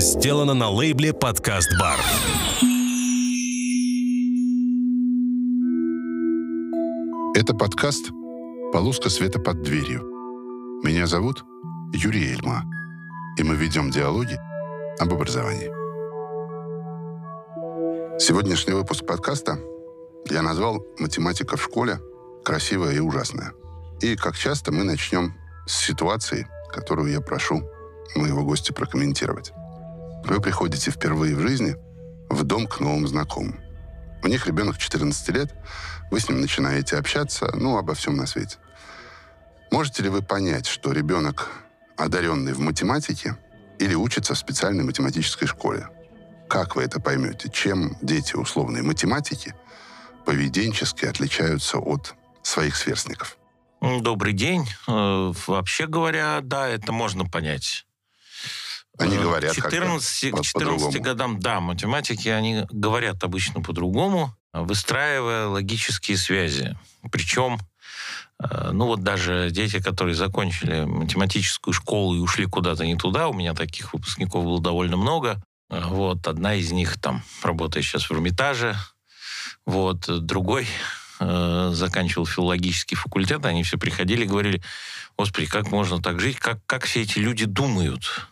сделано 0.00 0.54
на 0.54 0.70
лейбле 0.70 1.12
«Подкаст 1.12 1.68
Бар». 1.78 1.98
Это 7.34 7.54
подкаст 7.54 8.10
«Полоска 8.72 9.10
света 9.10 9.38
под 9.38 9.62
дверью». 9.62 10.00
Меня 10.82 11.06
зовут 11.06 11.44
Юрий 11.92 12.32
Эльма, 12.32 12.64
и 13.36 13.42
мы 13.42 13.56
ведем 13.56 13.90
диалоги 13.90 14.38
об 14.98 15.12
образовании. 15.12 15.70
Сегодняшний 18.18 18.72
выпуск 18.72 19.06
подкаста 19.06 19.58
я 20.30 20.40
назвал 20.42 20.82
«Математика 20.98 21.56
в 21.56 21.62
школе. 21.62 22.00
Красивая 22.42 22.94
и 22.94 23.00
ужасная». 23.00 23.52
И, 24.00 24.16
как 24.16 24.34
часто, 24.34 24.72
мы 24.72 24.84
начнем 24.84 25.34
с 25.66 25.74
ситуации, 25.74 26.48
которую 26.72 27.12
я 27.12 27.20
прошу 27.20 27.62
моего 28.16 28.44
гостя 28.44 28.72
прокомментировать. 28.72 29.52
Вы 30.24 30.40
приходите 30.40 30.90
впервые 30.90 31.34
в 31.34 31.40
жизни 31.40 31.76
в 32.28 32.44
дом 32.44 32.66
к 32.66 32.80
новым 32.80 33.06
знакомым. 33.08 33.60
У 34.22 34.28
них 34.28 34.46
ребенок 34.46 34.78
14 34.78 35.28
лет, 35.30 35.54
вы 36.10 36.20
с 36.20 36.28
ним 36.28 36.40
начинаете 36.40 36.96
общаться, 36.96 37.50
ну, 37.54 37.76
обо 37.78 37.94
всем 37.94 38.16
на 38.16 38.26
свете. 38.26 38.58
Можете 39.70 40.02
ли 40.02 40.08
вы 40.08 40.22
понять, 40.22 40.66
что 40.66 40.92
ребенок 40.92 41.48
одаренный 41.96 42.52
в 42.52 42.60
математике 42.60 43.36
или 43.78 43.94
учится 43.94 44.34
в 44.34 44.38
специальной 44.38 44.84
математической 44.84 45.46
школе? 45.46 45.88
Как 46.48 46.76
вы 46.76 46.82
это 46.82 47.00
поймете? 47.00 47.48
Чем 47.50 47.96
дети 48.02 48.34
условной 48.34 48.82
математики 48.82 49.54
поведенчески 50.26 51.06
отличаются 51.06 51.78
от 51.78 52.14
своих 52.42 52.76
сверстников? 52.76 53.38
Добрый 53.80 54.34
день. 54.34 54.66
Э, 54.86 55.32
вообще 55.46 55.86
говоря, 55.86 56.40
да, 56.42 56.68
это 56.68 56.92
можно 56.92 57.24
понять. 57.24 57.86
Они 58.98 59.16
э, 59.16 59.22
говорят 59.22 59.54
14, 59.54 60.32
к 60.32 60.42
14 60.42 61.00
годам, 61.00 61.40
да, 61.40 61.60
математики, 61.60 62.28
они 62.28 62.66
говорят 62.70 63.22
обычно 63.24 63.62
по-другому, 63.62 64.34
выстраивая 64.52 65.46
логические 65.46 66.16
связи. 66.16 66.76
Причем, 67.10 67.58
э, 68.42 68.70
ну 68.72 68.86
вот 68.86 69.02
даже 69.02 69.48
дети, 69.50 69.80
которые 69.80 70.14
закончили 70.14 70.84
математическую 70.84 71.72
школу 71.72 72.16
и 72.16 72.20
ушли 72.20 72.46
куда-то 72.46 72.84
не 72.84 72.96
туда, 72.96 73.28
у 73.28 73.32
меня 73.32 73.54
таких 73.54 73.92
выпускников 73.92 74.44
было 74.44 74.60
довольно 74.60 74.96
много. 74.96 75.42
Вот, 75.68 76.26
одна 76.26 76.54
из 76.56 76.72
них 76.72 77.00
там 77.00 77.22
работает 77.44 77.86
сейчас 77.86 78.10
в 78.10 78.12
Эрмитаже, 78.12 78.76
вот, 79.66 80.24
другой 80.26 80.66
э, 81.20 81.70
заканчивал 81.72 82.26
филологический 82.26 82.96
факультет, 82.96 83.44
они 83.46 83.62
все 83.62 83.78
приходили 83.78 84.24
и 84.24 84.28
говорили, 84.28 84.62
господи, 85.16 85.46
как 85.46 85.70
можно 85.70 86.02
так 86.02 86.18
жить, 86.18 86.38
как, 86.38 86.58
как 86.66 86.84
все 86.86 87.02
эти 87.02 87.18
люди 87.18 87.44
думают? 87.44 88.26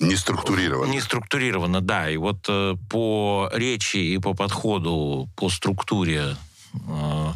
Не 0.00 0.16
структурировано. 0.16 0.90
Не 0.90 1.00
структурировано, 1.00 1.80
да. 1.80 2.10
И 2.10 2.16
вот 2.16 2.46
э, 2.48 2.76
по 2.88 3.50
речи 3.52 3.96
и 3.96 4.18
по 4.18 4.34
подходу, 4.34 5.28
по 5.36 5.48
структуре, 5.48 6.36
э, 6.74 7.32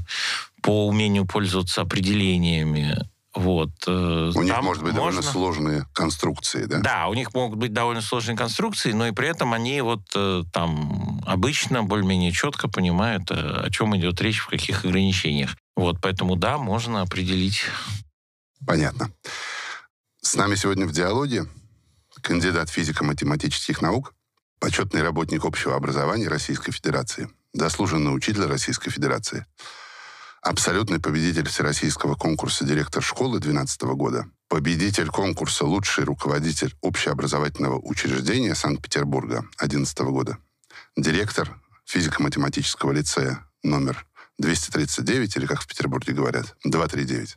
по 0.63 0.87
умению 0.87 1.27
пользоваться 1.27 1.81
определениями, 1.81 2.97
вот. 3.35 3.71
Э, 3.87 4.31
у 4.35 4.43
них, 4.43 4.63
может 4.63 4.83
быть, 4.83 4.93
можно... 4.93 5.23
довольно 5.23 5.23
сложные 5.23 5.87
конструкции, 5.95 6.67
да? 6.67 6.81
Да, 6.81 7.09
у 7.09 7.15
них 7.15 7.33
могут 7.35 7.59
быть 7.59 7.73
довольно 7.73 8.03
сложные 8.03 8.37
конструкции, 8.37 8.93
но 8.93 9.07
и 9.07 9.13
при 9.13 9.29
этом 9.29 9.55
они 9.55 9.81
вот 9.81 10.03
э, 10.15 10.43
там 10.53 11.23
обычно 11.27 11.83
более-менее 11.83 12.33
четко 12.33 12.69
понимают, 12.69 13.31
э, 13.31 13.35
о 13.35 13.71
чем 13.71 13.97
идет 13.97 14.21
речь, 14.21 14.39
в 14.39 14.49
каких 14.49 14.85
ограничениях. 14.85 15.57
Вот, 15.77 15.97
поэтому 16.03 16.37
да, 16.37 16.59
можно 16.59 17.01
определить. 17.01 17.63
Понятно. 18.67 19.11
С 20.21 20.37
нами 20.37 20.55
сегодня 20.55 20.87
в 20.87 20.93
диалоге 20.93 21.47
кандидат 22.23 22.71
физико-математических 22.71 23.83
наук, 23.83 24.15
почетный 24.61 25.03
работник 25.03 25.45
общего 25.45 25.75
образования 25.75 26.29
Российской 26.29 26.73
Федерации, 26.73 27.29
заслуженный 27.53 28.15
учитель 28.15 28.45
Российской 28.45 28.91
Федерации, 28.91 29.45
абсолютный 30.41 31.01
победитель 31.01 31.49
всероссийского 31.49 32.15
конкурса 32.15 32.65
директор 32.65 33.03
школы 33.03 33.41
2012 33.41 33.83
года, 33.97 34.27
победитель 34.49 35.09
конкурса 35.09 35.65
«Лучший 35.65 36.05
руководитель 36.05 36.75
общеобразовательного 36.81 37.79
учреждения 37.79 38.55
Санкт-Петербурга» 38.55 39.43
2011 39.59 39.99
года, 39.99 40.39
директор 40.97 41.61
физико-математического 41.85 42.93
лицея 42.93 43.45
номер 43.63 44.07
239, 44.39 45.37
или 45.37 45.47
как 45.47 45.61
в 45.61 45.67
Петербурге 45.67 46.13
говорят, 46.13 46.57
239, 46.65 47.37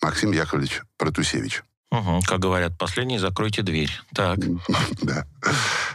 Максим 0.00 0.32
Яковлевич 0.32 0.82
Протусевич. 0.96 1.62
Угу, 1.90 2.20
как 2.26 2.40
говорят, 2.40 2.76
последний 2.76 3.18
закройте 3.18 3.62
дверь. 3.62 3.90
Так. 4.14 4.38
Да. 5.02 5.26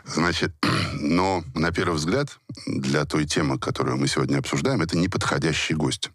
Значит, 0.05 0.53
но 0.93 1.43
на 1.53 1.71
первый 1.71 1.95
взгляд, 1.95 2.39
для 2.65 3.05
той 3.05 3.25
темы, 3.25 3.59
которую 3.59 3.97
мы 3.97 4.07
сегодня 4.07 4.39
обсуждаем, 4.39 4.81
это 4.81 4.97
неподходящий 4.97 5.75
гость. 5.75 6.09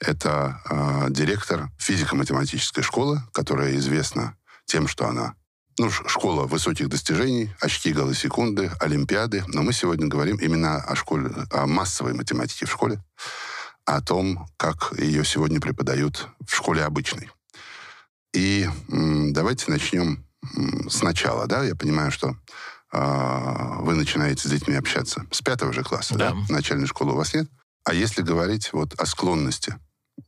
Это 0.00 0.60
э, 0.68 1.06
директор 1.10 1.70
физико-математической 1.78 2.82
школы, 2.82 3.22
которая 3.32 3.76
известна 3.76 4.36
тем, 4.66 4.86
что 4.86 5.06
она 5.06 5.34
ну, 5.78 5.90
школа 5.90 6.46
высоких 6.46 6.88
достижений, 6.88 7.50
очки 7.60 7.92
голосекунды, 7.92 8.70
олимпиады. 8.80 9.44
Но 9.48 9.62
мы 9.62 9.72
сегодня 9.72 10.06
говорим 10.06 10.36
именно 10.36 10.76
о 10.76 10.94
школе, 10.94 11.30
о 11.50 11.66
массовой 11.66 12.12
математике 12.12 12.66
в 12.66 12.70
школе, 12.70 13.02
о 13.86 14.00
том, 14.02 14.46
как 14.58 14.92
ее 14.98 15.24
сегодня 15.24 15.60
преподают 15.60 16.28
в 16.46 16.54
школе 16.54 16.84
обычной. 16.84 17.30
И 18.34 18.68
давайте 18.88 19.70
начнем 19.70 20.24
сначала, 20.88 21.46
да, 21.46 21.64
я 21.64 21.74
понимаю, 21.74 22.10
что 22.10 22.36
э, 22.92 23.76
вы 23.80 23.94
начинаете 23.94 24.48
с 24.48 24.50
детьми 24.50 24.74
общаться 24.74 25.24
с 25.30 25.40
пятого 25.40 25.72
же 25.72 25.82
класса, 25.82 26.16
да. 26.16 26.32
да, 26.32 26.36
начальной 26.48 26.86
школы 26.86 27.12
у 27.12 27.16
вас 27.16 27.34
нет. 27.34 27.48
А 27.84 27.94
если 27.94 28.22
говорить 28.22 28.72
вот 28.72 28.94
о 28.98 29.06
склонности 29.06 29.76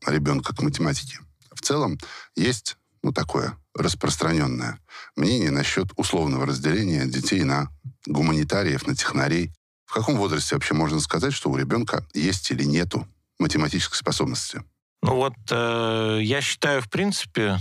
ребенка 0.06 0.54
к 0.54 0.62
математике, 0.62 1.18
в 1.52 1.60
целом 1.60 1.98
есть, 2.36 2.76
ну, 3.02 3.12
такое 3.12 3.56
распространенное 3.74 4.78
мнение 5.16 5.50
насчет 5.50 5.88
условного 5.96 6.46
разделения 6.46 7.06
детей 7.06 7.42
на 7.42 7.68
гуманитариев, 8.06 8.86
на 8.86 8.94
технарей. 8.94 9.52
В 9.86 9.92
каком 9.92 10.16
возрасте 10.16 10.54
вообще 10.54 10.74
можно 10.74 11.00
сказать, 11.00 11.32
что 11.32 11.50
у 11.50 11.56
ребенка 11.56 12.06
есть 12.14 12.50
или 12.50 12.64
нету 12.64 13.06
математической 13.38 13.96
способности? 13.96 14.62
Ну 15.02 15.16
вот, 15.16 15.34
э, 15.50 16.20
я 16.22 16.40
считаю, 16.40 16.80
в 16.80 16.88
принципе, 16.88 17.58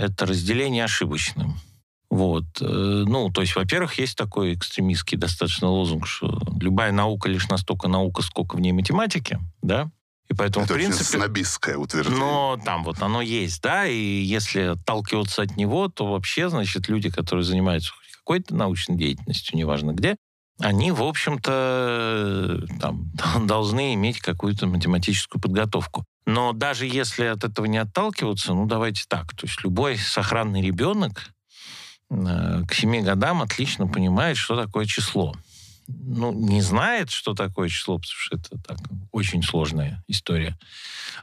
это 0.00 0.26
разделение 0.26 0.84
ошибочным. 0.84 1.58
Вот. 2.08 2.44
Э, 2.60 2.64
ну, 3.06 3.30
то 3.30 3.40
есть, 3.40 3.54
во-первых, 3.54 3.98
есть 3.98 4.16
такой 4.16 4.54
экстремистский 4.54 5.16
достаточно 5.16 5.68
лозунг, 5.68 6.06
что 6.06 6.40
любая 6.60 6.90
наука 6.90 7.28
лишь 7.28 7.48
настолько 7.48 7.86
наука, 7.88 8.22
сколько 8.22 8.56
в 8.56 8.60
ней 8.60 8.72
математики, 8.72 9.38
да? 9.62 9.90
И 10.28 10.34
поэтому, 10.34 10.64
это 10.64 10.74
в 10.74 10.76
принципе... 10.76 11.02
очень 11.02 11.18
снобистское 11.18 11.76
утверждение. 11.76 12.20
Но 12.20 12.58
там 12.64 12.84
вот 12.84 13.02
оно 13.02 13.20
есть, 13.20 13.62
да, 13.62 13.86
и 13.86 13.96
если 13.96 14.60
отталкиваться 14.60 15.42
от 15.42 15.56
него, 15.56 15.88
то 15.88 16.06
вообще, 16.06 16.48
значит, 16.48 16.88
люди, 16.88 17.10
которые 17.10 17.44
занимаются 17.44 17.92
какой-то 18.18 18.54
научной 18.54 18.96
деятельностью, 18.96 19.56
неважно 19.56 19.92
где, 19.92 20.16
они, 20.60 20.92
в 20.92 21.02
общем-то, 21.02 22.66
там, 22.80 23.10
должны 23.46 23.94
иметь 23.94 24.20
какую-то 24.20 24.66
математическую 24.66 25.40
подготовку. 25.40 26.04
Но 26.26 26.52
даже 26.52 26.86
если 26.86 27.24
от 27.24 27.44
этого 27.44 27.66
не 27.66 27.78
отталкиваться, 27.78 28.54
ну 28.54 28.66
давайте 28.66 29.04
так, 29.08 29.34
то 29.34 29.46
есть 29.46 29.62
любой 29.64 29.96
сохранный 29.96 30.62
ребенок 30.62 31.32
э, 32.10 32.62
к 32.68 32.74
7 32.74 33.02
годам 33.02 33.42
отлично 33.42 33.86
понимает, 33.86 34.36
что 34.36 34.56
такое 34.56 34.86
число. 34.86 35.34
Ну, 35.88 36.32
не 36.32 36.60
знает, 36.60 37.10
что 37.10 37.34
такое 37.34 37.68
число, 37.68 37.96
потому 37.96 38.14
что 38.16 38.36
это 38.36 38.62
так, 38.62 38.78
очень 39.10 39.42
сложная 39.42 40.04
история. 40.06 40.56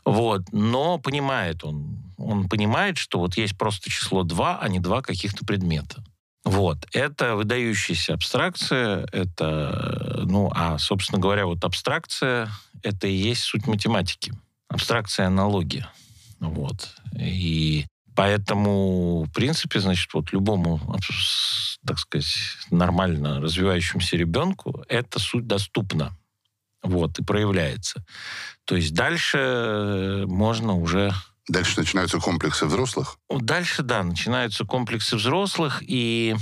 Вот. 0.03 0.41
Но 0.51 0.97
понимает 0.97 1.63
он. 1.63 2.03
Он 2.17 2.49
понимает, 2.49 2.97
что 2.97 3.19
вот 3.19 3.37
есть 3.37 3.57
просто 3.57 3.89
число 3.89 4.23
2, 4.23 4.59
а 4.59 4.67
не 4.67 4.79
два 4.79 5.01
каких-то 5.01 5.45
предмета. 5.45 6.03
Вот. 6.47 6.87
Это 6.93 7.35
выдающаяся 7.35 8.13
абстракция, 8.13 9.05
это, 9.11 10.23
ну, 10.23 10.49
а, 10.55 10.77
собственно 10.77 11.19
говоря, 11.19 11.45
вот 11.45 11.65
абстракция— 11.65 12.49
это 12.83 13.07
и 13.07 13.13
есть 13.13 13.41
суть 13.41 13.67
математики 13.67 14.31
абстракция 14.69 15.27
аналогия. 15.27 15.89
Вот. 16.39 16.95
И 17.19 17.85
поэтому, 18.15 19.25
в 19.25 19.33
принципе, 19.33 19.81
значит, 19.81 20.13
вот 20.13 20.31
любому, 20.31 20.79
так 21.85 21.99
сказать, 21.99 22.33
нормально 22.71 23.41
развивающемуся 23.41 24.15
ребенку 24.15 24.85
эта 24.87 25.19
суть 25.19 25.47
доступна. 25.47 26.17
Вот, 26.81 27.19
и 27.19 27.23
проявляется. 27.23 28.05
То 28.63 28.77
есть 28.77 28.93
дальше 28.93 30.23
можно 30.27 30.75
уже... 30.75 31.11
Дальше 31.47 31.79
начинаются 31.79 32.19
комплексы 32.19 32.65
взрослых? 32.65 33.17
Дальше, 33.29 33.81
да, 33.81 34.03
начинаются 34.03 34.65
комплексы 34.65 35.15
взрослых, 35.15 35.81
и, 35.81 36.35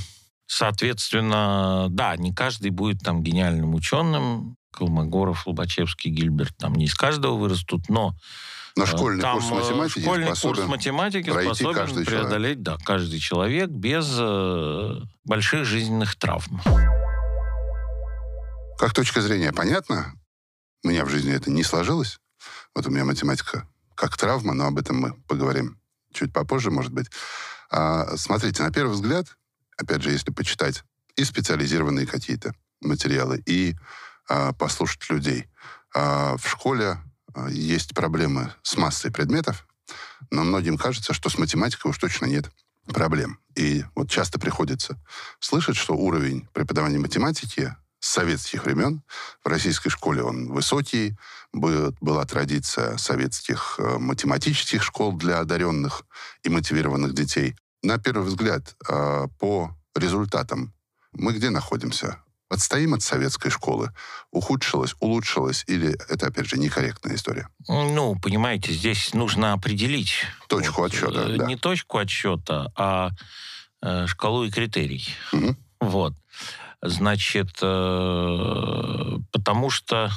соответственно, 0.48 1.88
да, 1.90 2.16
не 2.16 2.34
каждый 2.34 2.72
будет 2.72 3.02
там 3.02 3.24
гениальным 3.24 3.76
ученым, 3.76 4.56
Колмогоров, 4.72 5.48
Лобачевский, 5.48 6.12
Гильберт, 6.12 6.58
там 6.58 6.74
не 6.74 6.86
из 6.86 6.96
каждого 6.96 7.38
вырастут, 7.38 7.88
но 7.88 8.16
Но 8.76 8.86
школьный 8.86 9.22
Там, 9.22 9.40
курс 9.40 9.52
э, 9.52 9.56
математики 9.56 10.00
школьный 10.02 10.26
способен 10.28 10.56
курс 10.56 10.68
математики 10.68 11.30
способен 11.30 11.74
каждый 11.74 12.06
преодолеть, 12.06 12.62
да, 12.64 12.78
каждый 12.84 13.20
человек 13.20 13.70
без 13.70 14.08
э, 14.20 15.02
больших 15.24 15.66
жизненных 15.66 16.16
травм. 16.16 16.62
Как 18.78 18.94
точка 18.94 19.22
зрения 19.22 19.54
понятно, 19.54 20.14
у 20.84 20.90
меня 20.90 21.06
в 21.06 21.10
жизни 21.10 21.32
это 21.32 21.52
не 21.52 21.64
сложилось. 21.64 22.20
Вот 22.74 22.86
у 22.88 22.90
меня 22.90 23.06
математика 23.06 23.66
как 23.96 24.18
травма, 24.18 24.54
но 24.54 24.68
об 24.68 24.78
этом 24.78 24.98
мы 24.98 25.14
поговорим 25.28 25.80
чуть 26.14 26.34
попозже, 26.34 26.72
может 26.72 26.94
быть. 26.94 27.08
А, 27.70 28.16
смотрите, 28.18 28.64
на 28.64 28.72
первый 28.72 28.94
взгляд, 28.94 29.28
опять 29.78 30.02
же, 30.02 30.12
если 30.12 30.32
почитать 30.32 30.84
и 31.16 31.24
специализированные 31.24 32.06
какие-то 32.06 32.54
материалы, 32.82 33.42
и 33.46 33.76
а, 34.28 34.54
послушать 34.54 35.10
людей, 35.10 35.48
а, 35.94 36.38
в 36.38 36.48
школе 36.48 36.98
а, 37.34 37.50
есть 37.50 37.94
проблемы 37.94 38.54
с 38.64 38.78
массой 38.78 39.12
предметов, 39.12 39.68
но 40.32 40.44
многим 40.44 40.78
кажется, 40.78 41.14
что 41.14 41.30
с 41.30 41.38
математикой 41.38 41.92
уж 41.92 41.98
точно 41.98 42.26
нет 42.26 42.50
проблем. 42.86 43.40
И 43.56 43.84
вот 43.96 44.10
часто 44.10 44.40
приходится 44.40 45.00
слышать, 45.40 45.78
что 45.78 45.96
уровень 45.96 46.48
преподавания 46.54 47.00
математики 47.00 47.76
с 48.06 48.08
советских 48.08 48.66
времен. 48.66 49.02
В 49.44 49.48
российской 49.48 49.90
школе 49.90 50.22
он 50.22 50.52
высокий. 50.54 51.18
Была 51.52 52.26
традиция 52.26 52.98
советских 52.98 53.80
э, 53.80 53.98
математических 53.98 54.84
школ 54.84 55.14
для 55.14 55.40
одаренных 55.40 56.04
и 56.44 56.50
мотивированных 56.50 57.16
детей. 57.16 57.56
На 57.82 57.98
первый 57.98 58.28
взгляд, 58.28 58.76
э, 58.88 59.28
по 59.40 59.76
результатам 59.96 60.74
мы 61.14 61.34
где 61.34 61.50
находимся? 61.50 62.20
Отстоим 62.48 62.94
от 62.94 63.02
советской 63.02 63.50
школы? 63.50 63.92
Ухудшилось, 64.32 64.94
улучшилось? 65.00 65.64
Или 65.66 65.98
это, 66.08 66.28
опять 66.28 66.46
же, 66.46 66.60
некорректная 66.60 67.16
история? 67.16 67.50
Ну, 67.68 68.20
понимаете, 68.22 68.72
здесь 68.72 69.16
нужно 69.16 69.54
определить... 69.54 70.26
Точку 70.48 70.82
вот, 70.82 70.92
отсчета, 70.92 71.24
э, 71.24 71.38
да. 71.38 71.46
Не 71.48 71.56
точку 71.56 71.98
отсчета, 71.98 72.72
а 72.76 73.10
э, 73.82 74.06
шкалу 74.06 74.44
и 74.44 74.52
критерий. 74.52 75.08
Мгм. 75.32 75.58
Вот. 75.80 76.14
Значит, 76.88 77.58
э, 77.62 79.18
потому 79.32 79.70
что 79.70 80.12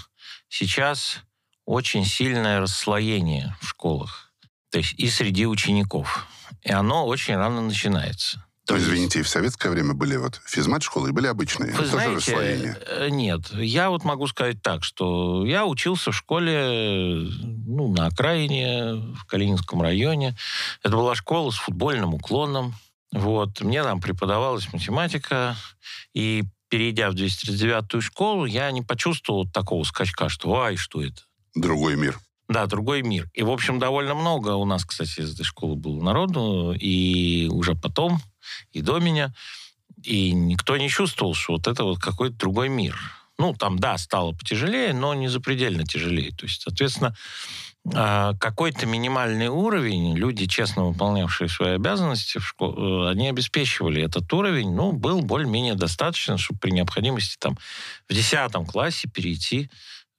сейчас 0.49 1.21
очень 1.65 2.05
сильное 2.05 2.61
расслоение 2.61 3.57
в 3.61 3.69
школах. 3.69 4.33
То 4.71 4.79
есть 4.79 4.95
и 4.99 5.09
среди 5.09 5.47
учеников. 5.47 6.27
И 6.63 6.71
оно 6.73 7.07
очень 7.07 7.37
рано 7.37 7.61
начинается. 7.61 8.45
То, 8.67 8.75
есть- 8.75 8.87
извините, 8.87 9.21
и 9.21 9.23
в 9.23 9.29
советское 9.29 9.71
время 9.71 9.95
были 9.95 10.17
вот 10.17 10.43
физмат-школы 10.45 11.09
и 11.09 11.13
были 11.13 11.27
обычные. 11.27 11.71
Вы 11.73 11.79
Тоже 11.79 11.91
знаете, 11.91 12.15
расслоение. 12.17 12.77
э, 12.87 13.09
нет. 13.09 13.51
Я 13.55 13.89
вот 13.89 14.05
могу 14.05 14.27
сказать 14.27 14.61
так, 14.61 14.85
что 14.85 15.47
я 15.47 15.65
учился 15.65 16.13
в 16.13 16.17
школе 16.17 17.31
ну, 17.67 17.95
на 17.95 18.07
окраине, 18.07 19.15
в 19.15 19.25
Калининском 19.25 19.81
районе. 19.81 20.37
Это 20.83 20.97
была 20.97 21.15
школа 21.15 21.51
с 21.51 21.57
футбольным 21.57 22.13
уклоном. 22.13 22.75
Вот. 23.11 23.63
Мне 23.63 23.83
там 23.83 24.03
преподавалась 24.03 24.71
математика. 24.71 25.57
И 26.13 26.45
перейдя 26.69 27.11
в 27.11 27.15
239-ю 27.15 28.01
школу, 28.01 28.45
я 28.45 28.71
не 28.71 28.83
почувствовал 28.83 29.49
такого 29.49 29.85
скачка, 29.85 30.29
что 30.29 30.61
«Ай, 30.61 30.77
что 30.77 31.03
это?» 31.03 31.23
Другой 31.55 31.97
мир. 31.97 32.19
Да, 32.49 32.67
другой 32.67 33.03
мир. 33.03 33.31
И, 33.35 33.43
в 33.43 33.51
общем, 33.51 33.79
довольно 33.79 34.15
много 34.15 34.55
у 34.55 34.65
нас, 34.65 34.85
кстати, 34.85 35.21
из 35.21 35.35
этой 35.35 35.45
школы 35.45 35.77
было 35.77 36.03
народу, 36.03 36.73
и 36.73 37.47
уже 37.51 37.75
потом, 37.75 38.21
и 38.73 38.81
до 38.81 38.99
меня, 38.99 39.35
и 40.03 40.33
никто 40.33 40.77
не 40.77 40.89
чувствовал, 40.89 41.35
что 41.35 41.55
вот 41.55 41.67
это 41.67 41.85
вот 41.85 41.99
какой-то 41.99 42.37
другой 42.37 42.69
мир. 42.69 42.99
Ну, 43.39 43.55
там, 43.55 43.79
да, 43.79 43.99
стало 43.99 44.33
потяжелее, 44.33 44.93
но 44.93 45.15
не 45.15 45.29
запредельно 45.29 45.85
тяжелее. 45.85 46.33
То 46.33 46.47
есть, 46.47 46.63
соответственно, 46.63 47.15
какой-то 48.39 48.87
минимальный 48.87 49.49
уровень, 49.49 50.15
люди, 50.17 50.47
честно 50.47 50.85
выполнявшие 50.85 51.49
свои 51.49 51.75
обязанности, 51.75 52.39
в 52.39 52.47
школ- 52.47 53.07
э, 53.07 53.11
они 53.11 53.29
обеспечивали 53.29 54.03
этот 54.03 54.31
уровень, 54.33 54.75
ну, 54.75 54.93
был 54.93 55.23
более-менее 55.23 55.75
достаточно, 55.75 56.37
чтобы 56.37 56.61
при 56.61 56.71
необходимости 56.71 57.37
там 57.39 57.57
в 58.09 58.13
10 58.13 58.67
классе 58.67 59.09
перейти 59.09 59.71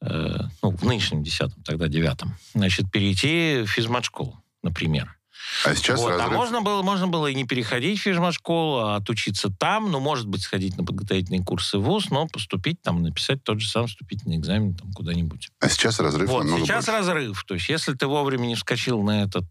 э, 0.01 0.39
ну, 0.63 0.71
в 0.71 0.83
нынешнем 0.83 1.23
десятом, 1.23 1.61
тогда 1.63 1.87
девятом, 1.87 2.37
значит, 2.55 2.89
перейти 2.89 3.63
в 3.63 3.67
физмат-школу, 3.67 4.41
например. 4.63 5.18
А 5.65 5.75
сейчас 5.75 5.99
Вот, 5.99 6.11
а 6.13 6.17
разрыв. 6.17 6.33
можно 6.37 6.61
было, 6.61 6.81
можно 6.81 7.07
было 7.07 7.27
и 7.27 7.35
не 7.35 7.45
переходить 7.45 7.99
в 7.99 8.03
физмат-школу, 8.03 8.79
а 8.79 8.95
отучиться 8.97 9.49
там, 9.49 9.91
ну, 9.91 9.99
может 9.99 10.27
быть, 10.27 10.41
сходить 10.41 10.77
на 10.77 10.83
подготовительные 10.83 11.43
курсы 11.43 11.77
в 11.77 11.83
ВУЗ, 11.83 12.09
но 12.11 12.27
поступить 12.27 12.81
там, 12.81 13.01
написать 13.01 13.43
тот 13.43 13.59
же 13.59 13.67
самый 13.67 13.87
вступительный 13.87 14.37
экзамен 14.37 14.75
там 14.75 14.91
куда-нибудь. 14.93 15.49
А 15.59 15.69
сейчас 15.69 15.99
разрыв 15.99 16.29
Вот, 16.29 16.43
намного 16.43 16.65
сейчас 16.65 16.85
больше. 16.85 16.99
разрыв. 16.99 17.43
То 17.45 17.53
есть, 17.55 17.69
если 17.69 17.93
ты 17.93 18.07
вовремя 18.07 18.47
не 18.47 18.55
вскочил 18.55 19.01
на 19.03 19.23
этот 19.23 19.45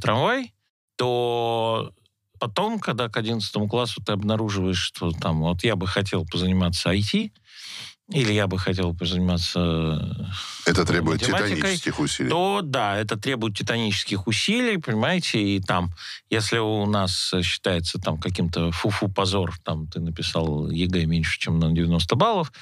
трамвай, 0.00 0.54
то 0.96 1.92
потом, 2.38 2.78
когда 2.78 3.08
к 3.08 3.16
11 3.16 3.68
классу 3.68 4.02
ты 4.04 4.12
обнаруживаешь, 4.12 4.78
что 4.80 5.10
там, 5.12 5.40
вот 5.40 5.62
я 5.64 5.76
бы 5.76 5.86
хотел 5.86 6.24
позаниматься 6.26 6.92
IT, 6.92 7.32
или 8.10 8.32
я 8.32 8.46
бы 8.46 8.58
хотел 8.58 8.94
позаниматься 8.94 10.28
Это 10.66 10.84
требует 10.84 11.20
титанических 11.20 12.00
усилий. 12.00 12.28
то 12.28 12.60
да, 12.62 12.96
это 12.96 13.16
требует 13.16 13.56
титанических 13.56 14.26
усилий, 14.26 14.78
понимаете, 14.78 15.40
и 15.40 15.60
там, 15.60 15.92
если 16.28 16.58
у 16.58 16.86
нас 16.86 17.32
э, 17.32 17.42
считается 17.42 17.98
там 17.98 18.18
каким-то 18.18 18.72
фу-фу 18.72 19.08
позор, 19.08 19.54
там 19.62 19.86
ты 19.86 20.00
написал 20.00 20.68
ЕГЭ 20.70 21.06
меньше, 21.06 21.38
чем 21.38 21.58
на 21.60 21.70
90 21.72 22.16
баллов, 22.16 22.52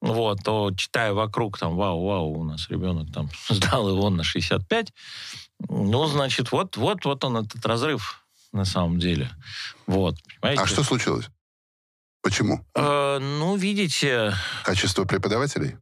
вот, 0.00 0.42
то 0.42 0.70
читая 0.74 1.12
вокруг, 1.12 1.58
там, 1.58 1.76
вау-вау, 1.76 2.32
у 2.32 2.44
нас 2.44 2.68
ребенок 2.70 3.12
там 3.12 3.28
сдал 3.50 3.90
его 3.90 4.08
на 4.08 4.24
65, 4.24 4.92
ну, 5.68 6.06
значит, 6.06 6.52
вот, 6.52 6.76
вот, 6.76 7.04
вот 7.04 7.24
он, 7.24 7.36
этот 7.38 7.64
разрыв 7.66 8.22
на 8.52 8.64
самом 8.64 8.98
деле. 8.98 9.30
Вот, 9.86 10.16
понимаете? 10.40 10.62
А 10.62 10.66
что 10.66 10.82
случилось? 10.82 11.28
Почему? 12.22 12.64
Э, 12.74 13.18
ну, 13.20 13.56
видите, 13.56 14.34
Качество 14.64 15.04
преподавателей 15.04 15.76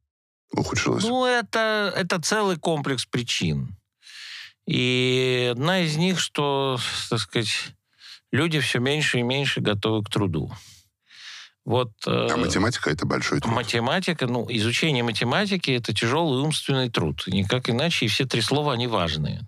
ухудшилось? 0.53 1.05
Ну, 1.05 1.25
это, 1.25 1.93
это 1.97 2.21
целый 2.21 2.57
комплекс 2.57 3.07
причин. 3.07 3.77
И 4.67 5.49
одна 5.53 5.81
из 5.81 5.97
них, 5.97 6.19
что, 6.21 6.79
так 7.11 7.21
сказать, 7.21 7.73
люди 8.33 8.61
все 8.61 8.79
меньше 8.79 9.19
и 9.19 9.23
меньше 9.23 9.61
готовы 9.61 10.03
к 10.05 10.11
труду. 10.11 10.53
Вот 11.65 11.93
э, 12.07 12.29
а 12.31 12.37
математика 12.37 12.91
это 12.91 13.07
большой 13.07 13.41
труд. 13.41 13.55
математика, 13.55 14.27
ну, 14.27 14.47
изучение 14.51 15.03
математики 15.03 15.71
это 15.71 15.95
тяжелый 15.95 16.43
умственный 16.43 16.91
труд. 16.91 17.25
Никак 17.27 17.71
иначе, 17.71 18.05
и 18.05 18.09
все 18.09 18.27
три 18.27 18.43
слова, 18.43 18.75
они 18.75 18.87
важные. 18.87 19.41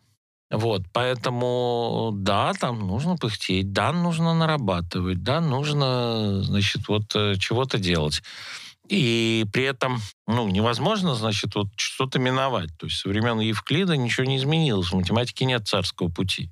Вот, 0.50 0.82
поэтому, 0.92 2.12
да, 2.14 2.52
там 2.54 2.86
нужно 2.86 3.16
пыхтеть, 3.16 3.72
да, 3.72 3.92
нужно 3.92 4.32
нарабатывать, 4.32 5.22
да, 5.22 5.40
нужно, 5.40 6.40
значит, 6.42 6.86
вот 6.86 7.14
э, 7.16 7.34
чего-то 7.36 7.78
делать. 7.78 8.22
И 8.88 9.44
при 9.52 9.64
этом, 9.64 10.00
ну, 10.28 10.48
невозможно, 10.48 11.16
значит, 11.16 11.56
вот 11.56 11.68
что-то 11.74 12.20
миновать. 12.20 12.70
То 12.78 12.86
есть 12.86 13.00
со 13.00 13.08
времен 13.08 13.40
Евклида 13.40 13.96
ничего 13.96 14.24
не 14.24 14.36
изменилось. 14.36 14.92
В 14.92 14.96
математике 14.96 15.44
нет 15.44 15.66
царского 15.66 16.08
пути. 16.08 16.50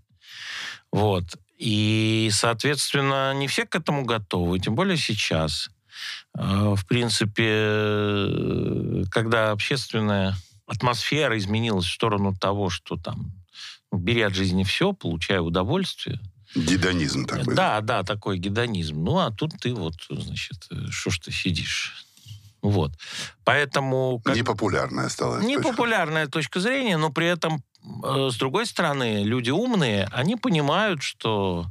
Вот. 0.91 1.25
И, 1.59 2.31
соответственно, 2.33 3.33
не 3.35 3.47
все 3.47 3.65
к 3.65 3.77
этому 3.77 4.05
готовы, 4.05 4.59
тем 4.59 4.75
более 4.75 4.97
сейчас. 4.97 5.71
Э, 6.37 6.75
В 6.75 6.85
принципе, 6.89 7.47
э, 7.49 9.05
когда 9.13 9.53
общественная 9.53 10.35
атмосфера 10.67 11.39
изменилась 11.39 11.87
в 11.87 11.93
сторону 11.93 12.35
того, 12.35 12.71
что 12.71 12.97
там 12.97 13.31
бери 13.99 14.23
от 14.23 14.35
жизни 14.35 14.65
все, 14.65 14.93
получай 14.93 15.39
удовольствие. 15.39 16.21
Гедонизм 16.55 17.27
такой. 17.27 17.55
Да, 17.55 17.81
да, 17.81 18.03
такой 18.05 18.39
гедонизм. 18.39 19.03
Ну, 19.03 19.19
а 19.19 19.31
тут 19.31 19.53
ты 19.61 19.75
вот, 19.75 19.95
значит, 20.09 20.67
э, 20.71 20.87
что 20.91 21.11
ж 21.11 21.19
ты 21.19 21.33
сидишь? 21.33 22.05
Вот. 22.63 22.93
Поэтому... 23.45 24.21
как- 24.25 24.37
Непопулярная 24.37 25.09
стала. 25.09 25.37
эта 25.37 25.45
точка. 25.45 25.59
Непопулярная 25.61 26.27
точка 26.29 26.61
зрения, 26.61 26.97
но 26.97 27.11
при 27.11 27.27
этом, 27.27 27.63
э, 28.05 28.29
с 28.31 28.37
другой 28.37 28.67
стороны, 28.67 29.25
люди 29.25 29.51
умные, 29.51 30.09
они 30.13 30.37
понимают, 30.37 31.03
что 31.03 31.67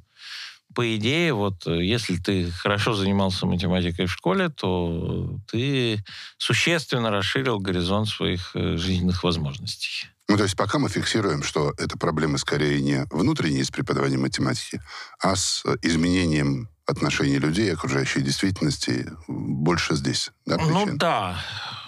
по 0.75 0.95
идее, 0.95 1.33
вот 1.33 1.65
э, 1.67 1.83
если 1.85 2.17
ты 2.17 2.49
хорошо 2.51 2.93
занимался 2.93 3.45
математикой 3.45 4.07
в 4.07 4.11
школе, 4.11 4.49
то 4.49 5.39
ты 5.47 6.03
существенно 6.37 7.09
расширил 7.11 7.59
горизонт 7.59 8.09
своих 8.09 8.51
э, 8.55 8.77
жизненных 8.77 9.23
возможностей. 9.23 10.07
Ну, 10.29 10.37
то 10.37 10.43
есть 10.43 10.55
пока 10.55 10.79
мы 10.79 10.89
фиксируем, 10.89 11.43
что 11.43 11.73
это 11.77 11.97
проблемы 11.97 12.37
скорее 12.37 12.81
не 12.81 13.05
внутренние 13.11 13.65
с 13.65 13.71
преподаванием 13.71 14.21
математики, 14.21 14.81
а 15.19 15.35
с 15.35 15.63
э, 15.65 15.75
изменением 15.81 16.69
отношений 16.85 17.39
людей 17.39 17.73
окружающей 17.73 18.21
действительности 18.21 19.09
больше 19.27 19.95
здесь. 19.95 20.31
Да, 20.45 20.57
Ну 20.57 20.97
да, 20.97 21.37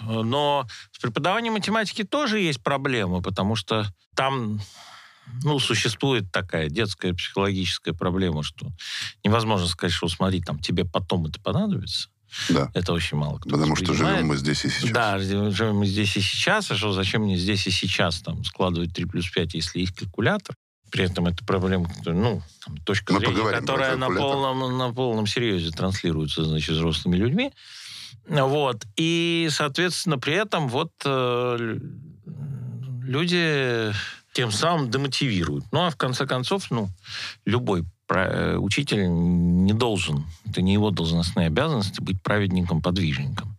но 0.02 0.66
с 0.92 0.98
преподаванием 0.98 1.54
математики 1.54 2.02
тоже 2.02 2.40
есть 2.40 2.62
проблемы, 2.62 3.22
потому 3.22 3.56
что 3.56 3.86
там 4.14 4.60
ну, 5.42 5.58
существует 5.58 6.30
такая 6.32 6.68
детская 6.68 7.12
психологическая 7.12 7.94
проблема, 7.94 8.42
что 8.42 8.68
невозможно 9.24 9.66
сказать, 9.66 9.92
что 9.92 10.08
смотри, 10.08 10.40
там 10.40 10.58
тебе 10.60 10.84
потом 10.84 11.26
это 11.26 11.40
понадобится. 11.40 12.08
Да. 12.48 12.70
Это 12.74 12.92
очень 12.92 13.16
мало 13.16 13.38
кто 13.38 13.50
Потому 13.50 13.76
что 13.76 13.94
живем 13.94 14.26
мы 14.26 14.36
здесь 14.36 14.64
и 14.64 14.68
сейчас. 14.68 14.90
Да, 14.90 15.18
живем 15.18 15.78
мы 15.78 15.86
здесь 15.86 16.16
и 16.16 16.20
сейчас, 16.20 16.70
а 16.70 16.76
что 16.76 16.92
зачем 16.92 17.22
мне 17.22 17.36
здесь 17.36 17.66
и 17.66 17.70
сейчас 17.70 18.20
там 18.20 18.44
складывать 18.44 18.92
3 18.92 19.04
плюс 19.06 19.30
5, 19.30 19.54
если 19.54 19.80
есть 19.80 19.94
калькулятор? 19.94 20.54
При 20.90 21.04
этом 21.04 21.26
это 21.26 21.44
проблема, 21.44 21.90
ну, 22.04 22.42
там, 22.64 22.76
точка 22.78 23.12
Мы 23.12 23.20
зрения, 23.20 23.50
которая 23.50 23.96
на 23.96 24.08
полном, 24.08 24.78
на 24.78 24.92
полном 24.92 25.26
серьезе 25.26 25.70
транслируется, 25.70 26.44
значит, 26.44 26.76
взрослыми 26.76 27.16
людьми. 27.16 27.52
Вот. 28.28 28.84
И, 28.96 29.48
соответственно, 29.50 30.18
при 30.18 30.34
этом 30.34 30.68
вот 30.68 30.92
э, 31.04 31.56
лю- 31.58 31.80
люди 33.02 33.92
тем 34.32 34.52
самым 34.52 34.90
демотивируют. 34.90 35.64
Ну, 35.72 35.86
а 35.86 35.90
в 35.90 35.96
конце 35.96 36.26
концов, 36.26 36.70
ну, 36.70 36.88
любой 37.44 37.84
учитель 38.08 39.06
не 39.08 39.72
должен, 39.72 40.26
это 40.44 40.62
не 40.62 40.72
его 40.72 40.90
должностные 40.90 41.48
обязанности 41.48 42.00
быть 42.00 42.22
праведником-подвижником. 42.22 43.56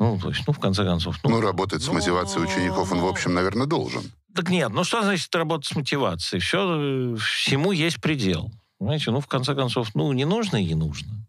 Ну, 0.00 0.18
то 0.18 0.30
есть, 0.30 0.42
ну, 0.46 0.54
в 0.54 0.58
конце 0.58 0.82
концов... 0.84 1.18
Ну, 1.24 1.40
работать 1.42 1.82
с 1.82 1.86
ну, 1.88 1.92
мотивацией 1.94 2.44
учеников 2.44 2.90
он, 2.90 3.00
в 3.00 3.06
общем, 3.06 3.34
наверное, 3.34 3.66
должен. 3.66 4.02
Так 4.34 4.48
нет, 4.48 4.70
ну 4.70 4.82
что 4.82 5.02
значит 5.02 5.34
работать 5.34 5.66
с 5.66 5.76
мотивацией? 5.76 6.40
Все, 6.40 7.16
всему 7.16 7.72
есть 7.72 8.00
предел. 8.00 8.50
Понимаете, 8.78 9.10
ну, 9.10 9.20
в 9.20 9.26
конце 9.26 9.54
концов, 9.54 9.94
ну, 9.94 10.10
не 10.12 10.24
нужно 10.24 10.56
и 10.56 10.64
не 10.64 10.74
нужно. 10.74 11.26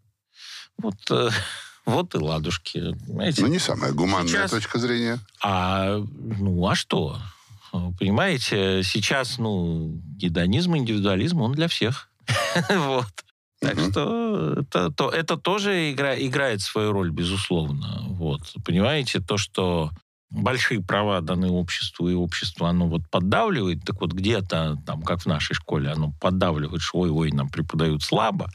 Вот, 0.78 0.94
э, 1.10 1.28
вот 1.86 2.14
и 2.14 2.18
ладушки. 2.18 2.94
Понимаете? 3.06 3.42
Ну, 3.42 3.48
не 3.48 3.58
самая 3.58 3.92
гуманная 3.92 4.28
Сейчас- 4.28 4.50
точка 4.50 4.78
зрения. 4.78 5.18
А, 5.42 5.98
ну, 5.98 6.66
а 6.66 6.74
что? 6.74 7.18
Понимаете, 7.98 8.82
сейчас, 8.82 9.36
ну, 9.36 10.00
гедонизм, 10.16 10.76
индивидуализм, 10.76 11.42
он 11.42 11.52
для 11.52 11.68
всех. 11.68 12.08
Вот. 12.70 13.06
Так 13.60 13.78
что 13.78 14.54
это, 14.58 14.90
то, 14.90 15.08
это 15.10 15.36
тоже 15.36 15.92
игра, 15.92 16.16
играет 16.18 16.60
свою 16.62 16.90
роль, 16.92 17.10
безусловно. 17.12 17.98
Вот. 18.08 18.40
Понимаете, 18.64 19.20
то, 19.20 19.36
что 19.38 19.90
большие 20.30 20.82
права 20.82 21.20
даны 21.20 21.48
обществу, 21.48 22.08
и 22.08 22.14
общество, 22.14 22.68
оно 22.68 22.88
вот 22.88 23.02
поддавливает, 23.08 23.84
так 23.84 24.00
вот 24.00 24.12
где-то, 24.12 24.78
там, 24.84 25.02
как 25.02 25.20
в 25.22 25.26
нашей 25.26 25.54
школе, 25.54 25.90
оно 25.90 26.12
поддавливает, 26.20 26.82
что 26.82 26.98
ой-ой, 27.00 27.30
нам 27.30 27.50
преподают 27.50 28.02
слабо, 28.02 28.50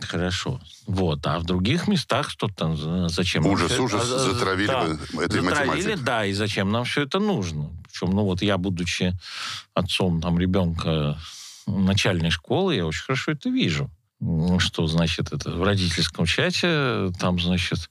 хорошо. 0.00 0.60
Вот. 0.86 1.26
А 1.26 1.38
в 1.38 1.44
других 1.44 1.88
местах 1.88 2.28
что 2.28 2.48
там, 2.48 2.76
за- 2.76 3.08
зачем? 3.08 3.44
нам 3.44 3.52
Ужас, 3.52 3.72
всё- 3.72 3.84
ужас, 3.84 4.10
а, 4.12 4.16
а, 4.16 4.18
затравили 4.18 4.66
да. 4.66 4.84
бы 4.84 5.22
этой 5.24 5.40
Затравили, 5.40 5.68
математикой. 5.70 5.96
да, 6.04 6.26
и 6.26 6.32
зачем 6.34 6.70
нам 6.70 6.84
все 6.84 7.02
это 7.04 7.18
нужно? 7.18 7.70
Причем, 7.90 8.10
ну 8.10 8.24
вот 8.24 8.42
я, 8.42 8.58
будучи 8.58 9.14
отцом 9.74 10.20
там 10.20 10.38
ребенка 10.38 11.16
начальной 11.68 12.30
школы, 12.30 12.74
я 12.74 12.86
очень 12.86 13.04
хорошо 13.04 13.32
это 13.32 13.48
вижу. 13.48 13.90
Что, 14.58 14.86
значит, 14.86 15.32
это 15.32 15.50
в 15.52 15.62
родительском 15.62 16.26
чате, 16.26 17.12
там, 17.20 17.38
значит, 17.38 17.88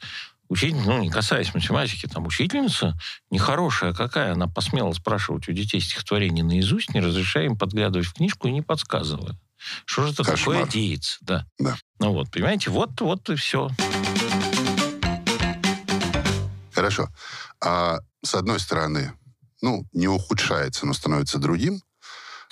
учитель, 0.50 0.78
ну, 0.86 1.00
не 1.00 1.10
касаясь 1.10 1.54
математики, 1.54 2.06
там 2.08 2.26
учительница 2.26 2.98
нехорошая 3.32 3.94
какая, 3.94 4.34
она 4.34 4.48
посмела 4.48 4.92
спрашивать 4.94 5.48
у 5.48 5.54
детей 5.54 5.80
стихотворение 5.80 6.44
наизусть, 6.44 6.94
не 6.94 7.00
разрешая 7.00 7.46
им 7.46 7.58
подглядывать 7.58 8.08
в 8.08 8.14
книжку 8.14 8.48
и 8.48 8.52
не 8.52 8.62
подсказывая. 8.62 9.38
Что 9.86 10.04
же 10.04 10.14
это 10.14 10.24
Кошмар. 10.24 10.58
такое 10.58 10.72
деется? 10.72 11.18
Да. 11.22 11.46
Да. 11.60 11.78
Ну 12.00 12.14
вот, 12.14 12.30
понимаете, 12.32 12.70
вот, 12.70 13.00
вот 13.02 13.30
и 13.30 13.36
все. 13.36 13.70
Хорошо. 16.74 17.10
А 17.60 18.00
с 18.24 18.36
одной 18.36 18.60
стороны, 18.60 19.14
ну, 19.62 19.86
не 19.94 20.08
ухудшается, 20.08 20.86
но 20.86 20.94
становится 20.94 21.40
другим, 21.40 21.82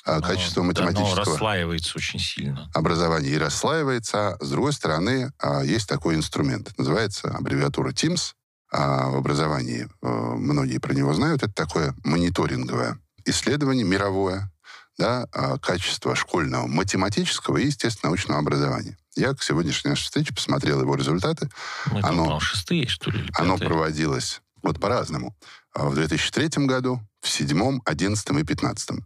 а 0.06 0.22
качество 0.22 0.62
Да, 0.62 0.62
но 0.62 0.68
математического 0.68 1.26
расслаивается 1.26 1.94
очень 1.98 2.20
сильно. 2.20 2.70
образования 2.74 3.30
и 3.30 3.38
расслаивается. 3.38 4.38
С 4.40 4.50
другой 4.50 4.74
стороны, 4.74 5.32
а, 5.40 5.64
есть 5.64 5.88
такой 5.90 6.16
инструмент. 6.16 6.72
Называется 6.78 7.30
аббревиатура 7.30 7.92
TIMSS. 7.92 8.34
А 8.72 9.10
в 9.10 9.16
образовании 9.18 9.88
э, 10.02 10.08
многие 10.08 10.80
про 10.80 10.94
него 10.94 11.14
знают. 11.14 11.44
Это 11.44 11.54
такое 11.54 11.94
мониторинговое 12.04 13.00
исследование 13.24 13.86
мировое 13.86 14.52
да, 14.98 15.28
качества 15.62 16.16
школьного 16.16 16.68
математического 16.68 17.58
и, 17.58 17.68
естественно, 17.68 18.10
научного 18.10 18.40
образования. 18.40 18.98
Я 19.16 19.34
к 19.34 19.44
сегодняшней 19.44 19.92
нашей 19.92 20.04
встрече 20.06 20.34
посмотрел 20.34 20.82
его 20.82 20.96
результаты. 20.96 21.50
Мы 21.92 22.02
там, 22.02 22.12
Оно- 22.22 22.40
шестые, 22.40 22.88
что 22.88 23.12
ли, 23.12 23.20
или 23.20 23.32
Оно 23.36 23.54
пятые? 23.54 23.70
проводилось 23.70 24.42
вот 24.62 24.80
по-разному. 24.80 25.36
В 25.74 25.94
2003 25.96 26.66
году, 26.66 27.00
в 27.22 27.30
седьмом, 27.30 27.82
одиннадцатом 27.86 28.40
и 28.40 28.44
пятнадцатом. 28.44 29.06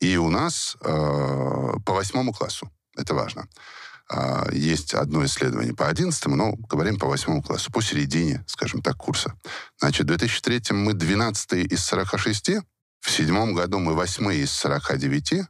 И 0.00 0.16
у 0.16 0.30
нас 0.30 0.76
э, 0.80 0.86
по 1.84 1.92
восьмому 1.92 2.32
классу. 2.32 2.70
Это 2.96 3.14
важно. 3.14 3.48
А, 4.10 4.46
есть 4.52 4.94
одно 4.94 5.24
исследование 5.24 5.74
по 5.74 5.88
одиннадцатому, 5.88 6.36
но 6.36 6.52
говорим 6.52 6.98
по 6.98 7.06
восьмому 7.06 7.42
классу, 7.42 7.72
посередине, 7.72 8.44
скажем 8.46 8.82
так, 8.82 8.96
курса. 8.96 9.34
Значит, 9.78 10.04
в 10.04 10.08
2003 10.08 10.76
мы 10.76 10.92
12 10.92 11.72
из 11.72 11.84
46, 11.84 12.50
в 13.00 13.10
седьмом 13.10 13.54
году 13.54 13.78
мы 13.78 13.94
8 13.94 14.32
из 14.34 14.50
49, 14.52 15.46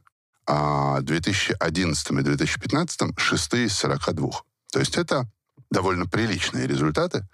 а 0.47 0.99
в 0.99 1.03
2011 1.03 2.11
и 2.11 2.21
2015 2.21 3.01
6 3.17 3.53
из 3.53 3.73
42. 3.77 4.31
То 4.71 4.79
есть 4.79 4.97
это 4.97 5.29
довольно 5.71 6.05
приличные 6.05 6.67
результаты. 6.67 7.27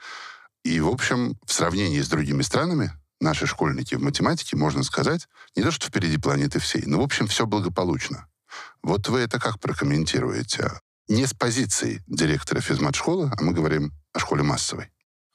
И, 0.63 0.79
в 0.79 0.87
общем, 0.87 1.37
в 1.45 1.53
сравнении 1.53 2.01
с 2.01 2.07
другими 2.07 2.43
странами, 2.43 2.91
наши 3.21 3.45
школьники 3.47 3.95
в 3.95 4.01
математике, 4.01 4.57
можно 4.57 4.83
сказать, 4.83 5.27
не 5.55 5.63
то 5.63 5.71
что 5.71 5.87
впереди 5.87 6.17
планеты 6.17 6.59
всей, 6.59 6.83
но, 6.85 6.99
в 6.99 7.03
общем, 7.03 7.27
все 7.27 7.45
благополучно. 7.45 8.27
Вот 8.83 9.07
вы 9.07 9.19
это 9.19 9.39
как 9.39 9.59
прокомментируете? 9.59 10.71
Не 11.07 11.25
с 11.25 11.33
позиции 11.33 12.03
директора 12.07 12.61
физмат-школы, 12.61 13.31
а 13.37 13.41
мы 13.43 13.53
говорим 13.53 13.91
о 14.13 14.19
школе 14.19 14.43
массовой. 14.43 14.89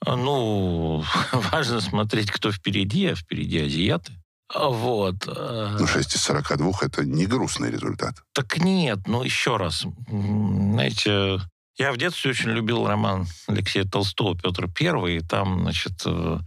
А, 0.05 0.16
Ну, 0.16 1.05
важно 1.33 1.81
смотреть, 1.81 2.31
кто 2.31 2.52
впереди, 2.52 3.07
а 3.07 3.14
впереди 3.14 3.61
азиаты. 3.61 4.12
А 4.52 4.69
Вот. 4.69 5.26
э, 5.26 5.76
Ну, 5.78 5.87
6 5.87 6.14
из 6.14 6.23
42— 6.23 6.73
это 6.83 7.05
не 7.05 7.26
грустный 7.26 7.71
результат. 7.71 8.23
Так 8.33 8.59
нет, 8.59 9.00
ну 9.07 9.23
еще 9.23 9.57
раз. 9.57 9.85
Знаете, 10.09 11.40
я 11.78 11.93
в 11.93 11.97
детстве 11.99 12.31
очень 12.31 12.50
любил 12.50 12.87
роман 12.87 13.26
Алексея 13.49 13.85
Толстого 13.85 14.37
«Петр 14.37 14.71
Первый», 14.71 15.16
и 15.16 15.21
там, 15.21 15.62
значит, 15.62 16.00
э, 16.07 16.38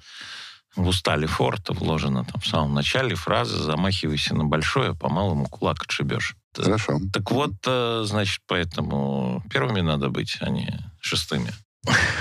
в 0.75 0.87
устале 0.87 1.27
форта 1.27 1.73
вложена 1.73 2.23
там 2.25 2.39
в 2.41 2.47
самом 2.47 2.73
начале 2.73 3.15
фраза 3.15 3.61
«Замахивайся 3.61 4.35
на 4.35 4.45
большое, 4.45 4.95
по 4.95 5.09
малому 5.09 5.47
кулак 5.47 5.83
отшибешь». 5.83 6.35
Хорошо. 6.55 6.99
Так 7.13 7.31
вот, 7.31 7.53
э, 7.65 8.03
значит, 8.05 8.41
поэтому 8.47 9.43
первыми 9.51 9.81
надо 9.81 10.09
быть, 10.09 10.37
а 10.41 10.49
не 10.49 10.67
шестыми. 10.99 11.51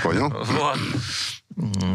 Понял? 0.03 0.29
Вот. 0.29 0.79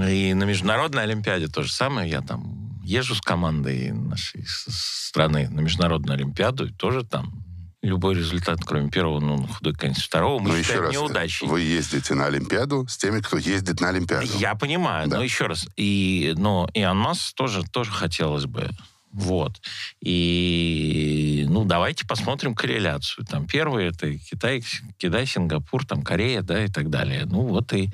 И 0.09 0.35
на 0.35 0.45
международной 0.45 1.05
Олимпиаде 1.05 1.49
то 1.49 1.63
же 1.63 1.73
самое. 1.73 2.11
Я 2.11 2.21
там 2.21 2.81
езжу 2.83 3.15
с 3.15 3.21
командой 3.21 3.93
нашей 3.93 4.45
страны 4.47 5.49
на 5.49 5.61
международную 5.61 6.17
Олимпиаду, 6.17 6.67
и 6.67 6.73
тоже 6.73 7.05
там 7.05 7.45
любой 7.85 8.15
результат, 8.15 8.59
кроме 8.65 8.91
первого, 8.91 9.21
ну, 9.21 9.37
на 9.43 9.49
худой 9.49 9.75
конец 9.75 9.99
второго, 10.03 10.41
мы 10.41 10.49
Но 10.51 10.55
еще 10.57 10.65
считаем 10.65 10.83
раз, 10.85 10.93
неудачей. 10.95 11.47
вы 11.47 11.61
ездите 11.61 12.15
на 12.15 12.27
Олимпиаду 12.27 12.87
с 12.89 12.97
теми, 12.97 13.21
кто 13.21 13.37
ездит 13.39 13.81
на 13.81 13.89
Олимпиаду. 13.91 14.27
Я 14.39 14.55
понимаю, 14.55 15.09
Да. 15.09 15.19
но 15.19 15.23
еще 15.23 15.47
раз. 15.47 15.67
И, 15.77 16.35
но 16.37 16.69
и 16.75 16.81
Анмас 16.81 17.33
тоже, 17.35 17.63
тоже 17.65 17.91
хотелось 17.91 18.47
бы. 18.47 18.69
Вот. 19.13 19.61
И, 20.01 21.47
ну, 21.49 21.65
давайте 21.65 22.05
посмотрим 22.07 22.55
корреляцию. 22.55 23.25
Там 23.27 23.47
первый 23.47 23.87
это 23.87 24.13
Китай, 24.19 24.63
Китай, 24.99 25.27
Сингапур, 25.27 25.87
там 25.87 26.03
Корея, 26.03 26.43
да, 26.43 26.65
и 26.65 26.69
так 26.69 26.91
далее. 26.91 27.25
Ну, 27.27 27.43
вот 27.43 27.73
и 27.73 27.91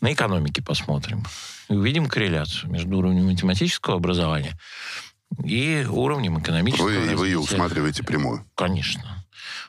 на 0.00 0.12
экономике 0.12 0.62
посмотрим. 0.62 1.24
И 1.68 1.74
увидим 1.74 2.06
корреляцию 2.06 2.70
между 2.70 2.96
уровнем 2.96 3.26
математического 3.26 3.96
образования 3.96 4.56
и 5.44 5.86
уровнем 5.88 6.38
экономического 6.40 6.86
Вы, 6.86 6.92
вы 6.94 7.00
ее 7.00 7.12
развития. 7.14 7.36
усматриваете 7.38 8.02
прямую. 8.02 8.44
Конечно. 8.54 9.24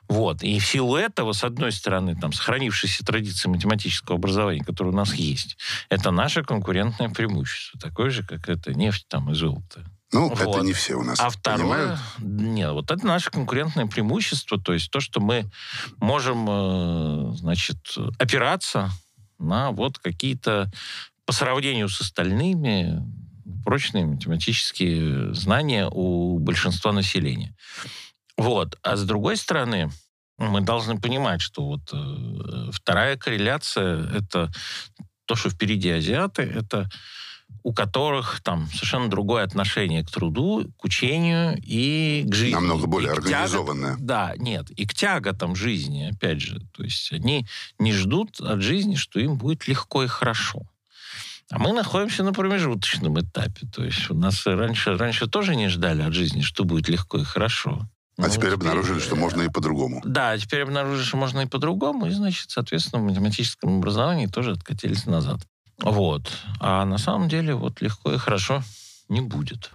Вот. 0.07 0.41
И 0.41 0.57
в 0.59 0.65
силу 0.65 0.95
этого, 0.95 1.33
с 1.33 1.43
одной 1.43 1.71
стороны, 1.71 2.15
там, 2.15 2.31
сохранившиеся 2.31 3.03
традиции 3.05 3.49
математического 3.49 4.15
образования, 4.17 4.63
которые 4.63 4.93
у 4.93 4.95
нас 4.95 5.13
есть, 5.13 5.57
это 5.89 6.11
наше 6.11 6.43
конкурентное 6.43 7.09
преимущество. 7.09 7.79
Такое 7.79 8.09
же, 8.09 8.23
как 8.23 8.47
это 8.47 8.73
нефть 8.73 9.05
там, 9.09 9.29
и 9.31 9.35
золото. 9.35 9.83
Ну, 10.13 10.29
Вот. 10.29 10.39
это 10.39 10.61
не 10.65 10.71
все 10.71 10.95
у 10.95 11.03
нас 11.03 11.19
А 11.19 11.29
второе, 11.29 11.59
понимают. 11.67 11.99
нет, 12.19 12.71
вот 12.71 12.91
это 12.91 13.05
наше 13.05 13.29
конкурентное 13.29 13.87
преимущество, 13.87 14.57
то 14.57 14.71
есть 14.71 14.89
то, 14.89 15.01
что 15.01 15.19
мы 15.19 15.49
можем, 15.99 16.45
э, 16.49 17.33
значит, 17.35 17.77
опираться 18.17 18.89
на 19.37 19.71
вот 19.71 19.99
какие-то, 19.99 20.71
по 21.25 21.33
сравнению 21.33 21.89
с 21.89 21.99
остальными, 21.99 23.03
прочные 23.67 24.05
математические 24.05 25.33
знания 25.33 25.89
у 25.91 26.39
большинства 26.39 26.93
населения. 26.93 27.53
Вот. 28.37 28.79
А 28.81 28.95
с 28.95 29.03
другой 29.03 29.35
стороны, 29.35 29.91
мы 30.37 30.61
должны 30.61 31.01
понимать, 31.01 31.41
что 31.41 31.65
вот 31.65 31.81
э, 31.91 32.71
вторая 32.71 33.17
корреляция— 33.17 34.09
это 34.15 34.49
то, 35.25 35.35
что 35.35 35.49
впереди 35.49 35.89
азиаты, 35.89 36.43
это 36.43 36.89
у 37.61 37.73
которых 37.73 38.39
там 38.41 38.67
совершенно 38.67 39.09
другое 39.09 39.43
отношение 39.43 40.05
к 40.05 40.11
труду, 40.11 40.71
к 40.77 40.85
учению 40.85 41.57
и 41.61 42.23
к 42.25 42.33
жизни. 42.33 42.55
Намного 42.55 42.87
более 42.87 43.09
И 43.09 43.15
организованное. 43.15 43.95
тягот- 43.95 44.05
да, 44.05 44.33
нет, 44.37 44.69
и 44.69 44.87
к 44.87 44.93
тяготам 44.93 45.57
жизни, 45.57 46.09
опять 46.13 46.39
же. 46.39 46.61
То 46.71 46.83
есть 46.85 47.11
они 47.11 47.45
не 47.79 47.91
ждут 47.91 48.39
от 48.39 48.61
жизни, 48.61 48.95
что 48.95 49.19
им 49.19 49.35
будет 49.35 49.67
легко 49.67 50.05
и 50.05 50.07
хорошо. 50.07 50.61
А 51.49 51.59
мы 51.59 51.71
находимся 51.71 52.23
на 52.23 52.33
промежуточном 52.33 53.19
этапе. 53.21 53.67
То 53.73 53.83
есть 53.83 54.09
у 54.09 54.13
нас 54.13 54.45
раньше, 54.45 54.97
раньше 54.97 55.27
тоже 55.27 55.55
не 55.55 55.69
ждали 55.69 56.01
от 56.01 56.13
жизни, 56.13 56.41
что 56.41 56.65
будет 56.65 56.89
легко 56.89 57.19
и 57.19 57.23
хорошо. 57.23 57.87
А 58.17 58.23
Ну, 58.23 58.29
теперь 58.29 58.53
обнаружили, 58.53 58.97
э, 58.97 59.01
что 59.01 59.15
можно 59.15 59.43
и 59.43 59.47
по-другому. 59.47 60.01
Да, 60.03 60.37
теперь 60.37 60.63
обнаружили, 60.63 61.03
что 61.03 61.17
можно 61.17 61.41
и 61.41 61.45
по-другому, 61.45 62.07
и, 62.07 62.11
значит, 62.11 62.49
соответственно, 62.49 63.01
в 63.01 63.05
математическом 63.05 63.77
образовании 63.77 64.25
тоже 64.25 64.51
откатились 64.51 65.05
назад. 65.05 65.39
Вот. 65.81 66.29
А 66.59 66.83
на 66.83 66.97
самом 66.97 67.29
деле 67.29 67.53
вот 67.53 67.79
легко 67.81 68.11
и 68.11 68.17
хорошо 68.17 68.63
не 69.07 69.21
будет. 69.21 69.71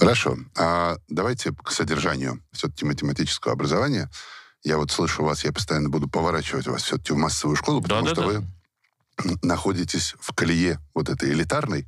Хорошо. 0.00 0.38
А 0.56 0.96
давайте 1.08 1.52
к 1.52 1.70
содержанию 1.70 2.42
все-таки 2.52 2.86
математического 2.86 3.52
образования. 3.52 4.10
Я 4.62 4.76
вот 4.76 4.90
слышу 4.90 5.22
вас, 5.24 5.44
я 5.44 5.52
постоянно 5.52 5.88
буду 5.88 6.08
поворачивать 6.08 6.66
вас 6.66 6.82
все-таки 6.82 7.12
в 7.12 7.16
массовую 7.16 7.56
школу, 7.56 7.80
потому 7.80 8.06
что 8.06 8.16
Да-да-да. 8.16 8.40
вы 9.24 9.38
находитесь 9.42 10.14
в 10.20 10.34
колее 10.34 10.78
вот 10.94 11.08
этой 11.08 11.30
элитарной. 11.30 11.86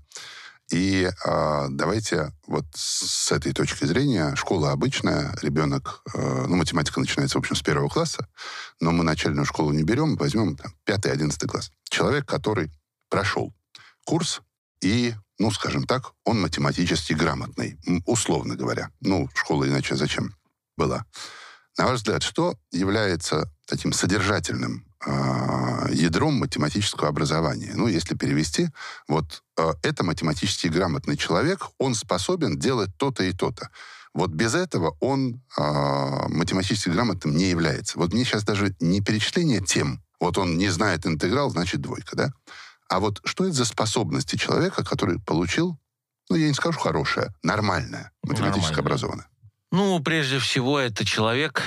И 0.71 1.11
а, 1.25 1.67
давайте 1.69 2.33
вот 2.47 2.65
с 2.75 3.31
этой 3.31 3.53
точки 3.53 3.85
зрения, 3.85 4.35
школа 4.37 4.73
обычная, 4.73 5.37
ребенок, 5.43 6.03
э, 6.15 6.47
ну, 6.49 6.57
математика 6.57 6.99
начинается, 6.99 7.37
в 7.37 7.41
общем, 7.41 7.57
с 7.57 7.63
первого 7.63 7.91
класса, 7.91 8.27
но 8.81 8.91
мы 8.91 9.05
начальную 9.05 9.45
школу 9.45 9.73
не 9.73 9.83
берем, 9.83 10.17
возьмем 10.17 10.57
там, 10.57 10.73
пятый, 10.85 11.13
одиннадцатый 11.13 11.49
класс. 11.49 11.73
Человек, 11.91 12.25
который 12.27 12.71
прошел 13.11 13.53
курс 14.05 14.41
и, 14.81 15.15
ну, 15.39 15.51
скажем 15.51 15.85
так, 15.85 16.13
он 16.25 16.41
математически 16.41 17.13
грамотный, 17.13 17.79
условно 18.07 18.57
говоря. 18.57 18.91
Ну, 19.01 19.29
школа 19.35 19.69
иначе 19.69 19.95
зачем 19.97 20.35
была? 20.79 21.05
На 21.79 21.87
ваш 21.87 21.99
взгляд, 21.99 22.23
что 22.23 22.55
является 22.71 23.51
таким 23.67 23.93
содержательным 23.93 24.85
а, 25.05 25.89
ядром 25.91 26.35
математического 26.35 27.09
образования? 27.09 27.73
Ну, 27.75 27.89
если 27.89 28.15
перевести, 28.15 28.69
вот 29.09 29.43
а, 29.59 29.73
это 29.83 30.05
математически 30.05 30.69
грамотный 30.69 31.17
человек, 31.17 31.69
он 31.79 31.95
способен 31.95 32.59
делать 32.59 32.91
то-то 32.99 33.25
и 33.25 33.33
то-то. 33.33 33.71
Вот 34.15 34.31
без 34.31 34.55
этого 34.55 34.97
он 35.01 35.43
а, 35.57 36.29
математически 36.29 36.91
грамотным 36.91 37.35
не 37.35 37.49
является. 37.49 37.99
Вот 37.99 38.13
мне 38.13 38.25
сейчас 38.25 38.45
даже 38.45 38.77
не 38.81 39.01
перечисление 39.01 39.61
тем. 39.61 40.03
Вот 40.21 40.37
он 40.37 40.59
не 40.59 40.69
знает 40.69 41.07
интеграл, 41.07 41.51
значит 41.51 41.81
двойка, 41.81 42.15
да? 42.15 42.33
А 42.89 43.01
вот 43.01 43.23
что 43.25 43.45
это 43.45 43.55
за 43.55 43.65
способности 43.65 44.37
человека, 44.37 44.85
который 44.85 45.19
получил, 45.19 45.79
ну, 46.29 46.37
я 46.37 46.47
не 46.49 46.55
скажу 46.55 46.79
хорошее, 46.79 47.35
нормальное, 47.43 48.13
математически 48.23 48.75
Нормальное. 48.75 48.81
образованное? 48.81 49.27
Ну, 49.73 49.99
прежде 50.01 50.39
всего, 50.39 50.79
это 50.79 51.05
человек, 51.05 51.63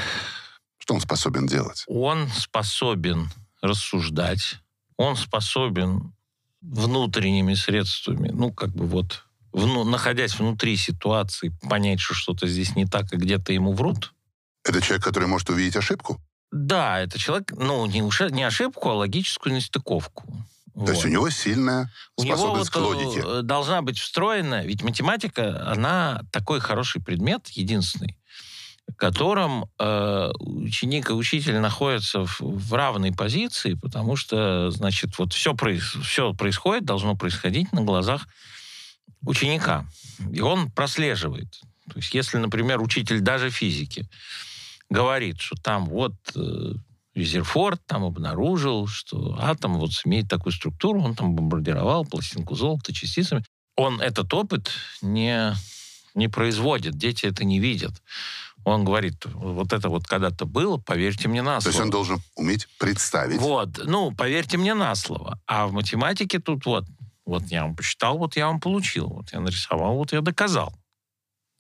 Что 0.78 0.94
он 0.94 1.02
способен 1.02 1.48
делать? 1.48 1.84
он 1.88 2.30
способен 2.30 3.30
рассуждать, 3.62 4.60
он 4.96 5.16
способен 5.18 6.14
внутренними 6.62 7.56
средствами, 7.56 8.30
ну, 8.30 8.54
как 8.54 8.70
бы 8.70 8.86
вот, 8.86 9.24
вну- 9.52 9.84
находясь 9.84 10.38
внутри 10.38 10.78
ситуации, 10.78 11.52
понять, 11.68 12.00
что 12.00 12.14
что-то 12.14 12.48
здесь 12.48 12.76
не 12.76 12.86
так, 12.86 13.12
и 13.12 13.18
где-то 13.18 13.52
ему 13.54 13.74
врут. 13.74 14.14
Это 14.64 14.82
человек, 14.82 15.04
который 15.04 15.28
может 15.28 15.50
увидеть 15.50 15.76
ошибку? 15.76 16.22
Да, 16.52 17.00
это 17.00 17.18
человек, 17.18 17.52
ну, 17.58 17.86
не, 17.88 18.02
не 18.32 18.44
ошибку, 18.44 18.90
а 18.90 18.94
логическую 18.94 19.56
нестыковку. 19.56 20.24
То 20.76 20.92
есть 20.92 21.06
у 21.06 21.08
него 21.08 21.30
сильная 21.30 21.90
У 22.18 22.24
него 22.24 22.36
способность 22.36 22.70
к 22.70 22.76
вот, 22.76 22.96
логике. 22.96 23.24
э, 23.26 23.42
должна 23.44 23.82
быть 23.82 23.98
встроена, 23.98 24.66
ведь 24.66 24.84
математика, 24.84 25.72
она 25.72 26.24
такой 26.32 26.60
хороший 26.60 27.02
предмет, 27.02 27.48
единственный, 27.50 28.18
в 28.88 28.96
котором 28.96 29.70
э, 29.80 30.32
ученик 30.40 31.10
и 31.10 31.14
учитель 31.14 31.60
находятся 31.60 32.26
в, 32.26 32.42
в 32.42 32.74
равной 32.74 33.14
позиции, 33.14 33.76
потому 33.76 34.18
что, 34.18 34.70
значит, 34.70 35.18
вот 35.18 35.32
все, 35.34 35.56
все 36.04 36.34
происходит, 36.34 36.84
должно 36.84 37.16
происходить 37.16 37.72
на 37.72 37.82
глазах 37.82 38.28
ученика. 39.26 39.86
И 40.34 40.42
он 40.42 40.70
прослеживает. 40.72 41.62
То 41.90 41.98
есть 41.98 42.14
если, 42.14 42.38
например, 42.38 42.82
учитель 42.82 43.22
даже 43.22 43.50
физики 43.50 44.10
говорит, 44.90 45.40
что 45.40 45.56
там 45.56 45.86
вот 45.86 46.14
э, 46.36 46.74
Резерфорд 47.16 47.82
там 47.86 48.04
обнаружил, 48.04 48.88
что 48.88 49.38
атом 49.40 49.78
вот 49.80 49.92
имеет 50.04 50.30
такую 50.30 50.52
структуру, 50.52 51.02
он 51.02 51.16
там 51.16 51.34
бомбардировал 51.34 52.06
пластинку 52.06 52.56
золота 52.56 52.94
частицами. 52.94 53.44
Он 53.78 54.02
этот 54.02 54.34
опыт 54.34 54.70
не, 55.02 55.54
не 56.14 56.28
производит, 56.28 56.98
дети 56.98 57.26
это 57.26 57.46
не 57.46 57.60
видят. 57.60 57.94
Он 58.66 58.84
говорит, 58.84 59.26
вот 59.26 59.72
это 59.72 59.90
вот 59.90 60.08
когда-то 60.08 60.46
было, 60.46 60.78
поверьте 60.78 61.30
мне 61.30 61.42
на 61.42 61.60
То 61.62 61.68
есть 61.68 61.78
слово. 61.78 61.86
он 61.86 61.92
должен 61.92 62.22
уметь 62.36 62.68
представить. 62.80 63.40
Вот, 63.40 63.80
ну, 63.86 64.12
поверьте 64.12 64.58
мне 64.58 64.74
на 64.74 64.94
слово. 64.96 65.40
А 65.46 65.68
в 65.68 65.72
математике 65.72 66.40
тут 66.40 66.66
вот, 66.66 66.86
вот 67.26 67.44
я 67.44 67.64
вам 67.64 67.76
посчитал, 67.76 68.18
вот 68.18 68.36
я 68.36 68.48
вам 68.48 68.60
получил, 68.60 69.08
вот 69.08 69.32
я 69.32 69.40
нарисовал, 69.40 69.96
вот 69.96 70.12
я 70.12 70.22
доказал. 70.22 70.74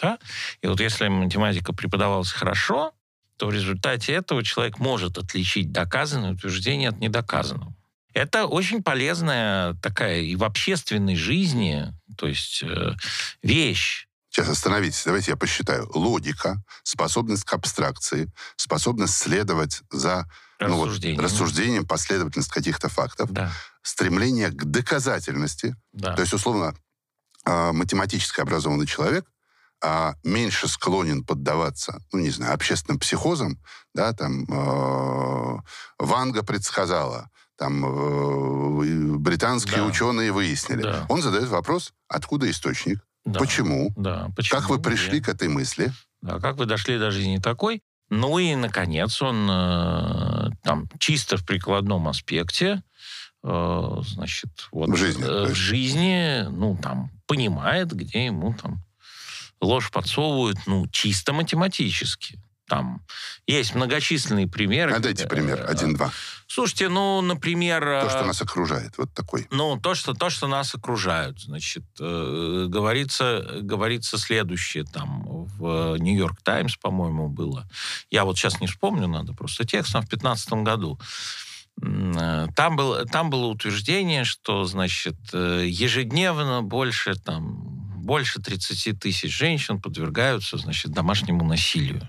Да? 0.02 0.18
И 0.62 0.68
вот 0.68 0.80
если 0.82 1.08
математика 1.08 1.74
преподавалась 1.74 2.32
хорошо, 2.32 2.92
то 3.38 3.48
в 3.48 3.52
результате 3.52 4.14
этого 4.14 4.44
человек 4.44 4.80
может 4.80 5.18
отличить 5.18 5.72
доказанное 5.72 6.34
утверждение 6.34 6.90
от 6.90 7.00
недоказанного. 7.00 7.74
Это 8.14 8.46
очень 8.46 8.82
полезная 8.82 9.74
такая 9.76 10.22
и 10.22 10.36
в 10.38 10.44
общественной 10.46 11.16
жизни, 11.18 11.94
то 12.18 12.28
есть 12.28 12.64
э, 12.64 12.94
вещь. 13.44 14.08
Сейчас 14.30 14.48
остановитесь, 14.50 15.04
давайте 15.06 15.32
я 15.32 15.38
посчитаю. 15.38 15.90
Логика, 15.94 16.64
способность 16.84 17.44
к 17.44 17.54
абстракции, 17.54 18.32
способность 18.56 19.16
следовать 19.16 19.82
за 19.92 20.26
ну, 20.60 20.76
вот, 20.76 20.86
Рассуждение. 20.86 21.22
рассуждением, 21.22 21.86
последовательность 21.86 22.52
каких-то 22.52 22.88
фактов, 22.88 23.32
Да, 23.32 23.52
стремление 23.82 24.50
к 24.50 24.64
доказательности. 24.64 25.76
да. 25.92 26.16
То 26.16 26.22
есть, 26.22 26.34
условно, 26.34 26.74
а, 27.44 27.74
математически 27.74 28.40
образованный 28.40 28.88
человек 28.88 29.26
а, 29.88 30.16
меньше 30.24 30.68
склонен 30.68 31.24
поддаваться, 31.24 32.02
ну, 32.12 32.20
не 32.20 32.32
знаю, 32.32 32.54
общественным 32.56 33.00
психозам, 33.00 33.60
да, 33.94 34.14
там, 34.14 34.46
э, 34.46 35.60
Ванга 36.00 36.42
предсказала, 36.44 37.30
там, 37.56 37.86
э, 37.86 39.18
британские 39.18 39.78
Да. 39.78 39.86
ученые 39.86 40.32
выяснили. 40.32 40.82
Да. 40.82 41.06
Он 41.08 41.22
задает 41.22 41.50
вопрос, 41.50 41.94
откуда 42.08 42.50
источник, 42.50 43.00
да, 43.26 43.40
почему, 43.40 43.94
Да, 43.96 44.32
почему? 44.36 44.60
как 44.60 44.70
вы 44.70 44.78
где? 44.78 44.90
пришли 44.90 45.22
к 45.22 45.30
этой 45.30 45.50
мысли. 45.50 45.94
Да, 46.22 46.40
как 46.40 46.58
вы 46.58 46.66
дошли 46.66 46.98
до 46.98 47.12
жизни 47.12 47.38
такой? 47.38 47.82
Ну 48.10 48.40
и, 48.40 48.56
наконец, 48.56 49.22
он 49.22 49.48
э, 49.50 50.50
там 50.64 50.90
чисто 51.00 51.38
в 51.38 51.46
прикладном 51.46 52.08
аспекте, 52.08 52.82
э, 53.44 54.02
значит, 54.08 54.50
вот 54.72 54.90
В 54.90 54.96
жизни, 54.96 55.24
э, 55.24 55.46
в 55.52 55.54
жизни, 55.56 56.48
ну 56.50 56.76
там 56.82 57.12
понимает, 57.28 57.92
где 57.94 58.26
ему 58.26 58.56
там 58.56 58.84
ложь 59.66 59.92
подсовывают, 59.92 60.58
ну 60.66 60.88
чисто 60.88 61.34
математически. 61.34 62.40
Там 62.68 63.02
есть 63.46 63.76
многочисленные 63.76 64.48
примеры. 64.48 64.94
А 64.94 65.00
дайте 65.00 65.28
пример, 65.28 65.60
э, 65.60 65.66
один-два. 65.66 66.12
Слушайте, 66.48 66.90
ну, 66.90 67.22
например... 67.22 67.82
То, 67.82 68.10
что 68.10 68.20
э, 68.22 68.26
нас 68.26 68.42
окружает, 68.42 68.98
вот 68.98 69.14
такой. 69.14 69.48
ну, 69.52 69.80
то, 69.80 69.94
что, 69.94 70.14
то, 70.14 70.32
что 70.32 70.48
нас 70.48 70.74
окружают, 70.74 71.40
значит, 71.42 71.84
э, 72.00 72.66
говорится, 72.68 73.60
говорится 73.62 74.18
следующее, 74.18 74.84
там, 74.84 75.46
в 75.58 75.98
Нью-Йорк 75.98 76.42
Таймс, 76.42 76.76
по-моему, 76.78 77.30
было. 77.30 77.70
Я 78.10 78.26
вот 78.26 78.38
сейчас 78.38 78.60
не 78.60 78.68
вспомню, 78.68 79.08
надо 79.08 79.34
просто 79.34 79.64
текстом, 79.66 80.02
в 80.02 80.10
2015 80.10 80.54
году. 80.64 81.00
Э, 81.84 82.48
Там 82.56 82.76
было, 82.76 83.06
там 83.06 83.30
было 83.30 83.46
утверждение, 83.48 84.24
что, 84.24 84.66
значит, 84.66 85.18
э, 85.34 85.66
ежедневно 85.68 86.64
больше, 86.64 87.16
там, 87.16 87.75
больше 88.06 88.42
30 88.42 89.00
тысяч 89.00 89.36
женщин 89.36 89.82
подвергаются, 89.82 90.58
значит, 90.58 90.92
домашнему 90.92 91.44
насилию. 91.44 92.08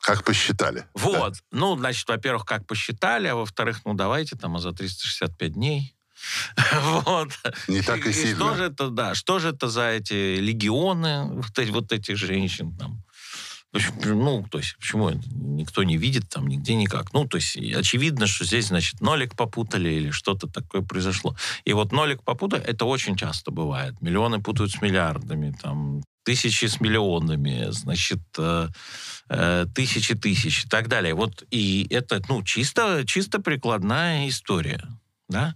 Как 0.00 0.24
посчитали. 0.24 0.84
Вот. 0.94 1.34
Ну, 1.50 1.76
значит, 1.76 2.08
во-первых, 2.08 2.44
как 2.44 2.66
посчитали, 2.66 3.28
а 3.28 3.36
во-вторых, 3.36 3.82
ну, 3.84 3.94
давайте 3.94 4.36
там, 4.36 4.56
а 4.56 4.58
за 4.58 4.72
365 4.72 5.52
дней. 5.52 5.94
Вот. 7.04 7.30
Не 7.68 7.82
так 7.82 7.98
и 8.06 8.12
Что 8.12 8.20
сильно. 8.20 8.56
же 8.56 8.64
это, 8.64 8.88
да, 8.90 9.14
что 9.14 9.38
же 9.38 9.50
это 9.50 9.68
за 9.68 9.90
эти 9.90 10.38
легионы 10.40 11.26
вот, 11.32 11.56
эти, 11.58 11.70
вот 11.70 11.92
этих 11.92 12.16
женщин 12.16 12.76
там? 12.76 13.04
Ну, 13.72 14.46
то 14.50 14.58
есть, 14.58 14.76
почему 14.78 15.10
никто 15.10 15.82
не 15.82 15.98
видит 15.98 16.28
там 16.30 16.46
нигде 16.46 16.74
никак? 16.74 17.12
Ну, 17.12 17.26
то 17.26 17.36
есть, 17.36 17.56
очевидно, 17.56 18.26
что 18.26 18.44
здесь, 18.44 18.68
значит, 18.68 19.00
нолик 19.00 19.36
попутали 19.36 19.90
или 19.90 20.10
что-то 20.10 20.46
такое 20.46 20.82
произошло. 20.82 21.36
И 21.64 21.72
вот 21.74 21.92
нолик 21.92 22.22
попутали, 22.22 22.62
это 22.62 22.86
очень 22.86 23.16
часто 23.16 23.50
бывает. 23.50 24.00
Миллионы 24.00 24.40
путают 24.40 24.72
с 24.72 24.80
миллиардами, 24.80 25.54
там, 25.60 26.02
тысячи 26.24 26.64
с 26.64 26.80
миллионами, 26.80 27.68
значит, 27.70 28.20
э, 28.38 28.68
э, 29.28 29.66
тысячи 29.74 30.14
тысяч 30.14 30.64
и 30.64 30.68
так 30.68 30.88
далее. 30.88 31.14
Вот, 31.14 31.42
и 31.50 31.86
это, 31.90 32.22
ну, 32.28 32.42
чисто, 32.42 33.04
чисто 33.06 33.38
прикладная 33.40 34.28
история. 34.28 34.82
да, 35.28 35.54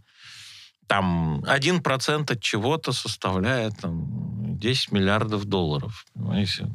там 0.87 1.42
1% 1.46 2.31
от 2.31 2.42
чего-то 2.42 2.92
составляет 2.92 3.79
там, 3.81 4.59
10 4.59 4.92
миллиардов 4.92 5.46
долларов. 5.46 6.05
Понимаете? 6.12 6.68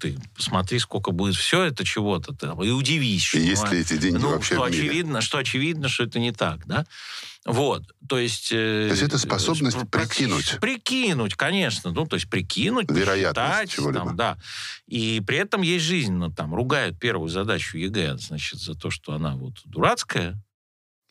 Ты 0.00 0.18
посмотри, 0.34 0.78
сколько 0.78 1.10
будет 1.12 1.36
все 1.36 1.64
это 1.64 1.84
чего-то, 1.84 2.34
там, 2.34 2.62
и 2.62 2.70
удивись. 2.70 3.34
И 3.34 3.40
есть 3.40 3.70
ли 3.70 3.80
эти 3.80 3.96
деньги 3.96 4.16
ну, 4.16 4.30
вообще 4.30 4.54
что 4.54 4.64
в 4.64 4.70
мире? 4.70 4.84
очевидно, 4.84 5.20
что 5.20 5.38
очевидно, 5.38 5.88
что 5.88 6.04
это 6.04 6.18
не 6.18 6.32
так, 6.32 6.66
да? 6.66 6.86
Вот, 7.46 7.82
то 8.06 8.18
есть... 8.18 8.50
То 8.50 8.88
есть 8.90 9.02
это 9.02 9.18
способность 9.18 9.78
прикинуть. 9.90 10.58
Прикинуть, 10.60 11.34
конечно. 11.36 11.90
Ну, 11.90 12.06
то 12.06 12.16
есть 12.16 12.28
прикинуть, 12.28 12.90
Вероятность 12.90 13.72
чего-либо. 13.72 14.04
там, 14.04 14.16
да. 14.16 14.38
И 14.86 15.22
при 15.26 15.38
этом 15.38 15.62
есть 15.62 15.84
жизнь. 15.84 16.12
Ну, 16.12 16.30
там, 16.30 16.54
ругают 16.54 16.98
первую 16.98 17.28
задачу 17.28 17.78
ЕГЭ, 17.78 18.18
значит, 18.18 18.60
за 18.60 18.74
то, 18.74 18.90
что 18.90 19.14
она 19.14 19.36
вот 19.36 19.54
дурацкая, 19.64 20.42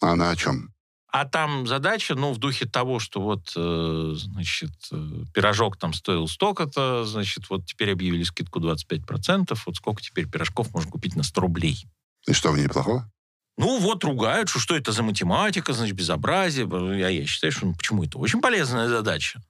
А 0.02 0.12
она 0.12 0.30
о 0.30 0.36
чем? 0.36 0.72
А 1.12 1.26
там 1.26 1.66
задача, 1.66 2.16
ну, 2.16 2.34
в 2.34 2.38
духе 2.38 2.66
того, 2.66 3.00
что 3.00 3.22
вот, 3.22 3.52
э, 3.56 4.12
значит, 4.16 4.72
э, 4.92 5.24
пирожок 5.34 5.78
там 5.78 5.94
стоил 5.94 6.28
столько-то, 6.28 7.06
значит, 7.06 7.50
вот 7.50 7.66
теперь 7.66 7.92
объявили 7.92 8.24
скидку 8.24 8.60
25%, 8.60 9.58
вот 9.66 9.76
сколько 9.76 10.02
теперь 10.02 10.30
пирожков 10.30 10.74
можно 10.74 10.92
купить 10.92 11.16
на 11.16 11.24
100 11.24 11.42
рублей. 11.42 11.86
И 12.28 12.34
что 12.34 12.52
в 12.52 12.58
ней 12.58 12.68
плохого? 12.68 13.10
Ну, 13.58 13.80
вот 13.80 14.04
ругают, 14.04 14.50
что, 14.50 14.60
что 14.60 14.76
это 14.76 14.92
за 14.92 15.04
математика, 15.04 15.74
значит, 15.74 15.96
безобразие. 15.96 16.68
Я, 16.98 17.10
я 17.10 17.26
считаю, 17.26 17.52
что 17.52 17.66
ну, 17.66 17.74
почему 17.74 18.04
это 18.04 18.18
очень 18.18 18.40
полезная 18.40 18.88
задача. 18.88 19.42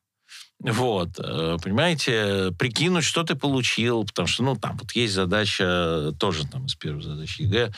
Вот, 0.61 1.17
э, 1.19 1.57
понимаете, 1.63 2.51
прикинуть, 2.59 3.05
что 3.05 3.23
ты 3.23 3.35
получил, 3.35 4.03
потому 4.03 4.27
что, 4.27 4.43
ну, 4.43 4.57
там 4.57 4.77
вот 4.77 4.91
есть 4.91 5.13
задача, 5.13 6.11
тоже 6.19 6.45
там 6.45 6.65
из 6.65 6.75
первой 6.75 7.01
задачи 7.01 7.43
ЕГЭ, 7.43 7.71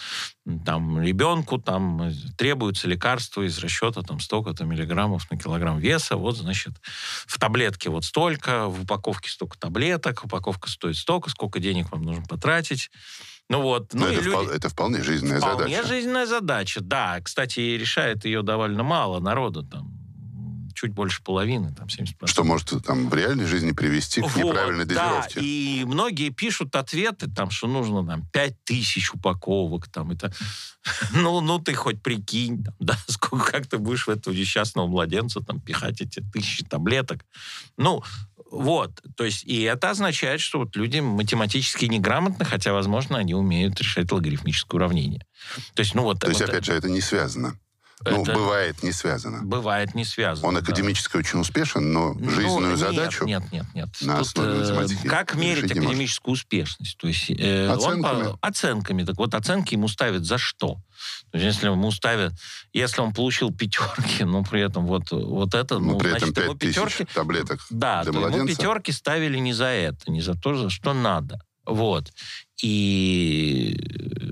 там 0.66 1.00
ребенку 1.00 1.60
там 1.60 2.02
э, 2.02 2.14
требуется 2.38 2.88
лекарство 2.88 3.44
из 3.44 3.60
расчета 3.60 4.02
там 4.02 4.20
столько-то 4.20 4.66
миллиграммов 4.66 5.30
на 5.30 5.38
килограмм 5.38 5.78
веса, 5.78 6.18
вот, 6.18 6.38
значит, 6.38 6.74
в 7.28 7.40
таблетке 7.40 7.92
вот 7.92 8.04
столько, 8.04 8.66
в 8.66 8.82
упаковке 8.82 9.30
столько 9.30 9.60
таблеток, 9.60 10.26
упаковка 10.26 10.68
стоит 10.68 10.98
столько, 10.98 11.30
сколько 11.30 11.60
денег 11.60 11.92
вам 11.92 12.02
нужно 12.02 12.26
потратить. 12.26 12.90
Ну 13.48 13.62
вот, 13.62 13.94
ну 13.94 14.02
Но 14.02 14.08
это, 14.08 14.22
люди... 14.24 14.36
впол- 14.36 14.50
это 14.50 14.70
вполне 14.70 15.04
жизненная 15.04 15.40
Вполне 15.40 15.76
задача. 15.76 15.88
жизненная 15.88 16.26
задача, 16.26 16.80
да. 16.82 17.20
Кстати, 17.22 17.60
решает 17.60 18.26
ее 18.26 18.42
довольно 18.42 18.82
мало 18.82 19.20
народа, 19.20 19.62
там, 19.62 20.01
чуть 20.82 20.94
больше 20.94 21.22
половины, 21.22 21.72
там, 21.76 21.88
70%. 21.88 22.26
Что 22.26 22.44
может 22.44 22.70
там 22.84 23.08
в 23.08 23.14
реальной 23.14 23.46
жизни 23.46 23.72
привести 23.72 24.22
к 24.22 24.24
Вот, 24.24 24.36
неправильной 24.36 24.86
да, 24.86 25.22
дозировке. 25.22 25.40
и 25.40 25.84
многие 25.86 26.30
пишут 26.30 26.76
ответы, 26.76 27.30
там, 27.30 27.52
что 27.52 27.68
нужно 27.68 28.04
там 28.06 28.26
5 28.34 28.64
тысяч 28.64 29.14
упаковок, 29.14 29.88
там, 29.90 30.12
это... 30.12 30.34
Ну, 31.14 31.42
ну, 31.42 31.60
ты 31.60 31.76
хоть 31.76 32.02
прикинь, 32.02 32.64
там, 32.64 32.74
да, 32.80 32.98
сколько, 33.08 33.52
как 33.52 33.68
ты 33.68 33.78
будешь 33.78 34.08
в 34.08 34.10
этого 34.10 34.34
несчастного 34.34 34.88
младенца 34.88 35.42
там 35.42 35.62
пихать 35.62 36.02
эти 36.02 36.20
тысячи 36.34 36.66
таблеток. 36.66 37.24
Ну, 37.78 38.04
вот, 38.50 39.02
то 39.16 39.24
есть, 39.24 39.44
и 39.44 39.62
это 39.62 39.92
означает, 39.92 40.42
что 40.42 40.60
вот 40.60 40.76
люди 40.76 41.00
математически 41.00 41.86
неграмотны, 41.86 42.44
хотя, 42.44 42.74
возможно, 42.74 43.18
они 43.18 43.36
умеют 43.36 43.80
решать 43.80 44.12
логарифмическое 44.12 44.80
уравнение. 44.80 45.26
То 45.76 45.82
есть, 45.82 45.94
ну 45.94 46.04
вот... 46.04 46.20
То 46.20 46.28
есть, 46.28 46.42
вот 46.42 46.50
опять 46.50 46.66
же, 46.66 46.74
это 46.74 46.90
не 46.90 47.02
связано. 47.02 47.56
Ну, 48.06 48.24
это 48.24 48.34
бывает 48.34 48.84
не 48.84 48.92
связано. 48.92 49.44
бывает 49.44 49.94
не 49.96 50.06
связано. 50.06 50.48
Он 50.48 50.56
да. 50.56 50.62
академически 50.62 51.18
очень 51.18 51.40
успешен, 51.40 51.92
но 51.94 52.14
Ну, 52.14 52.30
жизненную 52.32 52.70
нет, 52.72 52.80
задачу... 52.80 53.26
Нет, 53.26 53.44
нет, 53.52 53.66
нет. 53.74 53.90
на 54.02 54.18
Тут, 54.18 54.28
основе 54.28 54.52
э, 54.52 54.60
математики 54.60 55.08
как 55.08 55.36
мерить 55.36 55.72
академическую 55.72 56.34
успешность? 56.34 56.98
То 56.98 57.08
есть 57.08 57.30
э, 57.30 57.68
он 57.70 57.78
Оценками. 57.78 58.24
по- 58.32 58.38
оценками. 58.42 59.04
Так 59.04 59.18
вот, 59.18 59.34
оценки 59.36 59.74
ему 59.76 59.88
ставят 59.88 60.26
за 60.26 60.38
что? 60.38 60.78
То 61.32 61.38
есть, 61.38 61.46
если 61.56 61.68
ему 61.68 61.92
ставят, 61.92 62.34
если 62.74 63.02
он 63.02 63.14
получил 63.14 63.54
пятерки, 63.54 64.24
но 64.24 64.44
при 64.44 64.62
этом 64.62 64.86
вот, 64.86 65.12
вот 65.12 65.54
это, 65.54 65.80
Ну, 65.80 65.92
ну, 65.94 65.98
при 66.00 66.10
этом 66.10 66.30
значит, 66.30 66.38
ему 66.46 66.54
5 66.56 66.60
тысяч 66.60 66.76
пятерки, 66.76 67.06
таблеток 67.14 67.60
да, 67.70 68.04
то 68.04 68.10
ему 68.10 68.20
младенца. 68.22 68.56
пятерки 68.56 68.92
ставили 68.92 69.38
не 69.38 69.54
за 69.54 69.66
это, 69.66 70.12
не 70.12 70.22
за 70.22 70.36
то, 70.36 70.56
за 70.56 70.70
что 70.70 70.94
надо. 70.94 71.40
Вот. 71.66 72.12
И 72.64 73.76
э, 73.80 74.31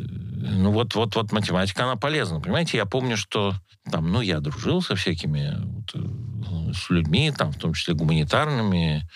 ну 0.50 0.72
вот, 0.72 0.96
вот, 0.96 1.16
вот 1.16 1.32
математика, 1.32 1.84
она 1.84 1.96
полезна. 1.96 2.40
Понимаете, 2.40 2.78
я 2.78 2.86
помню, 2.86 3.18
что 3.18 3.56
там, 3.92 4.12
ну, 4.12 4.22
я 4.22 4.40
дружил 4.40 4.82
со 4.82 4.96
всякими 4.96 5.56
вот, 5.64 5.92
э, 5.96 6.74
с 6.74 6.90
людьми, 6.90 7.32
там, 7.32 7.52
в 7.52 7.58
том 7.58 7.74
числе 7.74 7.94
гуманитарными. 7.94 9.08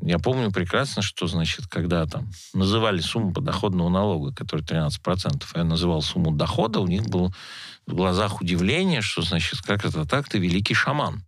Я 0.00 0.18
помню 0.18 0.50
прекрасно, 0.50 1.02
что, 1.02 1.26
значит, 1.26 1.66
когда 1.66 2.06
там 2.06 2.30
называли 2.54 3.00
сумму 3.00 3.32
подоходного 3.32 3.88
налога, 3.88 4.34
который 4.34 4.62
13%, 4.62 5.44
а 5.54 5.58
я 5.58 5.64
называл 5.64 6.02
сумму 6.02 6.32
дохода, 6.32 6.80
у 6.80 6.86
них 6.86 7.04
было 7.06 7.32
в 7.86 7.94
глазах 7.94 8.40
удивление, 8.40 9.00
что, 9.00 9.22
значит, 9.22 9.60
как 9.62 9.84
это 9.84 10.04
так, 10.04 10.28
ты 10.28 10.38
великий 10.38 10.74
шаман. 10.74 11.24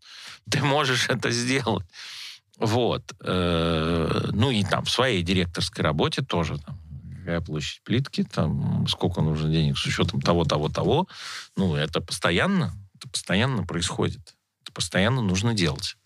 Ты 0.51 0.63
можешь 0.63 1.09
это 1.09 1.31
сделать. 1.31 1.87
Вот. 2.59 3.03
Э, 3.25 4.29
Ну 4.33 4.51
и 4.51 4.63
там 4.65 4.85
в 4.85 4.91
своей 4.91 5.23
директорской 5.23 5.85
работе 5.85 6.23
тоже 6.23 6.59
там 6.59 6.79
какая 7.31 7.41
площадь 7.43 7.83
плитки, 7.85 8.25
там 8.25 8.89
сколько 8.89 9.21
нужно 9.21 9.49
денег 9.49 9.79
с 9.79 9.87
учетом 9.87 10.21
того, 10.21 10.45
того, 10.45 10.69
того. 10.69 11.07
Ну, 11.57 11.77
это 11.77 12.01
постоянно, 12.01 12.73
это 12.97 13.09
постоянно 13.09 13.65
происходит. 13.65 14.35
Это 14.63 14.73
постоянно 14.73 15.23
нужно 15.23 15.55
делать. 15.55 15.97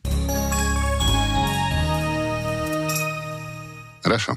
Хорошо. 4.02 4.36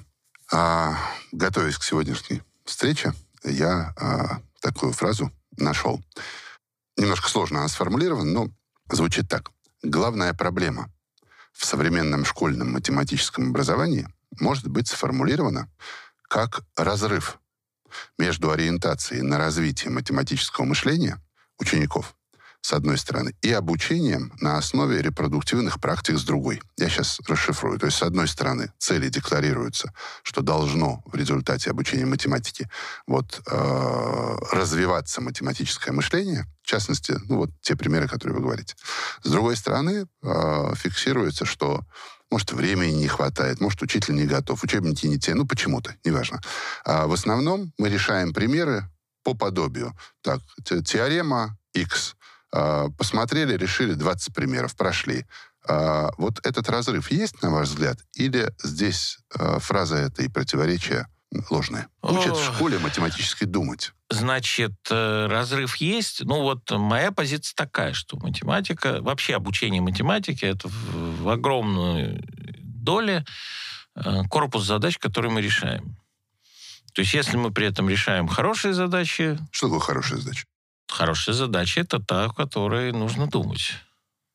А, 0.50 0.97
готовясь 1.34 1.78
к 1.78 1.84
сегодняшней 1.84 2.41
встрече, 2.63 3.13
я 3.43 3.93
а, 3.97 4.39
такую 4.62 4.93
фразу 4.93 5.30
нашел. 5.58 6.02
Немножко 6.95 7.28
сложно 7.28 7.60
она 7.60 7.67
сформулирована, 7.67 8.32
но 8.32 8.47
звучит 8.89 9.28
так. 9.28 9.52
Главная 9.84 10.34
проблема 10.34 10.89
в 11.52 11.65
современном 11.65 12.23
школьном 12.23 12.71
математическом 12.71 13.50
образовании 13.50 14.08
может 14.39 14.69
быть 14.69 14.88
сформулирована 14.88 15.69
как 16.28 16.62
разрыв 16.76 17.40
между 18.18 18.52
ориентацией 18.52 19.22
на 19.22 19.38
развитие 19.38 19.92
математического 19.92 20.66
мышления 20.66 21.22
учеников 21.58 22.18
с 22.68 22.74
одной 22.74 22.98
стороны, 22.98 23.34
и 23.42 23.54
обучением 23.54 24.34
на 24.42 24.58
основе 24.58 25.02
репродуктивных 25.02 25.80
практик 25.80 26.18
с 26.18 26.24
другой. 26.24 26.62
Я 26.78 26.90
сейчас 26.90 27.20
расшифрую. 27.26 27.80
То 27.80 27.86
есть, 27.86 27.98
с 27.98 28.04
одной 28.04 28.28
стороны, 28.28 28.74
цели 28.78 29.08
декларируются, 29.08 29.94
что 30.22 30.42
должно 30.42 31.02
в 31.06 31.16
результате 31.16 31.70
обучения 31.70 32.06
математике 32.06 32.70
вот, 33.08 33.42
э, 33.50 34.38
развиваться 34.52 35.22
математическое 35.22 35.94
мышление, 35.94 36.46
в 36.62 36.68
частности, 36.68 37.16
ну 37.30 37.38
вот 37.38 37.52
те 37.62 37.78
примеры, 37.78 38.10
которые 38.10 38.36
вы 38.36 38.44
говорите. 38.44 38.76
С 39.24 39.30
другой 39.30 39.56
стороны, 39.56 40.06
э, 40.22 40.74
фиксируется, 40.76 41.46
что 41.46 41.86
может, 42.32 42.52
времени 42.52 42.92
не 42.94 43.08
хватает, 43.08 43.62
может, 43.62 43.82
учитель 43.82 44.16
не 44.16 44.26
готов, 44.26 44.63
учебники 44.63 45.06
не 45.08 45.18
те, 45.20 45.34
ну, 45.34 45.46
почему-то, 45.48 45.96
неважно. 46.04 46.42
А 46.86 47.08
в 47.08 47.13
основном 47.13 47.72
мы 47.78 47.90
решаем 47.90 48.34
примеры 48.34 48.84
по 49.24 49.34
подобию. 49.34 49.94
Так, 50.22 50.42
те- 50.63 50.82
теорема 50.82 51.58
X. 51.74 52.16
А, 52.54 52.88
Посмотрели, 52.98 53.56
решили 53.58 53.94
20 53.94 54.34
примеров, 54.34 54.76
прошли. 54.76 55.26
А, 55.68 56.12
Вот 56.18 56.40
этот 56.46 56.70
разрыв 56.70 57.12
есть, 57.12 57.42
на 57.42 57.50
ваш 57.52 57.70
взгляд? 57.70 57.98
Или 58.16 58.52
здесь 58.63 59.20
а, 59.38 59.60
фраза 59.60 59.96
эта 59.98 60.24
и 60.24 60.30
ложные? 61.50 61.88
Учат 62.02 62.38
в 62.38 62.50
Ох. 62.50 62.56
школе 62.56 62.80
математически 62.80 63.44
думать. 63.44 63.92
Значит, 64.10 64.74
э, 64.90 65.28
разрыв 65.28 65.76
есть. 65.78 66.22
Ну 66.24 66.42
вот 66.42 66.70
моя 66.72 67.12
позиция 67.12 67.56
такая, 67.56 67.94
что 67.94 68.18
математика, 68.18 69.02
вообще 69.02 69.36
обучение 69.36 69.82
математике, 69.82 70.48
это 70.48 70.68
в, 70.70 71.24
в 71.24 71.30
огромной 71.30 72.24
доле 72.62 73.26
э, 73.96 74.24
корпус 74.30 74.63
задач, 74.66 74.98
которые 74.98 75.32
мы 75.32 75.42
решаем. 75.42 75.98
То 76.94 77.02
есть 77.02 77.13
если 77.13 77.38
мы 77.38 77.52
при 77.52 77.68
этом 77.68 77.90
решаем 77.90 78.28
хорошие 78.28 78.74
задачи, 78.74 79.38
Что 79.52 79.68
такое 79.68 79.80
хорошая 79.82 80.20
задача? 80.20 80.46
хорошая 80.90 81.36
задача 81.36 81.82
это 81.82 82.00
та, 82.00 82.28
в 82.30 82.34
которой 82.34 82.92
нужно 82.94 83.28
думать. 83.28 83.74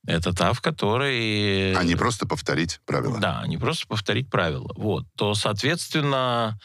Это 0.07 0.33
та, 0.33 0.53
в 0.53 0.61
которой... 0.61 1.75
А 1.75 1.85
не 1.85 1.95
просто 1.95 2.27
повторить 2.27 2.81
правила. 2.85 3.19
Да, 3.21 3.45
не 3.47 3.57
просто 3.57 3.87
повторить 3.87 4.29
правила. 4.29 4.73
Вот. 4.77 5.07
То, 5.17 5.35
соответственно, 5.35 6.59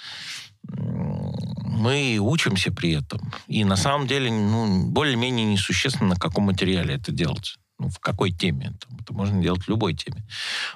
мы 0.64 2.18
учимся 2.20 2.72
при 2.72 2.94
этом. 2.94 3.32
И 3.48 3.64
на 3.64 3.76
самом 3.76 4.08
деле, 4.08 4.32
ну, 4.32 4.88
более-менее 4.88 5.46
несущественно, 5.46 6.10
на 6.10 6.16
каком 6.16 6.46
материале 6.46 6.96
это 6.96 7.12
делать. 7.12 7.58
Ну, 7.80 7.90
в 7.90 8.00
какой 8.00 8.32
теме. 8.32 8.76
Это, 8.76 9.02
это 9.02 9.14
можно 9.14 9.40
делать 9.42 9.64
в 9.64 9.70
любой 9.70 9.94
теме. 9.94 10.28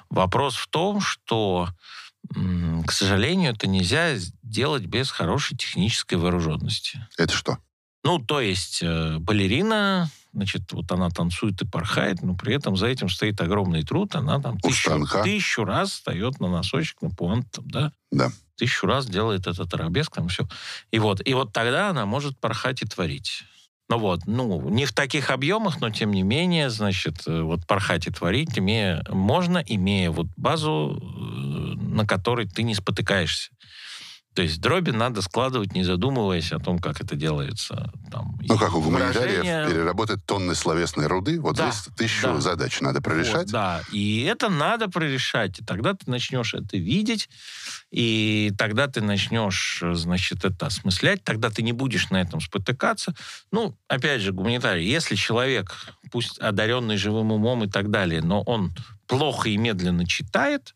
Вопрос 0.08 0.54
в 0.54 0.68
том, 0.68 1.00
что, 1.00 1.68
к 2.32 2.92
сожалению, 2.92 3.52
это 3.52 3.66
нельзя 3.66 4.14
делать 4.44 4.84
без 4.84 5.10
хорошей 5.10 5.56
технической 5.56 6.16
вооруженности. 6.16 7.04
Это 7.18 7.34
что? 7.34 7.58
Ну, 8.04 8.18
то 8.18 8.40
есть 8.40 8.80
э, 8.82 9.18
балерина, 9.18 10.10
значит, 10.32 10.72
вот 10.72 10.90
она 10.92 11.10
танцует 11.10 11.60
и 11.62 11.66
порхает, 11.66 12.22
но 12.22 12.34
при 12.34 12.54
этом 12.54 12.76
за 12.76 12.86
этим 12.86 13.08
стоит 13.08 13.40
огромный 13.40 13.82
труд, 13.82 14.14
она 14.14 14.40
там 14.40 14.58
тысячу, 14.58 14.90
тысячу 15.24 15.64
раз 15.64 15.90
встает 15.92 16.40
на 16.40 16.48
носочек, 16.48 17.02
на 17.02 17.10
пуант, 17.10 17.46
да, 17.60 17.92
Да. 18.10 18.30
тысячу 18.56 18.86
раз 18.86 19.06
делает 19.06 19.46
этот 19.46 19.72
арабеск, 19.74 20.14
там 20.14 20.28
все. 20.28 20.48
И 20.90 20.98
вот, 20.98 21.20
и 21.26 21.34
вот 21.34 21.52
тогда 21.52 21.90
она 21.90 22.06
может 22.06 22.38
порхать 22.38 22.82
и 22.82 22.86
творить. 22.86 23.44
Ну 23.88 23.98
вот, 23.98 24.20
ну, 24.26 24.70
не 24.70 24.86
в 24.86 24.92
таких 24.92 25.30
объемах, 25.30 25.80
но 25.80 25.90
тем 25.90 26.12
не 26.12 26.22
менее, 26.22 26.70
значит, 26.70 27.24
э, 27.26 27.42
вот 27.42 27.66
порхать 27.66 28.06
и 28.06 28.10
творить 28.10 28.58
имея, 28.58 29.04
можно, 29.10 29.58
имея 29.58 30.10
вот 30.10 30.28
базу, 30.36 30.98
э, 30.98 31.74
на 31.76 32.06
которой 32.06 32.48
ты 32.48 32.62
не 32.62 32.74
спотыкаешься. 32.74 33.50
То 34.34 34.42
есть 34.42 34.60
дроби 34.60 34.90
надо 34.90 35.20
складывать, 35.20 35.74
не 35.74 35.84
задумываясь 35.84 36.52
о 36.52 36.58
том, 36.58 36.78
как 36.78 37.02
это 37.02 37.16
делается. 37.16 37.92
Там, 38.10 38.38
ну, 38.40 38.56
как 38.56 38.74
у 38.74 38.80
гуманитариев, 38.80 39.40
выражения... 39.40 39.68
переработать 39.68 40.24
тонны 40.24 40.54
словесной 40.54 41.06
руды. 41.06 41.38
Вот 41.38 41.56
Да, 41.56 41.70
здесь 41.70 41.94
тысячу 41.94 42.28
да. 42.28 42.40
задач 42.40 42.80
надо 42.80 43.02
прорешать. 43.02 43.34
Вот, 43.44 43.50
да, 43.50 43.82
и 43.92 44.22
это 44.22 44.48
надо 44.48 44.88
прорешать. 44.88 45.60
И 45.60 45.64
тогда 45.64 45.92
ты 45.92 46.10
начнешь 46.10 46.54
это 46.54 46.78
видеть, 46.78 47.28
и 47.90 48.52
тогда 48.56 48.86
ты 48.86 49.02
начнешь, 49.02 49.82
значит, 49.92 50.46
это 50.46 50.66
осмыслять, 50.66 51.22
тогда 51.24 51.50
ты 51.50 51.62
не 51.62 51.72
будешь 51.72 52.08
на 52.08 52.20
этом 52.20 52.40
спотыкаться. 52.40 53.14
Ну, 53.50 53.76
опять 53.86 54.22
же, 54.22 54.32
гуманитарий, 54.32 54.88
если 54.88 55.14
человек, 55.14 55.74
пусть 56.10 56.38
одаренный 56.38 56.96
живым 56.96 57.32
умом 57.32 57.64
и 57.64 57.68
так 57.68 57.90
далее, 57.90 58.22
но 58.22 58.42
он 58.42 58.72
плохо 59.06 59.50
и 59.50 59.58
медленно 59.58 60.06
читает, 60.06 60.74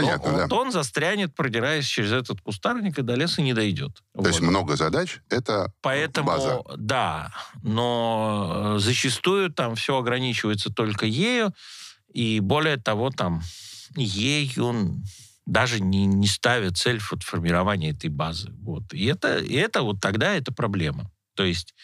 Понятно, 0.00 0.32
то, 0.32 0.46
да. 0.48 0.56
он 0.56 0.72
застрянет, 0.72 1.34
продираясь 1.34 1.86
через 1.86 2.12
этот 2.12 2.40
кустарник, 2.40 2.98
и 2.98 3.02
до 3.02 3.14
леса 3.14 3.42
не 3.42 3.54
дойдет. 3.54 4.02
То 4.14 4.26
есть 4.26 4.40
Вот. 4.40 4.48
много 4.48 4.76
задач— 4.76 5.20
это 5.30 5.72
Поэтому, 5.80 6.28
база. 6.28 6.62
да, 6.76 7.32
но 7.62 8.76
э, 8.76 8.78
зачастую 8.78 9.50
там 9.52 9.74
все 9.74 9.96
ограничивается 9.98 10.70
только 10.70 11.06
ею, 11.06 11.52
и 12.12 12.40
более 12.40 12.76
того, 12.76 13.10
там 13.10 13.42
ею 13.96 15.02
даже 15.46 15.80
не, 15.80 16.06
не 16.06 16.26
ставят 16.26 16.76
цель 16.76 17.00
вот 17.10 17.22
формирования 17.22 17.90
этой 17.90 18.10
базы. 18.10 18.52
Вот. 18.62 18.92
И, 18.92 19.04
это, 19.06 19.38
и 19.38 19.54
это 19.54 19.82
вот 19.82 20.00
тогда 20.00 20.34
это 20.34 20.52
проблема. 20.52 21.10
То 21.34 21.44
есть, 21.44 21.74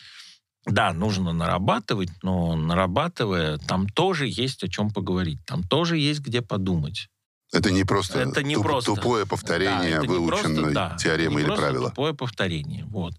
да, 0.66 0.92
нужно 0.92 1.33
нарабатывать, 1.33 2.11
но 2.22 2.57
нарабатывая, 2.57 3.59
там 3.59 3.88
тоже 3.88 4.27
есть 4.27 4.64
о 4.64 4.68
чем 4.68 4.90
поговорить, 4.90 5.38
там 5.46 5.62
тоже 5.62 5.96
есть 5.98 6.20
где 6.20 6.42
подумать. 6.42 7.09
Это 7.53 7.71
не 7.71 7.85
просто, 7.85 8.19
Это 8.21 8.43
не 8.43 8.55
туп- 8.55 8.65
просто. 8.65 8.95
тупое 8.95 9.25
Да, 9.25 9.29
повторение 9.29 9.91
это 9.99 10.07
не 10.07 10.27
просто, 10.27 10.49
выученной 10.49 10.73
да, 10.75 10.97
теоремы 10.99 11.41
или 11.43 11.49
правила. 11.55 11.91
тупое 11.91 12.15
повторение. 12.15 12.85
Вот. 12.87 13.15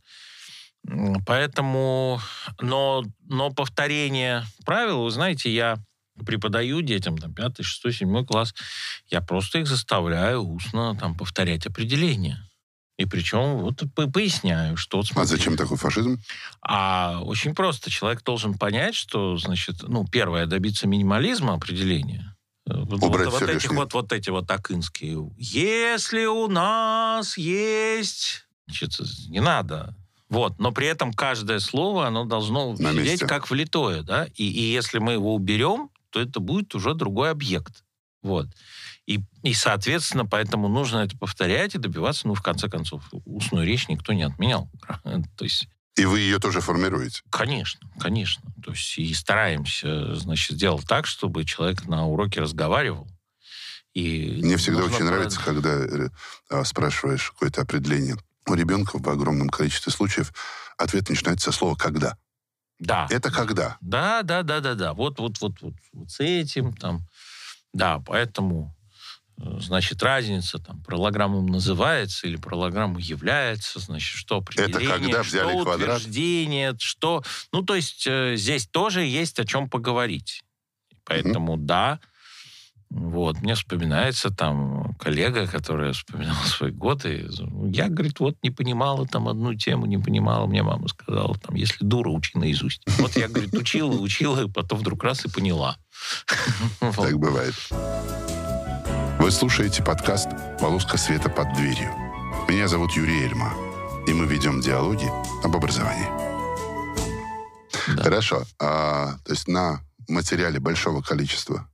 Поэтому, 1.25 2.19
но, 2.59 3.03
но 3.27 3.51
повторение 3.51 4.43
правил, 4.65 5.03
вы 5.03 5.11
знаете, 5.11 5.53
я 5.53 5.77
преподаю 6.25 6.81
детям, 6.81 7.17
там, 7.17 7.33
пятый, 7.33 7.63
шестой, 7.63 7.93
седьмой 7.93 8.25
класс, 8.25 8.53
я 9.09 9.21
просто 9.21 9.59
их 9.59 9.67
заставляю 9.67 10.41
устно 10.43 10.95
там 10.99 11.15
повторять 11.15 11.65
определения. 11.65 12.47
И 12.97 13.05
причем 13.05 13.57
вот 13.59 13.81
по- 13.95 14.07
поясняю, 14.07 14.77
что 14.77 14.97
вот 14.97 15.07
А 15.09 15.13
смотри, 15.13 15.29
зачем 15.37 15.57
такой 15.57 15.77
фашизм? 15.77 16.19
а 16.61 17.19
очень 17.23 17.55
просто. 17.55 17.89
Человек 17.89 18.23
должен 18.23 18.53
понять, 18.55 18.93
что, 18.93 19.37
значит, 19.37 19.77
ну, 19.83 20.05
первое, 20.07 20.45
добиться 20.45 20.87
минимализма 20.87 21.53
определения. 21.55 22.32
Вот, 22.65 23.03
Убрать 23.03 23.27
вот, 23.27 23.41
вот 23.41 23.49
этих 23.49 23.71
вот, 23.71 23.93
вот 23.93 24.13
эти 24.13 24.29
вот 24.29 24.49
акинские. 24.49 25.29
Если 25.37 26.25
у 26.25 26.47
нас 26.47 27.37
есть... 27.37 28.45
Значит, 28.67 28.99
не 29.27 29.41
надо. 29.41 29.95
Вот. 30.29 30.59
Но 30.59 30.71
при 30.71 30.87
этом 30.87 31.13
каждое 31.13 31.59
слово, 31.59 32.07
оно 32.07 32.25
должно 32.25 32.71
На 32.73 32.91
сидеть 32.91 33.05
месте. 33.05 33.27
как 33.27 33.49
влитое, 33.49 34.01
да? 34.03 34.27
И, 34.35 34.45
и 34.45 34.61
если 34.71 34.99
мы 34.99 35.13
его 35.13 35.35
уберем, 35.35 35.89
то 36.09 36.21
это 36.21 36.39
будет 36.39 36.73
уже 36.73 36.93
другой 36.93 37.31
объект. 37.31 37.83
Вот. 38.21 38.47
И, 39.05 39.19
и, 39.41 39.53
соответственно, 39.53 40.25
поэтому 40.25 40.69
нужно 40.69 40.99
это 40.99 41.17
повторять 41.17 41.75
и 41.75 41.77
добиваться, 41.77 42.27
ну, 42.27 42.33
в 42.35 42.41
конце 42.41 42.69
концов, 42.69 43.03
устную 43.25 43.67
речь 43.67 43.89
никто 43.89 44.13
не 44.13 44.23
отменял. 44.23 44.69
То 45.37 45.43
есть 45.43 45.67
И 45.95 46.05
вы 46.05 46.19
ее 46.21 46.39
тоже 46.39 46.59
формируете. 46.59 47.21
Конечно, 47.29 47.87
конечно. 47.99 48.43
То 48.63 48.71
есть 48.71 48.97
и 48.97 49.13
стараемся, 49.13 50.15
значит, 50.15 50.57
сделать 50.57 50.87
так, 50.87 51.05
чтобы 51.05 51.45
человек 51.45 51.85
на 51.85 52.07
уроке 52.07 52.41
разговаривал. 52.41 53.07
И 53.93 54.39
Мне 54.41 54.57
всегда 54.57 54.83
очень 54.83 55.05
нравится, 55.05 55.39
когда 55.39 55.69
э, 55.69 56.09
а, 56.49 56.63
спрашиваешь 56.63 57.31
какое-то 57.31 57.61
определение. 57.61 58.15
У 58.47 58.55
ребенка 58.55 58.97
в 58.97 59.07
огромном 59.07 59.49
количестве 59.49 59.91
случаев 59.91 60.33
ответ 60.77 61.09
начинается 61.09 61.51
со 61.51 61.57
слова 61.57 61.75
«когда». 61.75 62.17
Да. 62.79 63.07
Это 63.11 63.31
когда? 63.31 63.77
Да, 63.81 64.23
да, 64.23 64.41
да, 64.41 64.59
да, 64.59 64.73
да. 64.73 64.93
Вот, 64.93 65.19
вот, 65.19 65.39
вот, 65.41 65.61
вот, 65.61 65.73
вот 65.93 66.09
с 66.09 66.19
этим 66.19 66.73
там. 66.73 67.07
Да, 67.71 67.99
поэтому, 67.99 68.75
значит, 69.37 70.01
разница 70.03 70.59
там 70.59 70.81
параллограммом 70.83 71.47
называется 71.47 72.27
или 72.27 72.37
параллограммом 72.37 72.97
является, 72.97 73.79
значит, 73.79 74.15
что 74.17 74.37
определение, 74.37 74.89
когда 74.89 75.23
взяли 75.23 75.51
что 75.51 75.63
квадрат? 75.63 75.97
утверждение, 75.97 76.75
что... 76.79 77.23
Ну, 77.51 77.63
то 77.63 77.75
есть 77.75 78.05
э, 78.07 78.35
здесь 78.35 78.67
тоже 78.67 79.03
есть 79.03 79.39
о 79.39 79.45
чем 79.45 79.69
поговорить. 79.69 80.43
Поэтому, 81.05 81.57
да, 81.57 81.99
вот, 82.93 83.41
мне 83.41 83.55
вспоминается 83.55 84.29
там 84.29 84.93
коллега, 84.99 85.47
который 85.47 85.93
вспоминал 85.93 86.35
свои 86.45 86.71
годы. 86.71 87.27
Я, 87.71 87.89
говорит, 87.89 88.19
вот 88.19 88.37
не 88.43 88.51
понимала 88.51 89.07
там 89.07 89.27
одну 89.27 89.55
тему, 89.55 89.87
не 89.87 89.97
понимала. 89.97 90.45
Мне 90.45 90.61
мама 90.61 90.87
сказала, 90.87 91.35
там, 91.39 91.55
если 91.55 91.83
дура, 91.83 92.09
учи 92.09 92.37
наизусть. 92.37 92.83
Вот 92.99 93.15
я, 93.15 93.27
говорит, 93.27 93.53
учила, 93.55 93.99
учила, 93.99 94.45
и 94.45 94.49
потом 94.49 94.77
вдруг 94.77 95.03
раз 95.03 95.25
и 95.25 95.29
поняла. 95.29 95.77
Так 96.79 97.17
бывает. 97.17 97.55
Вы 99.23 99.31
слушаете 99.31 99.81
подкаст 99.81 100.27
«Полоска 100.59 100.97
света 100.97 101.29
под 101.29 101.53
дверью». 101.53 101.93
Меня 102.49 102.67
зовут 102.67 102.91
Юрий 102.91 103.23
Эльма, 103.23 103.53
и 104.05 104.11
мы 104.11 104.25
ведем 104.25 104.59
диалоги 104.59 105.09
об 105.45 105.55
образовании. 105.55 106.09
Да. 107.95 108.03
Хорошо. 108.03 108.43
А, 108.59 109.17
то 109.23 109.31
есть 109.31 109.47
на 109.47 109.79
материале 110.09 110.59
большого 110.59 111.01
количества 111.01 111.69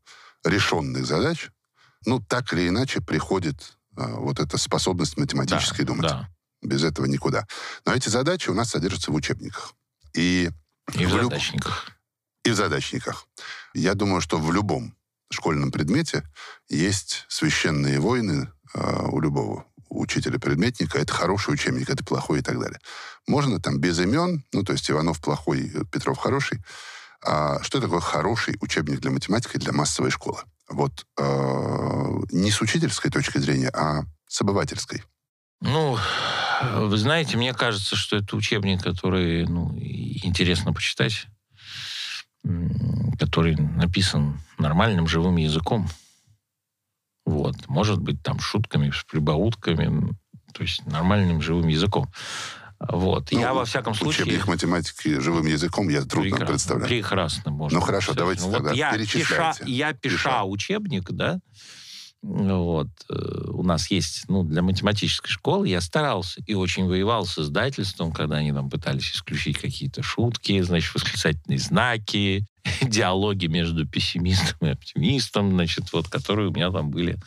решенных 0.45 1.07
задач, 1.07 1.49
ну, 2.05 2.19
так 2.21 2.53
или 2.53 2.67
иначе 2.69 3.01
приходит 3.01 3.79
а, 3.97 4.09
вот 4.17 4.39
эта 4.39 4.59
способность 4.59 5.17
математически 5.17 5.81
думать. 5.81 6.03
Да. 6.07 6.29
Без 6.61 6.83
этого 6.83 7.07
никуда. 7.07 7.47
Но 7.83 7.95
эти 7.95 8.09
задачи 8.09 8.51
у 8.51 8.53
нас 8.53 8.69
содержатся 8.69 9.09
в 9.09 9.15
учебниках. 9.15 9.73
И, 10.13 10.51
И 10.93 11.03
в 11.03 11.09
в 11.09 11.15
люб- 11.17 11.23
задачниках. 11.23 11.89
и 12.43 12.51
в 12.51 12.55
задачниках. 12.55 13.25
Я 13.73 13.95
думаю, 13.95 14.21
что 14.21 14.37
в 14.37 14.53
любом 14.53 14.93
школьном 15.33 15.71
предмете 15.71 16.23
есть 16.69 17.25
священные 17.27 17.99
войны 17.99 18.51
а, 18.73 19.07
у 19.07 19.19
любого 19.19 19.65
учителя-предметника. 19.89 20.99
Это 20.99 21.13
хороший 21.13 21.53
учебник, 21.53 21.89
это 21.89 22.03
плохой 22.03 22.39
и 22.39 22.41
так 22.41 22.59
далее. 22.59 22.79
Можно 23.27 23.59
там 23.59 23.79
без 23.79 23.99
имен, 23.99 24.43
ну, 24.53 24.63
то 24.63 24.73
есть 24.73 24.89
Иванов 24.89 25.21
плохой, 25.21 25.71
Петров 25.91 26.17
хороший. 26.17 26.63
А 27.25 27.61
что 27.63 27.81
такое 27.81 27.99
хороший 27.99 28.55
учебник 28.61 28.99
для 28.99 29.11
математики 29.11 29.57
для 29.57 29.73
массовой 29.73 30.11
школы? 30.11 30.39
Вот 30.69 31.05
а, 31.19 32.09
не 32.31 32.51
с 32.51 32.61
учительской 32.61 33.11
точки 33.11 33.39
зрения, 33.39 33.69
а 33.69 34.03
с 34.27 34.41
обывательской. 34.41 35.03
Ну, 35.61 35.97
вы 36.75 36.97
знаете, 36.97 37.35
мне 37.35 37.53
кажется, 37.53 37.95
что 37.95 38.17
это 38.17 38.35
учебник, 38.35 38.81
который 38.81 39.45
ну, 39.45 39.75
интересно 39.77 40.73
почитать, 40.73 41.27
который 43.19 43.55
написан 43.55 44.39
нормальным 44.57 45.07
живым 45.07 45.37
языком. 45.37 45.87
Вот. 47.25 47.55
Может 47.67 47.99
быть, 47.99 48.23
там 48.23 48.39
шутками, 48.39 48.91
с 48.91 49.03
прибаутками, 49.03 50.15
то 50.53 50.63
есть 50.63 50.85
нормальным 50.85 51.41
живым 51.41 51.67
языком. 51.67 52.09
Вот. 52.79 53.31
Я, 53.31 53.49
Ну, 53.49 53.55
во 53.55 53.65
всяком 53.65 53.93
случае... 53.93 54.25
Учебник 54.25 54.47
математики 54.47 55.19
живым 55.19 55.45
языком 55.45 55.89
я 55.89 56.01
трудно 56.01 56.31
Прекрасно, 56.31 56.45
представляю. 56.47 56.87
Прекрасно 56.87 57.51
можно. 57.51 57.79
Ну, 57.79 57.85
хорошо, 57.85 58.13
давайте 58.13 58.45
Ну, 58.45 58.51
тогда 58.53 58.69
вот 58.69 58.77
я 58.77 58.93
пиша, 58.93 59.13
перечисляйте. 59.17 59.63
я 59.65 59.93
пиша 59.93 60.15
Пиша. 60.15 60.43
учебник, 60.43 61.11
да, 61.11 61.39
вот, 62.21 62.89
э, 63.09 63.49
у 63.51 63.63
нас 63.63 63.89
есть, 63.91 64.25
ну, 64.27 64.43
для 64.43 64.61
математической 64.61 65.29
школы 65.29 65.69
я 65.69 65.79
старался 65.79 66.41
и 66.45 66.53
очень 66.53 66.85
воевал 66.85 67.25
с 67.25 67.37
издательством, 67.37 68.11
когда 68.11 68.37
они 68.37 68.51
там 68.51 68.69
пытались 68.69 69.11
исключить 69.11 69.57
какие-то 69.57 70.03
шутки, 70.03 70.59
значит, 70.61 70.93
восклицательные 70.93 71.59
знаки, 71.59 72.45
диалоги 72.81 73.47
между 73.47 73.87
пессимистом 73.87 74.67
и 74.67 74.71
оптимистом, 74.71 75.51
значит, 75.51 75.93
вот, 75.93 76.09
которые 76.09 76.49
у 76.49 76.53
меня 76.53 76.71
там 76.71 76.91
были 76.91 77.17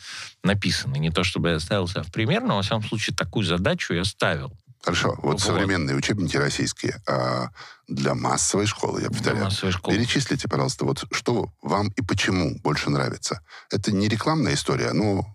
написаны. 0.43 0.97
Не 0.97 1.09
то, 1.09 1.23
чтобы 1.23 1.49
я 1.49 1.59
ставил 1.59 1.87
себя 1.87 2.03
в 2.03 2.11
пример, 2.11 2.43
но, 2.43 2.57
во 2.57 2.61
всяком 2.61 2.83
случае, 2.83 3.15
такую 3.15 3.45
задачу 3.45 3.93
я 3.93 4.05
ставил. 4.05 4.53
Хорошо, 4.83 5.15
вот, 5.19 5.23
Вот. 5.23 5.41
современные 5.41 5.95
учебники 5.95 6.35
российские 6.35 7.01
а 7.07 7.49
для 7.87 8.15
массовой 8.15 8.65
школы, 8.65 9.01
я 9.01 9.07
Для 9.07 9.17
повторяю. 9.17 9.45
массовой 9.45 9.71
школы. 9.71 9.95
Перечислите, 9.97 10.49
пожалуйста, 10.49 10.83
вот 10.83 11.05
что 11.11 11.53
вам 11.61 11.87
и 11.89 12.01
почему 12.01 12.57
больше 12.59 12.89
нравится. 12.89 13.41
Это 13.71 13.93
не 13.93 14.09
рекламная 14.09 14.55
история, 14.55 14.91
но 14.91 15.25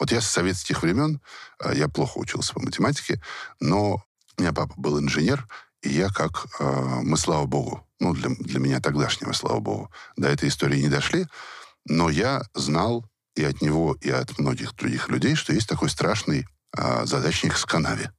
вот 0.00 0.10
я 0.10 0.20
с 0.20 0.26
советских 0.28 0.82
времен, 0.82 1.20
а, 1.60 1.72
я 1.72 1.88
плохо 1.88 2.18
учился 2.18 2.52
по 2.54 2.60
математике, 2.60 3.22
но 3.60 4.02
у 4.36 4.42
меня 4.42 4.52
папа 4.52 4.74
был 4.76 4.98
инженер, 4.98 5.46
и 5.82 5.90
я 5.90 6.08
как, 6.08 6.46
а, 6.58 7.00
мы, 7.02 7.16
слава 7.16 7.46
богу, 7.46 7.86
ну, 8.00 8.14
для, 8.14 8.30
для 8.30 8.58
меня 8.58 8.80
тогдашнего, 8.80 9.32
слава 9.32 9.60
богу, 9.60 9.90
до 10.16 10.28
этой 10.28 10.48
истории 10.48 10.80
не 10.80 10.88
дошли, 10.88 11.26
но 11.84 12.10
я 12.10 12.42
знал 12.54 13.04
и 13.36 13.44
от 13.44 13.60
него, 13.62 13.96
и 14.00 14.10
от 14.10 14.38
многих 14.38 14.74
других 14.74 15.08
людей, 15.08 15.36
что 15.36 15.52
есть 15.52 15.68
такой 15.68 15.88
страшный 15.88 16.46
а, 16.76 17.06
задачник 17.06 17.56
с 17.56 17.64
канаве. 17.64 18.10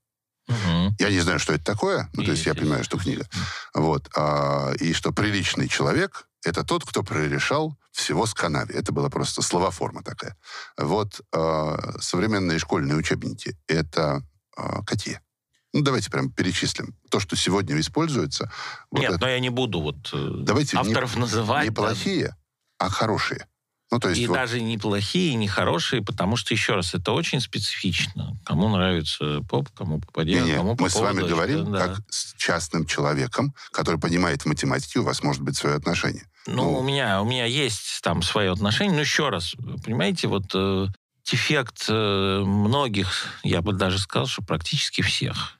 Мгм. 0.49 0.95
Я 0.99 1.09
не 1.11 1.19
знаю, 1.21 1.39
что 1.39 1.53
это 1.53 1.63
такое, 1.63 2.09
ну, 2.13 2.23
то 2.23 2.31
есть 2.31 2.45
я 2.45 2.53
понимаю, 2.55 2.83
что 2.83 2.97
книга. 2.97 3.25
Вот. 3.73 4.09
А, 4.15 4.73
и 4.79 4.93
что 4.93 5.11
приличный 5.11 5.67
человек— 5.69 6.27
это 6.43 6.63
тот, 6.63 6.83
кто 6.85 7.03
прорешал 7.03 7.77
всего 7.91 8.25
с 8.25 8.33
канаве. 8.33 8.73
Это 8.75 8.91
была 8.91 9.09
просто 9.09 9.41
словоформа 9.41 10.01
такая. 10.03 10.35
Вот 10.77 11.21
а, 11.33 11.77
современные 12.01 12.59
школьные 12.59 12.97
учебники— 12.97 13.55
это 13.67 14.23
а, 14.57 14.83
какие? 14.83 15.21
Ну, 15.71 15.81
давайте 15.83 16.09
прям 16.09 16.31
перечислим. 16.31 16.95
То, 17.11 17.19
что 17.19 17.35
сегодня 17.35 17.79
используется. 17.79 18.51
вот 18.89 19.01
Нет, 19.01 19.11
это- 19.11 19.21
но 19.21 19.29
я 19.29 19.39
не 19.39 19.49
буду 19.51 19.79
вот 19.81 20.09
э, 20.13 20.29
Давайте 20.41 20.77
не- 20.77 20.81
авторов 20.81 21.15
называть. 21.15 21.65
не 21.65 21.69
да. 21.69 21.75
плохие, 21.83 22.35
а 22.79 22.89
хорошие. 22.89 23.45
Ну, 23.91 23.99
то 23.99 24.09
есть 24.09 24.21
И 24.21 24.27
вот 24.27 24.35
даже 24.35 24.61
не 24.61 24.77
плохие, 24.77 25.33
не 25.33 25.47
хорошие, 25.47 26.03
потому 26.03 26.35
что, 26.35 26.53
еще 26.53 26.75
раз, 26.75 26.93
это 26.93 27.11
очень 27.11 27.41
специфично. 27.41 28.37
Кому 28.45 28.69
нравится 28.69 29.41
поп, 29.49 29.69
кому 29.75 29.99
попадет, 29.99 30.43
Не-не, 30.43 30.57
кому 30.57 30.75
мы 30.79 30.89
с 30.89 30.95
вами 30.95 31.21
попадочка, 31.21 31.35
говорим 31.35 31.71
да. 31.71 31.87
как 31.87 32.01
с 32.09 32.35
частным 32.37 32.85
человеком, 32.85 33.55
который 33.71 33.99
понимает 33.99 34.43
в 34.43 34.45
математике, 34.45 34.99
у 34.99 35.03
вас 35.03 35.23
может 35.23 35.41
быть 35.41 35.57
свое 35.57 35.75
отношение. 35.75 36.23
Ну, 36.45 36.63
Ну. 36.63 36.79
у 36.79 36.83
меня, 36.83 37.21
у 37.21 37.25
меня 37.25 37.45
есть 37.45 38.01
там 38.03 38.21
свое 38.21 38.51
отношение. 38.51 38.93
Но 38.93 39.01
еще 39.01 39.29
раз, 39.29 39.55
понимаете, 39.83 40.27
вот 40.27 40.51
э, 40.53 40.87
дефект 41.25 41.85
э, 41.89 42.43
многих, 42.45 43.39
я 43.43 43.61
бы 43.61 43.73
даже 43.73 43.97
сказал, 43.97 44.27
что 44.27 44.43
практически 44.43 45.01
всех 45.01 45.59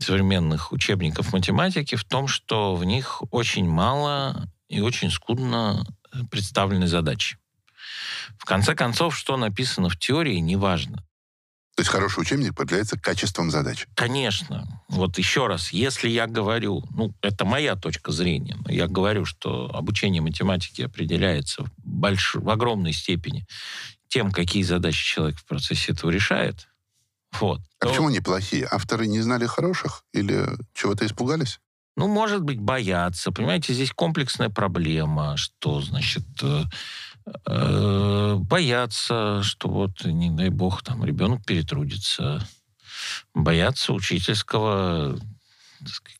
современных 0.00 0.72
учебников 0.72 1.32
математики 1.32 1.94
в 1.94 2.04
том, 2.04 2.26
что 2.26 2.74
в 2.74 2.84
них 2.84 3.22
очень 3.30 3.68
мало 3.68 4.48
и 4.68 4.80
очень 4.80 5.10
скудно 5.10 5.86
представлены 6.30 6.86
задачи. 6.86 7.38
В 8.38 8.44
конце 8.44 8.74
концов, 8.74 9.16
что 9.16 9.36
написано 9.36 9.88
в 9.88 9.98
теории, 9.98 10.36
неважно. 10.36 11.04
То 11.76 11.80
есть 11.80 11.90
хороший 11.90 12.20
учебник 12.20 12.52
определяется 12.52 12.98
качеством 12.98 13.50
задач. 13.50 13.86
Конечно. 13.96 14.80
Вот 14.88 15.18
еще 15.18 15.48
раз, 15.48 15.72
если 15.72 16.08
я 16.08 16.28
говорю, 16.28 16.84
ну, 16.90 17.12
это 17.20 17.44
моя 17.44 17.74
точка 17.74 18.12
зрения, 18.12 18.56
но 18.64 18.70
я 18.70 18.86
говорю, 18.86 19.24
что 19.24 19.74
обучение 19.74 20.22
математике 20.22 20.86
определяется 20.86 21.64
в, 21.64 21.70
больш... 21.78 22.36
в 22.36 22.48
огромной 22.48 22.92
степени 22.92 23.44
тем, 24.06 24.30
какие 24.30 24.62
задачи 24.62 25.04
человек 25.04 25.38
в 25.38 25.44
процессе 25.44 25.92
этого 25.92 26.10
решает, 26.10 26.68
вот. 27.40 27.60
А 27.80 27.86
то, 27.86 27.88
почему 27.88 28.08
они 28.08 28.20
плохие? 28.20 28.68
Авторы 28.70 29.06
не 29.06 29.20
знали 29.20 29.46
хороших? 29.46 30.04
Или 30.12 30.46
чего-то 30.72 31.04
испугались? 31.04 31.60
Ну, 31.96 32.08
может 32.08 32.42
быть, 32.42 32.58
боятся. 32.58 33.30
Понимаете, 33.30 33.72
здесь 33.72 33.92
комплексная 33.92 34.50
проблема, 34.50 35.36
что, 35.36 35.80
значит, 35.80 36.26
э, 36.42 36.64
э, 37.46 38.34
боятся, 38.36 39.42
что 39.42 39.68
вот, 39.68 40.04
не 40.04 40.30
дай 40.30 40.48
бог, 40.48 40.82
там, 40.82 41.04
ребенок 41.04 41.44
перетрудится. 41.44 42.46
Боятся 43.32 43.92
учительского 43.92 45.18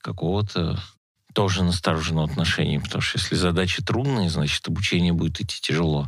какого-то 0.00 0.78
тоже 1.34 1.64
настороженного 1.64 2.28
отношения, 2.28 2.80
потому 2.80 3.02
что 3.02 3.18
если 3.18 3.34
задачи 3.34 3.82
трудные, 3.82 4.30
значит, 4.30 4.66
обучение 4.68 5.12
будет 5.12 5.40
идти 5.40 5.60
тяжело. 5.60 6.06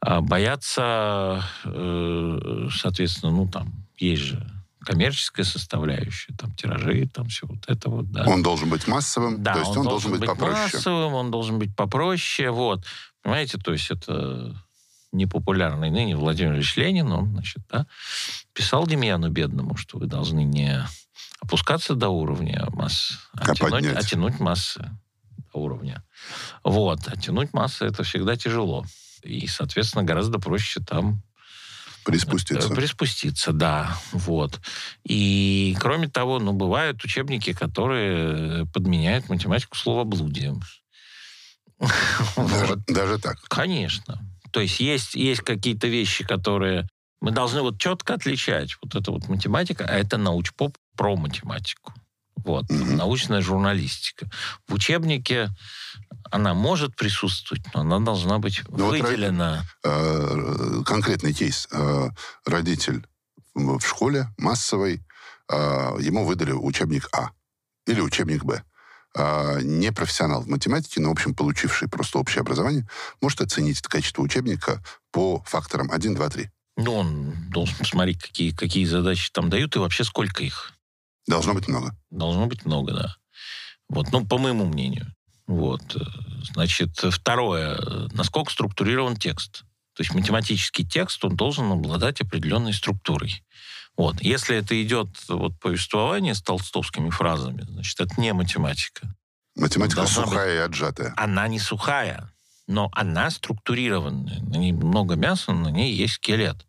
А 0.00 0.20
боятся, 0.20 1.44
э, 1.64 2.68
соответственно, 2.72 3.32
ну, 3.32 3.48
там, 3.48 3.72
есть 3.98 4.22
же 4.22 4.61
коммерческая 4.84 5.44
составляющая, 5.44 6.34
там, 6.34 6.52
тиражи, 6.54 7.08
там, 7.12 7.28
все 7.28 7.46
вот 7.46 7.64
это 7.68 7.88
вот, 7.88 8.10
да. 8.10 8.24
Он 8.26 8.42
должен 8.42 8.68
быть 8.68 8.86
массовым, 8.86 9.42
Да, 9.42 9.54
то 9.54 9.60
есть 9.60 9.76
он, 9.76 9.84
должен 9.84 10.12
быть 10.12 10.26
попроще. 10.26 10.70
массовым, 10.74 11.14
он 11.14 11.30
должен 11.30 11.58
быть 11.58 11.74
попроще, 11.74 12.50
вот. 12.50 12.84
Понимаете, 13.22 13.58
то 13.58 13.72
есть 13.72 13.90
это 13.90 14.56
непопулярный 15.12 15.90
ныне 15.90 16.16
Владимир 16.16 16.54
Ильич 16.54 16.76
Ленин, 16.76 17.12
он, 17.12 17.30
значит, 17.30 17.62
да, 17.70 17.86
писал 18.52 18.86
Демьяну 18.86 19.30
Бедному, 19.30 19.76
что 19.76 19.98
вы 19.98 20.06
должны 20.06 20.42
не 20.42 20.84
опускаться 21.40 21.94
до 21.94 22.08
уровня 22.08 22.66
масс, 22.72 23.18
а, 23.34 23.50
А 23.50 23.54
тянуть, 23.54 23.86
а 23.86 24.02
тянуть 24.02 24.40
массы 24.40 24.90
до 25.52 25.58
уровня. 25.58 26.02
Вот. 26.64 27.00
А 27.06 27.16
тянуть 27.16 27.52
массы 27.52 27.84
это 27.84 28.04
всегда 28.04 28.36
тяжело. 28.36 28.84
И, 29.22 29.46
соответственно, 29.46 30.04
гораздо 30.04 30.38
проще 30.38 30.80
там 30.80 31.22
Приспуститься. 32.04 32.72
Э, 32.72 32.74
Приспуститься, 32.74 33.52
да. 33.52 33.96
Вот. 34.12 34.60
И, 35.04 35.76
кроме 35.80 36.08
того, 36.08 36.38
ну, 36.38 36.52
бывают 36.52 37.02
учебники, 37.04 37.52
которые 37.52 38.66
подменяют 38.66 39.28
математику 39.28 39.76
словоблудием. 39.76 40.62
Даже, 42.36 42.66
Вот. 42.66 42.78
даже 42.86 43.18
так. 43.18 43.40
Конечно. 43.48 44.20
То 44.52 44.60
есть 44.60 44.80
есть, 44.80 45.14
есть 45.14 45.40
какие-то 45.40 45.88
вещи, 45.88 46.24
которые 46.24 46.86
мы 47.20 47.30
должны 47.30 47.62
вот 47.62 47.78
четко 47.80 48.14
отличать. 48.14 48.76
Вот 48.82 48.94
это 48.94 49.10
вот 49.10 49.28
математика, 49.28 49.84
а 49.84 49.94
это 49.96 50.18
научпоп 50.18 50.76
про 50.96 51.16
математику. 51.16 51.94
Вот, 52.44 52.68
Мгм. 52.70 52.96
научная 52.96 53.40
журналистика. 53.40 54.28
В 54.68 54.74
учебнике 54.74 55.50
она 56.30 56.54
может 56.54 56.96
присутствовать, 56.96 57.62
но 57.74 57.80
она 57.82 57.98
должна 58.00 58.38
быть 58.38 58.62
Ну, 58.68 58.86
вот 58.86 59.00
выделена. 59.00 59.64
Э, 59.84 60.82
конкретный 60.86 61.32
кейс. 61.32 61.68
Э, 61.72 62.08
родитель 62.44 63.06
в 63.54 63.78
в 63.78 63.86
школе 63.86 64.28
массовой, 64.38 65.04
э, 65.50 65.54
ему 66.00 66.24
выдали 66.24 66.52
учебник 66.52 67.08
А 67.12 67.30
или 67.86 68.00
учебник 68.00 68.44
Б. 68.44 68.62
Э, 69.14 69.60
не 69.60 69.92
профессионал 69.92 70.40
в 70.42 70.48
математике, 70.48 71.00
но, 71.02 71.10
в 71.10 71.12
общем, 71.12 71.34
получивший 71.34 71.88
просто 71.88 72.18
общее 72.18 72.40
образование, 72.40 72.88
может 73.20 73.42
оценить 73.42 73.80
это 73.80 73.88
качество 73.90 74.22
учебника 74.22 74.82
по 75.10 75.42
факторам 75.46 75.90
1, 75.92 76.14
2, 76.14 76.28
3. 76.30 76.50
Ну, 76.78 76.94
он 76.94 77.34
должен 77.50 77.76
посмотреть, 77.76 78.22
какие, 78.22 78.52
какие 78.52 78.86
задачи 78.86 79.30
там 79.32 79.50
дают 79.50 79.76
и 79.76 79.78
вообще 79.78 80.04
сколько 80.04 80.42
их. 80.42 80.72
Должно 81.26 81.54
быть 81.54 81.68
много. 81.68 81.96
Должно 82.10 82.46
быть 82.46 82.64
много, 82.64 82.92
да. 82.92 83.16
Вот, 83.88 84.10
ну, 84.12 84.26
по 84.26 84.38
моему 84.38 84.64
мнению. 84.66 85.12
Вот. 85.46 85.96
э, 85.96 86.00
Значит, 86.54 86.90
второе. 86.98 87.78
Насколько 88.12 88.50
структурирован 88.52 89.16
текст? 89.16 89.64
То 89.94 90.02
есть 90.02 90.14
математический 90.14 90.86
текст, 90.86 91.24
он 91.24 91.36
должен 91.36 91.70
обладать 91.70 92.20
определенной 92.20 92.72
структурой. 92.72 93.44
Вот. 93.96 94.20
Если 94.22 94.56
это 94.56 94.80
идет 94.82 95.08
вот 95.28 95.58
повествование 95.60 96.34
с 96.34 96.42
толстовскими 96.42 97.10
фразами, 97.10 97.62
значит, 97.68 98.00
это 98.00 98.20
не 98.20 98.32
математика. 98.32 99.14
Математика 99.54 100.06
сухая 100.06 100.54
и 100.54 100.58
отжатая. 100.58 101.12
Она 101.16 101.46
не 101.46 101.58
сухая, 101.58 102.32
но 102.66 102.90
она 102.92 103.30
структурированная. 103.30 104.40
На 104.40 104.56
ней 104.56 104.72
много 104.72 105.14
мяса, 105.14 105.52
на 105.52 105.68
ней 105.68 105.94
есть 105.94 106.14
скелет. 106.14 106.66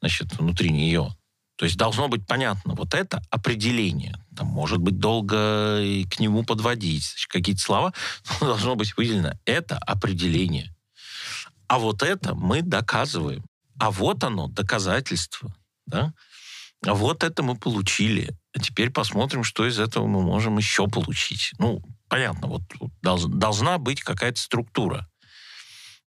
Значит, 0.00 0.32
внутри 0.38 0.70
нее. 0.70 1.16
То 1.62 1.66
есть 1.66 1.76
должно 1.76 2.08
быть 2.08 2.26
понятно, 2.26 2.74
вот 2.74 2.92
это 2.92 3.22
определение. 3.30 4.16
Там 4.36 4.48
может 4.48 4.78
быть 4.78 4.98
долго 4.98 5.80
и 5.80 6.04
к 6.06 6.18
нему 6.18 6.42
подводить 6.42 7.14
какие-то 7.28 7.62
слова, 7.62 7.94
но 8.40 8.48
должно 8.48 8.74
быть 8.74 8.96
выделено. 8.96 9.34
Это 9.44 9.78
определение. 9.78 10.74
А 11.68 11.78
вот 11.78 12.02
это 12.02 12.34
мы 12.34 12.62
доказываем. 12.62 13.44
А 13.78 13.92
вот 13.92 14.24
оно, 14.24 14.48
доказательство. 14.48 15.54
Да? 15.86 16.12
А 16.84 16.94
вот 16.94 17.22
это 17.22 17.44
мы 17.44 17.56
получили. 17.56 18.36
А 18.52 18.58
теперь 18.58 18.90
посмотрим, 18.90 19.44
что 19.44 19.64
из 19.64 19.78
этого 19.78 20.08
мы 20.08 20.20
можем 20.20 20.58
еще 20.58 20.88
получить. 20.88 21.52
Ну, 21.60 21.80
понятно, 22.08 22.48
вот 22.48 22.62
вот 22.80 22.90
долж- 23.04 23.28
должна 23.28 23.78
быть 23.78 24.02
какая-то 24.02 24.40
структура. 24.40 25.08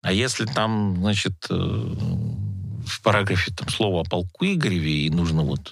А 0.03 0.13
если 0.13 0.45
там, 0.45 0.97
значит, 0.97 1.47
э, 1.49 1.95
в 2.89 3.01
параграфе 3.01 3.51
там 3.53 3.69
слово 3.69 4.01
о 4.01 4.03
полку 4.03 4.45
Игореве, 4.45 5.05
и 5.05 5.09
нужно 5.09 5.43
вот 5.43 5.71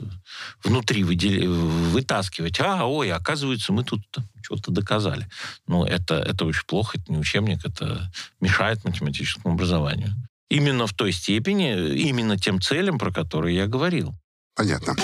внутри 0.64 1.04
выдел- 1.04 1.56
вытаскивать, 1.92 2.60
а, 2.60 2.86
ой, 2.86 3.12
оказывается, 3.12 3.74
мы 3.74 3.84
тут 3.84 4.02
что-то 4.42 4.72
доказали. 4.72 5.28
Ну, 5.68 5.84
это, 5.84 6.16
это 6.16 6.46
очень 6.46 6.66
плохо, 6.66 6.98
это 6.98 7.12
не 7.12 7.18
учебник, 7.18 7.66
это 7.66 8.12
мешает 8.40 8.84
математическому 8.86 9.56
образованию. 9.56 10.14
Именно 10.50 10.88
в 10.88 10.94
той 10.94 11.12
степени, 11.12 11.96
именно 11.96 12.38
тем 12.38 12.62
целям, 12.62 12.98
про 12.98 13.12
которые 13.12 13.58
я 13.58 13.68
говорил. 13.68 14.16
Понятно. 14.56 14.96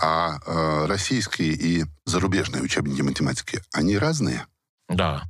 А 0.00 0.38
э, 0.46 0.86
российские 0.86 1.52
и 1.54 1.84
зарубежные 2.04 2.62
учебники 2.62 3.02
математики, 3.02 3.62
они 3.72 3.96
разные? 3.98 4.46
Да, 4.88 5.24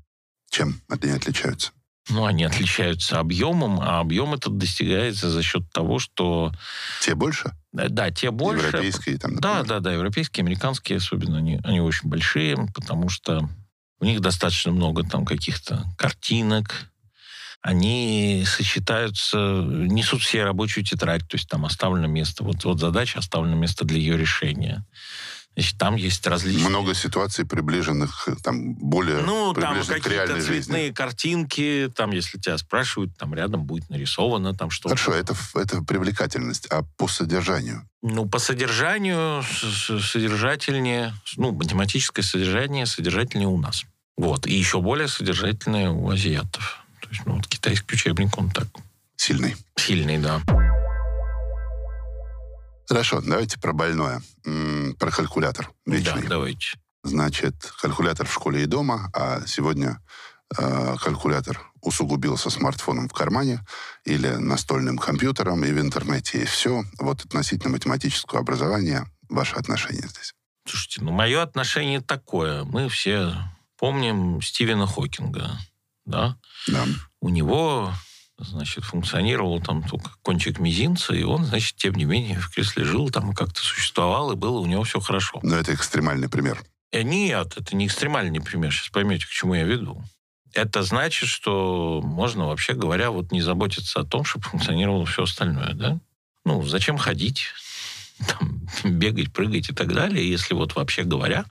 Чем 0.51 0.81
они 0.89 1.11
отличаются? 1.11 1.73
Ну, 2.09 2.25
они 2.25 2.45
отличаются 2.45 3.19
объемом, 3.19 3.81
а 3.81 4.01
объем 4.01 4.35
этот 4.35 4.57
достигается 4.57 5.31
за 5.31 5.43
счет 5.43 5.71
того, 5.73 5.99
что... 5.99 6.53
Те 7.01 7.15
больше? 7.15 7.53
э, 7.77 7.89
Да, 7.89 8.11
те 8.11 8.31
больше... 8.31 8.67
Европейские 8.67 9.19
там, 9.19 9.37
Да, 9.37 9.59
например? 9.59 9.67
да, 9.67 9.81
да, 9.81 9.93
европейские, 9.93 10.43
американские 10.43 10.99
особенно, 10.99 11.39
они, 11.39 11.61
они 11.65 11.81
очень 11.81 12.09
большие, 12.09 12.57
потому 12.75 13.09
что 13.09 13.49
у 14.01 14.05
них 14.05 14.21
достаточно 14.21 14.73
много 14.73 15.03
там 15.03 15.25
каких-то 15.25 15.85
картинок, 15.97 16.89
они 17.61 18.45
сочетаются, 18.47 19.37
несут 19.37 20.23
все 20.23 20.45
рабочую 20.45 20.85
тетрадь, 20.85 21.29
то 21.29 21.37
есть 21.37 21.49
там 21.49 21.65
оставлено 21.65 22.07
место, 22.07 22.45
вот, 22.45 22.65
вот 22.65 22.79
задача, 22.79 23.19
оставлено 23.19 23.57
место 23.57 23.85
для 23.85 23.99
ее 23.99 24.17
решения. 24.17 24.87
Значит, 25.55 25.77
там 25.79 25.97
есть 25.97 26.25
различные... 26.27 26.69
Много 26.69 26.95
ситуаций, 26.95 27.45
приближенных, 27.45 28.29
там, 28.45 28.75
более 28.75 29.19
Ну, 29.19 29.53
там 29.55 29.75
какие-то 29.85 30.41
цветные 30.41 30.43
жизни. 30.43 30.91
картинки, 30.93 31.93
там, 31.97 32.13
если 32.13 32.39
тебя 32.39 32.57
спрашивают, 32.59 33.17
там 33.17 33.35
рядом 33.35 33.65
будет 33.65 33.91
нарисовано 33.91 34.55
там 34.55 34.71
что-то. 34.71 34.95
Хорошо, 34.97 35.15
это, 35.19 35.35
это 35.55 35.83
привлекательность. 35.83 36.67
А 36.71 36.85
по 36.97 37.09
содержанию? 37.09 37.89
Ну, 38.03 38.29
по 38.29 38.39
содержанию 38.39 39.43
содержательнее, 40.01 41.13
ну, 41.37 41.51
математическое 41.53 42.23
содержание 42.23 42.87
содержательнее 42.87 43.49
у 43.49 43.59
нас. 43.59 43.85
Вот. 44.17 44.47
И 44.47 44.55
еще 44.55 44.81
более 44.81 45.09
содержательное 45.09 45.91
у 45.91 46.09
азиатов. 46.09 46.85
То 47.03 47.09
есть, 47.11 47.23
ну, 47.27 47.35
вот 47.37 47.49
китайский 47.49 47.95
учебник, 47.95 48.39
он 48.39 48.51
так 48.51 48.69
Сильный. 49.17 49.57
сильный, 49.77 50.19
да. 50.19 50.41
Хорошо, 52.89 53.21
давайте 53.21 53.59
про 53.61 53.73
больное. 53.73 54.23
М, 54.47 54.95
Про 54.99 55.11
калькулятор 55.11 55.71
вечный. 55.85 56.23
Да, 56.23 56.29
давайте. 56.29 56.79
Значит, 57.05 57.55
калькулятор 57.81 58.27
в 58.27 58.33
школе 58.33 58.63
и 58.63 58.67
дома, 58.67 59.11
а 59.15 59.47
сегодня 59.47 60.01
э, 60.57 60.97
калькулятор 61.01 61.61
усугубился 61.83 62.51
смартфоном 62.51 63.09
в 63.09 63.13
кармане 63.13 63.65
или 64.05 64.29
настольным 64.29 64.97
компьютером, 64.99 65.65
и 65.65 65.73
в 65.73 65.81
интернете, 65.81 66.43
и 66.43 66.45
все. 66.45 66.83
Вот 66.99 67.25
относительно 67.25 67.71
математического 67.73 68.41
образования 68.41 69.07
ваше 69.29 69.55
отношение 69.57 70.09
здесь. 70.09 70.33
Слушайте, 70.67 71.03
ну, 71.03 71.13
мое 71.13 71.43
отношение 71.43 72.01
такое. 72.01 72.65
Мы 72.65 72.89
все 72.89 73.35
помним 73.79 74.41
Стивена 74.43 74.87
Хокинга, 74.87 75.59
да? 76.05 76.37
Да. 76.67 76.85
У 77.21 77.29
него, 77.29 77.93
значит, 78.39 78.85
функционировал 78.85 79.61
там 79.61 79.83
только 79.83 80.11
кончик 80.23 80.59
мизинца, 80.59 81.15
и 81.15 81.23
он, 81.23 81.45
значит, 81.45 81.77
тем 81.77 81.95
не 81.95 82.05
менее 82.05 82.39
в 82.39 82.51
кресле 82.51 82.85
жил, 82.85 83.11
там 83.11 83.33
и 83.33 83.35
как-то 83.35 83.61
существовал, 83.61 84.33
и 84.33 84.37
было 84.37 84.59
у 84.61 84.67
него 84.67 84.85
все 84.85 85.01
хорошо. 85.01 85.41
Но 85.43 85.57
это 85.57 85.75
экстремальный 85.75 86.29
пример. 86.29 86.63
Э, 86.93 87.03
Нет, 87.03 87.55
это 87.57 87.77
не 87.77 87.87
экстремальный 87.87 88.41
пример. 88.41 88.73
Сейчас 88.73 88.89
поймете, 88.89 89.27
к 89.27 89.31
чему 89.31 89.55
я 89.55 89.65
веду. 89.65 90.03
Это 90.55 90.83
значит, 90.83 91.29
что 91.29 92.01
можно, 92.03 92.47
вообще 92.47 92.75
говоря, 92.75 93.11
вот 93.11 93.33
не 93.33 93.43
заботиться 93.43 94.01
о 94.01 94.05
том, 94.05 94.25
чтобы 94.25 94.47
функционировало 94.47 95.05
все 95.05 95.25
остальное, 95.25 95.75
да? 95.75 96.01
Ну, 96.45 96.63
зачем 96.63 96.97
ходить, 96.97 97.49
там, 98.27 98.67
бегать, 98.85 99.33
прыгать 99.33 99.69
и 99.71 99.75
так 99.75 99.93
далее, 99.93 100.29
если 100.29 100.55
вот 100.55 100.75
вообще 100.77 101.03
говоря, 101.03 101.45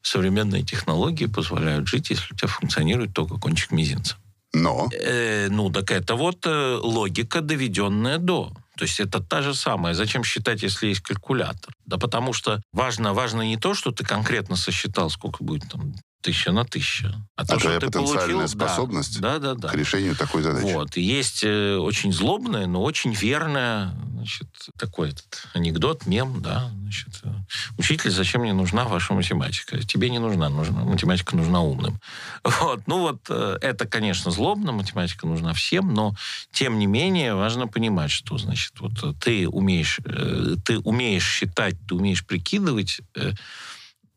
современные 0.00 0.62
технологии 0.62 1.26
позволяют 1.26 1.88
жить, 1.88 2.10
если 2.10 2.32
у 2.32 2.36
тебя 2.36 2.48
функционирует 2.48 3.12
только 3.12 3.36
кончик 3.36 3.72
мизинца. 3.72 4.16
Но 4.54 4.88
Э, 4.92 5.48
ну, 5.50 5.70
так 5.70 5.90
это 5.90 6.14
вот 6.14 6.46
э, 6.46 6.78
логика, 6.82 7.40
доведенная 7.40 8.18
до. 8.18 8.52
То 8.76 8.84
есть 8.84 9.00
это 9.00 9.20
та 9.20 9.42
же 9.42 9.54
самая. 9.54 9.94
Зачем 9.94 10.24
считать, 10.24 10.62
если 10.62 10.88
есть 10.88 11.00
калькулятор? 11.00 11.72
Да 11.86 11.96
потому 11.96 12.32
что 12.32 12.60
важно, 12.72 13.14
важно 13.14 13.42
не 13.42 13.56
то, 13.56 13.74
что 13.74 13.92
ты 13.92 14.04
конкретно 14.04 14.56
сосчитал, 14.56 15.10
сколько 15.10 15.44
будет 15.44 15.68
там 15.70 15.94
тысяча 16.24 16.52
на 16.52 16.64
тысяча, 16.64 17.14
а 17.36 17.44
то, 17.44 17.54
А 17.54 17.58
что 17.58 17.68
твоя 17.68 17.80
ты 17.80 17.86
потенциальная 17.86 18.38
получил... 18.38 18.40
да. 18.40 18.48
способность 18.48 19.20
Да, 19.20 19.38
да, 19.38 19.54
да. 19.54 19.68
к 19.68 19.74
решению 19.74 20.16
такой 20.16 20.42
задачи. 20.42 20.72
Вот. 20.72 20.96
И 20.96 21.02
есть 21.02 21.44
э, 21.44 21.76
очень 21.76 22.12
злобное, 22.14 22.66
но 22.66 22.82
очень 22.82 23.12
верное, 23.12 23.94
значит, 24.14 24.48
такой 24.78 25.10
этот 25.10 25.46
анекдот, 25.52 26.06
мем, 26.06 26.40
да, 26.40 26.70
значит, 26.80 27.20
э, 27.24 27.28
учитель, 27.76 28.10
зачем 28.10 28.40
мне 28.40 28.54
нужна 28.54 28.84
ваша 28.84 29.12
математика? 29.12 29.78
Тебе 29.82 30.08
не 30.08 30.18
нужна, 30.18 30.48
нужна 30.48 30.82
математика 30.84 31.36
нужна 31.36 31.60
умным. 31.60 32.00
Вот. 32.42 32.86
Ну 32.86 33.00
вот, 33.00 33.26
э, 33.28 33.58
это, 33.60 33.86
конечно, 33.86 34.30
злобно, 34.30 34.72
математика 34.72 35.26
нужна 35.26 35.52
всем, 35.52 35.92
но, 35.92 36.14
тем 36.52 36.78
не 36.78 36.86
менее, 36.86 37.34
важно 37.34 37.68
понимать, 37.68 38.10
что, 38.10 38.38
значит, 38.38 38.72
вот 38.80 38.92
ты 39.18 39.46
умеешь, 39.46 40.00
э, 40.06 40.56
ты 40.64 40.78
умеешь 40.78 41.28
считать, 41.28 41.76
ты 41.86 41.94
умеешь 41.94 42.24
прикидывать, 42.24 43.00
э, 43.14 43.32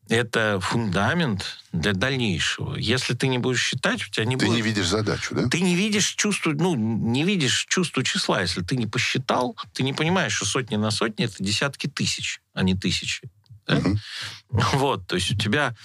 это 0.10 0.60
фундамент 0.62 1.46
для 1.72 1.94
дальнейшего. 1.94 2.76
Если 2.76 3.14
ты 3.14 3.28
не 3.28 3.38
будешь 3.38 3.62
считать, 3.64 4.04
у 4.04 4.10
тебя 4.10 4.26
не 4.26 4.36
Ты 4.38 4.46
будет... 4.46 4.56
не 4.58 4.62
видишь 4.62 4.88
задачу, 4.88 5.36
да? 5.36 5.48
Ты 5.48 5.62
не 5.62 5.76
видишь 5.76 6.16
чувство, 6.16 6.52
ну, 6.52 6.76
не 6.76 7.24
видишь 7.24 7.66
чувство 7.70 8.04
числа. 8.04 8.42
Если 8.42 8.62
ты 8.62 8.78
не 8.78 8.88
посчитал, 8.88 9.56
ты 9.74 9.84
не 9.84 9.94
понимаешь, 9.94 10.34
что 10.34 10.46
сотни 10.46 10.76
на 10.76 10.92
сотни 10.92 11.26
это 11.26 11.36
десятки 11.40 11.88
тысяч, 11.88 12.42
а 12.54 12.64
не 12.64 12.76
тысячи. 12.76 13.30
да? 13.68 13.76
Мгм. 13.76 14.00
Вот, 14.74 15.08
то 15.08 15.16
есть 15.16 15.32
у 15.32 15.36
тебя 15.36 15.76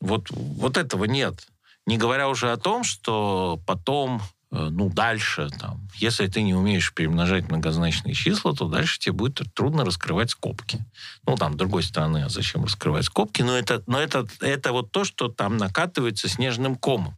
вот, 0.00 0.26
вот 0.30 0.76
этого 0.76 1.04
нет. 1.04 1.46
Не 1.86 1.96
говоря 1.96 2.28
уже 2.28 2.52
о 2.52 2.56
том, 2.56 2.84
что 2.84 3.60
потом, 3.66 4.20
ну, 4.52 4.90
дальше, 4.90 5.48
там, 5.58 5.88
если 5.96 6.26
ты 6.26 6.42
не 6.42 6.54
умеешь 6.54 6.92
перемножать 6.92 7.48
многозначные 7.48 8.14
числа, 8.14 8.52
то 8.52 8.68
дальше 8.68 8.98
тебе 8.98 9.12
будет 9.12 9.40
трудно 9.54 9.84
раскрывать 9.84 10.30
скобки. 10.30 10.84
Ну, 11.26 11.36
там, 11.36 11.54
с 11.54 11.56
другой 11.56 11.82
стороны, 11.82 12.24
а 12.24 12.28
зачем 12.28 12.64
раскрывать 12.64 13.06
скобки? 13.06 13.40
Но 13.40 13.56
это, 13.56 13.82
но 13.86 13.98
это, 13.98 14.26
это 14.40 14.72
вот 14.72 14.92
то, 14.92 15.04
что 15.04 15.28
там 15.28 15.56
накатывается 15.56 16.28
снежным 16.28 16.76
комом. 16.76 17.16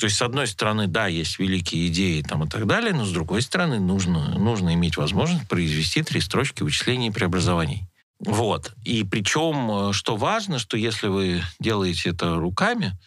То 0.00 0.06
есть, 0.06 0.16
с 0.16 0.22
одной 0.22 0.48
стороны, 0.48 0.88
да, 0.88 1.06
есть 1.06 1.38
великие 1.38 1.86
идеи 1.88 2.22
там, 2.22 2.42
и 2.42 2.48
так 2.48 2.66
далее, 2.66 2.92
но 2.92 3.04
с 3.04 3.12
другой 3.12 3.42
стороны, 3.42 3.78
нужно, 3.78 4.36
нужно 4.38 4.74
иметь 4.74 4.96
возможность 4.96 5.46
произвести 5.48 6.02
три 6.02 6.20
строчки 6.20 6.64
вычислений 6.64 7.08
и 7.08 7.12
преобразований. 7.12 7.84
Вот. 8.18 8.72
И 8.84 9.04
причем, 9.04 9.90
э, 9.90 9.92
что 9.92 10.16
важно, 10.16 10.58
что 10.58 10.76
если 10.76 11.06
вы 11.06 11.42
делаете 11.60 12.10
это 12.10 12.34
руками, 12.34 12.98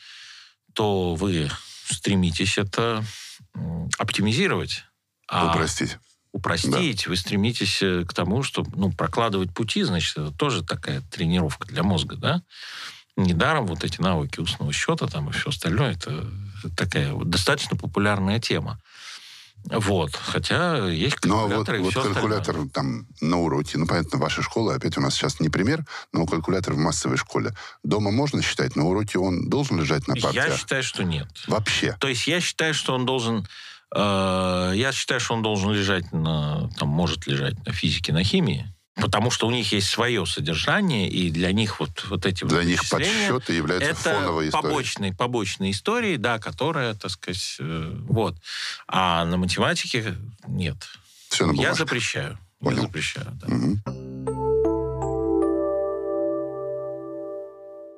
то 0.74 1.16
вы 1.16 1.50
стремитесь 1.86 2.58
это 2.58 3.04
м, 3.56 3.90
оптимизировать. 3.98 4.86
А 5.28 5.48
Упростить. 5.54 5.98
упростить, 6.34 7.08
вы 7.08 7.16
стремитесь 7.16 7.82
э, 7.82 8.06
к 8.06 8.14
тому, 8.14 8.44
чтобы 8.44 8.72
ну, 8.76 8.92
прокладывать 8.92 9.54
пути, 9.54 9.84
значит, 9.84 10.18
это 10.18 10.32
тоже 10.32 10.64
такая 10.64 11.02
тренировка 11.02 11.68
для 11.68 11.84
мозга, 11.84 12.16
да? 12.16 12.42
Недаром 13.18 13.68
вот 13.68 13.84
эти 13.84 14.00
навыки 14.02 14.40
устного 14.40 14.72
счета 14.72 15.08
там 15.08 15.30
и 15.30 15.34
все 15.34 15.50
остальное, 15.50 15.94
это 15.94 16.26
такая 16.78 17.14
вот 17.14 17.30
достаточно 17.30 17.76
популярная 17.76 18.40
тема. 18.40 18.80
Вот. 19.66 20.16
Хотя 20.16 20.90
есть 20.90 21.18
Ну, 21.24 21.40
а 21.40 21.48
вот, 21.48 21.68
вот 21.68 21.94
калькулятор 21.94 22.68
там 22.74 23.08
на 23.22 23.40
уроке, 23.40 23.78
ну, 23.78 23.86
понятно, 23.86 24.18
ваша 24.18 24.42
школа, 24.42 24.76
опять 24.76 24.98
у 24.98 25.02
нас 25.02 25.14
сейчас 25.14 25.40
не 25.40 25.50
пример, 25.50 25.86
но 26.12 26.26
калькулятор 26.26 26.74
в 26.74 26.78
массовой 26.78 27.18
школе. 27.18 27.54
Дома 27.84 28.12
можно 28.12 28.42
считать, 28.42 28.76
на 28.76 28.86
уроке 28.86 29.20
он 29.20 29.50
должен 29.50 29.80
лежать 29.80 30.08
на 30.08 30.16
парте? 30.16 30.38
Я 30.38 30.58
считаю, 30.58 30.84
что 30.84 31.04
нет. 31.04 31.28
Вообще. 31.48 31.96
То 32.00 32.08
есть 32.08 32.28
я 32.28 32.42
считаю, 32.42 32.74
что 32.74 32.94
он 32.94 33.06
должен... 33.06 33.48
э, 33.96 34.74
я 34.76 34.92
считаю, 34.92 35.20
что 35.20 35.36
он 35.36 35.42
должен 35.42 35.72
лежать 35.72 36.12
на... 36.12 36.70
Там, 36.78 36.90
может 36.90 37.28
лежать 37.28 37.66
на 37.66 37.72
физике, 37.72 38.14
на 38.14 38.24
химии. 38.24 38.74
Потому 38.96 39.32
что 39.32 39.48
у 39.48 39.52
них 39.52 39.72
есть 39.72 39.88
свое 39.88 40.26
содержание, 40.26 41.10
и 41.10 41.32
для 41.32 41.54
них 41.54 41.80
вот, 41.80 42.06
вот 42.10 42.26
эти 42.26 42.44
Для 42.44 42.58
вот 42.58 42.66
них 42.66 42.90
подсчеты 42.90 43.54
являются 43.54 43.90
это 43.90 44.20
фоновой 44.20 44.50
историей. 44.50 44.70
побочные, 44.70 45.14
побочные 45.14 45.72
истории, 45.72 46.18
да, 46.18 46.40
которые, 46.40 46.94
так 46.94 47.10
сказать, 47.10 47.56
э, 47.60 47.98
вот. 48.10 48.36
А 48.88 49.24
на 49.26 49.38
математике 49.38 50.16
нет. 50.48 50.78
Все 51.30 51.46
на 51.46 51.54
Я 51.54 51.74
запрещаю. 51.74 52.38
Понял. 52.60 52.78
Я 52.78 52.82
запрещаю, 52.84 53.28
да. 53.42 53.48
Мгм. 53.48 53.82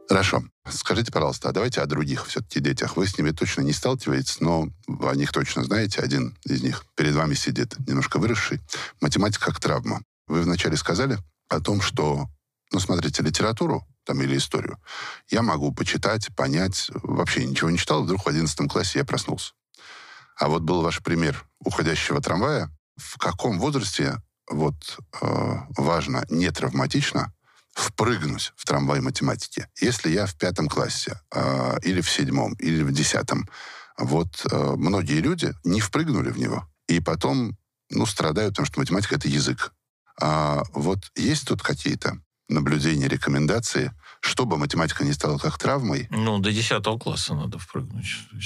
Хорошо. 0.08 0.44
Скажите, 0.70 1.12
пожалуйста, 1.12 1.50
а 1.50 1.52
давайте 1.52 1.82
о 1.82 1.86
других 1.88 2.28
все-таки 2.28 2.60
детях. 2.60 2.98
Вы 2.98 3.08
с 3.08 3.18
ними 3.18 3.32
точно 3.32 3.62
не 3.62 3.74
сталкиваетесь, 3.74 4.42
но 4.42 4.70
о 4.88 5.16
них 5.16 5.32
точно 5.32 5.64
знаете. 5.64 6.02
Один 6.02 6.36
из 6.46 6.62
них 6.62 6.86
перед 6.96 7.16
вами 7.16 7.34
сидит, 7.34 7.76
немножко 7.88 8.20
выросший. 8.20 8.62
Математика 9.02 9.46
как 9.46 9.60
травма. 9.60 10.02
Вы 10.28 10.42
вначале 10.42 10.78
сказали 10.78 11.18
о 11.50 11.60
том, 11.60 11.82
что, 11.82 12.28
ну, 12.72 12.80
смотрите, 12.80 13.22
литературу 13.24 13.86
там, 14.06 14.22
или 14.22 14.38
историю 14.38 14.80
я 15.30 15.42
могу 15.42 15.74
почитать, 15.74 16.34
понять. 16.36 16.90
Вообще 17.04 17.46
ничего 17.46 17.70
не 17.70 17.78
читал, 17.78 18.04
вдруг 18.04 18.26
в 18.26 18.28
11 18.28 18.70
классе 18.70 19.00
я 19.00 19.06
проснулся. 19.06 19.54
А 20.38 20.48
вот 20.48 20.64
был 20.64 20.82
ваш 20.82 21.02
пример 21.02 21.46
уходящего 21.60 22.22
трамвая. 22.22 22.70
В 22.98 23.18
каком 23.18 23.60
возрасте 23.60 24.22
вот 24.50 24.76
э, 25.22 25.56
важно 25.78 26.26
не 26.30 26.52
травматично 26.52 27.34
впрыгнуть 27.74 28.54
в 28.56 28.66
трамвай 28.66 29.02
математики. 29.02 29.68
Если 29.80 30.12
я 30.12 30.26
в 30.26 30.36
пятом 30.36 30.68
классе, 30.68 31.20
э, 31.34 31.80
или 31.82 32.02
в 32.02 32.10
седьмом, 32.10 32.54
или 32.56 32.84
в 32.84 32.92
десятом, 32.92 33.50
вот 33.98 34.46
э, 34.52 34.74
многие 34.76 35.20
люди 35.20 35.54
не 35.64 35.82
впрыгнули 35.82 36.30
в 36.30 36.38
него. 36.38 36.68
И 36.88 37.00
потом, 37.00 37.58
ну, 37.90 38.06
страдают, 38.06 38.54
потому 38.54 38.66
что 38.66 38.80
математика— 38.80 39.16
это 39.18 39.28
язык. 39.28 39.74
А 40.22 40.64
вот 40.74 41.12
есть 41.16 41.48
тут 41.48 41.62
какие-то 41.62 42.20
наблюдения, 42.50 43.08
рекомендации, 43.08 43.94
чтобы 44.20 44.58
математика 44.58 45.04
не 45.04 45.14
стала 45.14 45.38
как 45.38 45.58
травмой? 45.58 46.08
Ну, 46.10 46.40
до 46.40 46.52
10 46.52 46.84
класса 47.00 47.34
надо 47.34 47.58
впрыгнуть. 47.58 48.06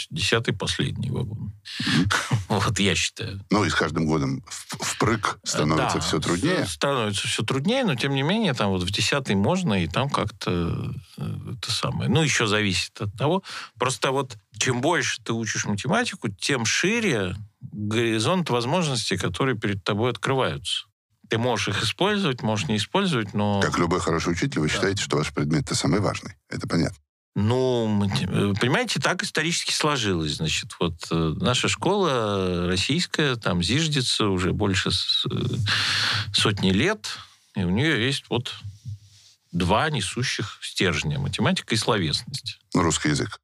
10 0.09 0.57
последний 0.57 1.11
вагон. 1.11 1.53
Вот 2.49 2.79
я 2.79 2.95
считаю. 2.95 3.43
Ну, 3.51 3.65
и 3.65 3.69
с 3.69 3.75
каждым 3.75 4.05
годом 4.05 4.43
впрыг 4.47 5.39
становится 5.43 5.97
Да, 5.97 6.01
все 6.01 6.19
труднее. 6.19 6.65
Становится 6.65 7.27
все 7.27 7.43
труднее, 7.43 7.83
но 7.83 7.95
тем 7.95 8.15
не 8.15 8.23
менее, 8.23 8.53
там 8.53 8.69
вот 8.69 8.83
в 8.83 8.91
10 8.91 9.29
можно, 9.35 9.83
и 9.83 9.87
там 9.87 10.09
как-то 10.09 10.93
э, 11.17 11.53
это 11.53 11.71
самое. 11.71 12.09
Ну, 12.09 12.23
еще 12.23 12.47
зависит 12.47 12.99
от 13.01 13.15
того. 13.15 13.43
Просто 13.77 14.11
вот 14.11 14.37
чем 14.57 14.81
больше 14.81 15.21
ты 15.21 15.33
учишь 15.33 15.65
математику, 15.65 16.29
тем 16.29 16.65
шире 16.65 17.35
горизонт 17.61 18.49
возможностей, 18.49 19.17
которые 19.17 19.57
перед 19.57 19.83
тобой 19.83 20.11
открываются. 20.11 20.85
Ты 21.29 21.37
можешь 21.37 21.69
их 21.69 21.83
использовать, 21.83 22.41
можешь 22.41 22.67
не 22.67 22.77
использовать, 22.77 23.33
но... 23.33 23.59
Как 23.61 23.77
любой 23.77 23.99
хороший 23.99 24.33
учитель, 24.33 24.59
вы 24.59 24.69
считаете, 24.69 25.01
что 25.01 25.17
ваш 25.17 25.33
предмет 25.33 25.67
самый 25.73 25.99
важный. 25.99 26.35
Это 26.49 26.67
понятно. 26.67 26.97
Ну, 27.39 28.03
э, 28.03 28.53
понимаете, 28.59 28.99
так 28.99 29.21
исторически 29.21 29.71
сложилось. 29.71 30.37
Значит, 30.37 30.71
вот 30.79 30.95
э, 31.11 31.35
наша 31.39 31.67
школа 31.67 32.67
российская, 32.67 33.35
там 33.35 33.61
зиждется 33.61 34.25
уже 34.25 34.53
больше 34.53 34.89
э, 34.89 35.29
сотни 36.33 36.71
лет, 36.71 37.19
и 37.55 37.63
у 37.63 37.69
нее 37.69 38.03
есть 38.03 38.25
вот 38.29 38.55
два 39.51 39.87
несущих 39.91 40.57
стержня. 40.63 41.19
Математика 41.19 41.75
и 41.75 41.77
словесность. 41.77 42.59
Русский 42.73 43.09
язык. 43.09 43.39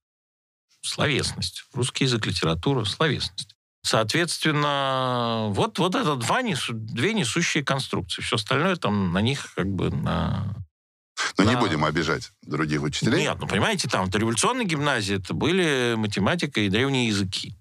Словесность. 0.81 1.65
Русский 1.73 2.05
язык, 2.05 2.25
литература, 2.25 2.85
словесность. 2.85 3.52
Соответственно, 3.83 5.47
вот, 5.49 5.77
вот 5.77 5.95
это 5.95 6.15
два 6.15 6.41
несу, 6.41 6.73
две 6.73 7.13
несущие 7.13 7.65
конструкции. 7.65 8.21
Все 8.21 8.37
остальное 8.37 8.77
там 8.77 9.11
на 9.11 9.19
них 9.19 9.53
как 9.55 9.67
бы 9.67 9.89
на... 9.89 10.55
Но 11.37 11.43
на... 11.43 11.49
не 11.49 11.57
будем 11.57 11.83
обижать 11.83 12.31
других 12.41 12.81
учителей. 12.81 13.19
Нет, 13.21 13.37
ну 13.39 13.47
понимаете, 13.47 13.89
там 13.89 14.09
в 14.09 14.15
революционной 14.15 14.65
гимназии 14.65 15.17
это 15.17 15.33
были 15.33 15.95
математика 15.97 16.61
и 16.61 16.69
древние 16.69 17.07
языки. 17.07 17.57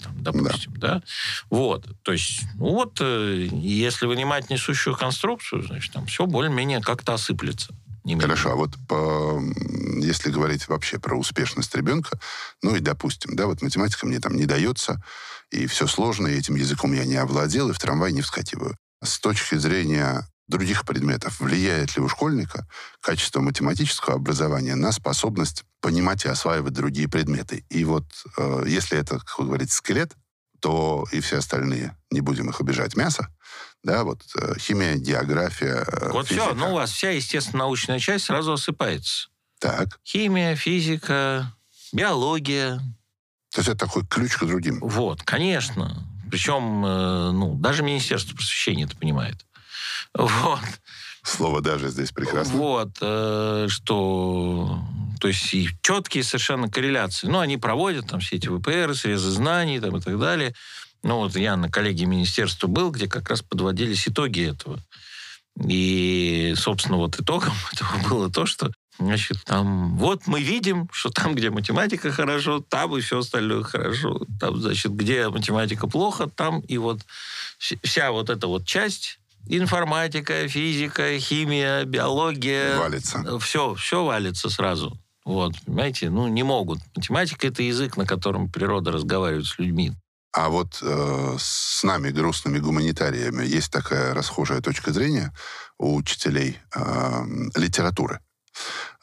Там, 0.00 0.22
допустим, 0.22 0.74
да. 0.76 0.94
да. 0.94 1.02
Вот, 1.50 1.86
то 2.02 2.12
есть, 2.12 2.42
ну 2.54 2.74
вот, 2.74 2.98
э, 3.00 3.48
если 3.50 4.06
вынимать 4.06 4.48
несущую 4.50 4.96
конструкцию, 4.96 5.64
значит, 5.64 5.92
там 5.92 6.06
все 6.06 6.26
более-менее 6.26 6.80
как-то 6.80 7.14
осыплется. 7.14 7.74
Хорошо, 8.16 8.52
а 8.52 8.54
вот 8.54 8.74
по, 8.88 9.42
если 9.98 10.30
говорить 10.30 10.68
вообще 10.68 10.98
про 10.98 11.16
успешность 11.16 11.74
ребенка, 11.74 12.18
ну 12.62 12.74
и 12.76 12.80
допустим, 12.80 13.36
да, 13.36 13.46
вот 13.46 13.62
математика 13.62 14.06
мне 14.06 14.20
там 14.20 14.36
не 14.36 14.46
дается, 14.46 15.02
и 15.50 15.66
все 15.66 15.86
сложно, 15.86 16.26
и 16.26 16.38
этим 16.38 16.54
языком 16.54 16.92
я 16.92 17.04
не 17.04 17.16
овладел, 17.16 17.70
и 17.70 17.72
в 17.72 17.78
трамвай 17.78 18.12
не 18.12 18.22
вскакиваю. 18.22 18.76
С 19.02 19.18
точки 19.18 19.56
зрения 19.56 20.26
других 20.48 20.84
предметов, 20.84 21.40
влияет 21.40 21.96
ли 21.96 22.02
у 22.02 22.08
школьника 22.08 22.66
качество 23.00 23.40
математического 23.40 24.16
образования 24.16 24.74
на 24.74 24.92
способность 24.92 25.64
понимать 25.80 26.24
и 26.24 26.28
осваивать 26.28 26.72
другие 26.72 27.08
предметы? 27.08 27.64
И 27.68 27.84
вот 27.84 28.04
э, 28.38 28.64
если 28.66 28.98
это, 28.98 29.18
как 29.18 29.38
вы 29.38 29.46
говорите, 29.46 29.72
скелет, 29.72 30.12
то 30.60 31.06
и 31.12 31.20
все 31.20 31.38
остальные, 31.38 31.96
не 32.10 32.20
будем 32.20 32.48
их 32.50 32.60
обижать, 32.60 32.96
мясо, 32.96 33.28
да, 33.82 34.04
вот 34.04 34.22
э, 34.36 34.58
химия, 34.58 34.96
география, 34.96 35.84
э, 35.86 36.10
Вот 36.10 36.28
физика. 36.28 36.46
все, 36.46 36.54
ну 36.54 36.70
у 36.72 36.74
вас 36.74 36.90
вся 36.90 37.10
естественно-научная 37.10 37.98
часть 37.98 38.24
сразу 38.24 38.52
осыпается. 38.52 39.28
Так. 39.60 40.00
Химия, 40.04 40.56
физика, 40.56 41.52
биология. 41.92 42.78
То 43.52 43.60
есть 43.60 43.68
это 43.68 43.86
такой 43.86 44.06
ключ 44.06 44.36
к 44.36 44.44
другим? 44.44 44.78
Вот, 44.80 45.22
конечно. 45.22 46.04
Причем, 46.30 46.84
э, 46.84 47.30
ну, 47.32 47.54
даже 47.54 47.82
Министерство 47.82 48.34
просвещения 48.34 48.84
это 48.84 48.96
понимает. 48.96 49.46
Вот. 50.14 50.60
Слово 51.22 51.60
«даже» 51.60 51.88
здесь 51.88 52.10
прекрасно. 52.10 52.54
Вот, 52.54 52.96
что... 52.96 54.80
То 55.18 55.28
есть 55.28 55.52
и 55.54 55.68
четкие 55.82 56.24
совершенно 56.24 56.70
корреляции. 56.70 57.26
Ну, 57.26 57.38
они 57.38 57.56
проводят 57.56 58.08
там 58.08 58.20
все 58.20 58.36
эти 58.36 58.48
ВПР, 58.48 58.94
срезы 58.94 59.30
знаний 59.30 59.80
там, 59.80 59.96
и 59.96 60.00
так 60.00 60.18
далее. 60.18 60.54
Ну, 61.02 61.18
вот 61.18 61.36
я 61.36 61.56
на 61.56 61.70
коллегии 61.70 62.04
министерства 62.04 62.66
был, 62.66 62.90
где 62.90 63.06
как 63.06 63.28
раз 63.30 63.42
подводились 63.42 64.08
итоги 64.08 64.50
этого. 64.50 64.80
И, 65.66 66.54
собственно, 66.56 66.96
вот 66.96 67.18
итогом 67.20 67.52
этого 67.72 68.08
было 68.08 68.30
то, 68.30 68.46
что 68.46 68.70
Значит, 69.00 69.44
там, 69.44 69.96
вот 69.96 70.26
мы 70.26 70.42
видим, 70.42 70.88
что 70.90 71.10
там, 71.10 71.36
где 71.36 71.50
математика 71.50 72.10
хорошо, 72.10 72.58
там 72.68 72.96
и 72.96 73.00
все 73.00 73.20
остальное 73.20 73.62
хорошо. 73.62 74.20
Там, 74.40 74.60
значит, 74.60 74.90
где 74.92 75.28
математика 75.28 75.86
плохо, 75.86 76.28
там 76.28 76.58
и 76.60 76.78
вот 76.78 77.02
вся 77.58 78.10
вот 78.10 78.28
эта 78.28 78.48
вот 78.48 78.66
часть, 78.66 79.20
информатика, 79.46 80.48
физика, 80.48 81.16
химия, 81.20 81.84
биология. 81.84 82.76
Валится. 82.76 83.38
Все, 83.38 83.74
все 83.74 84.04
валится 84.04 84.50
сразу. 84.50 84.98
Вот, 85.28 85.52
понимаете, 85.66 86.08
ну, 86.08 86.26
не 86.26 86.42
могут. 86.42 86.78
Математика— 86.96 87.46
это 87.48 87.62
язык, 87.62 87.98
на 87.98 88.06
котором 88.06 88.50
природа 88.50 88.92
разговаривает 88.92 89.44
с 89.44 89.58
людьми. 89.58 89.92
А 90.32 90.48
вот 90.48 90.78
э, 90.80 91.36
с 91.38 91.82
нами, 91.84 92.08
грустными 92.08 92.58
гуманитариями, 92.58 93.44
есть 93.44 93.70
такая 93.70 94.14
расхожая 94.14 94.62
точка 94.62 94.90
зрения 94.90 95.34
у 95.78 95.96
учителей 95.96 96.56
э, 96.74 97.24
литературы, 97.56 98.20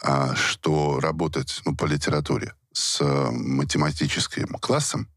э, 0.01 0.33
что 0.33 0.99
работать 0.99 1.61
ну, 1.63 1.75
по 1.75 1.85
литературе 1.85 2.55
с 2.73 3.05
математическим 3.31 4.47
классом 4.59 5.07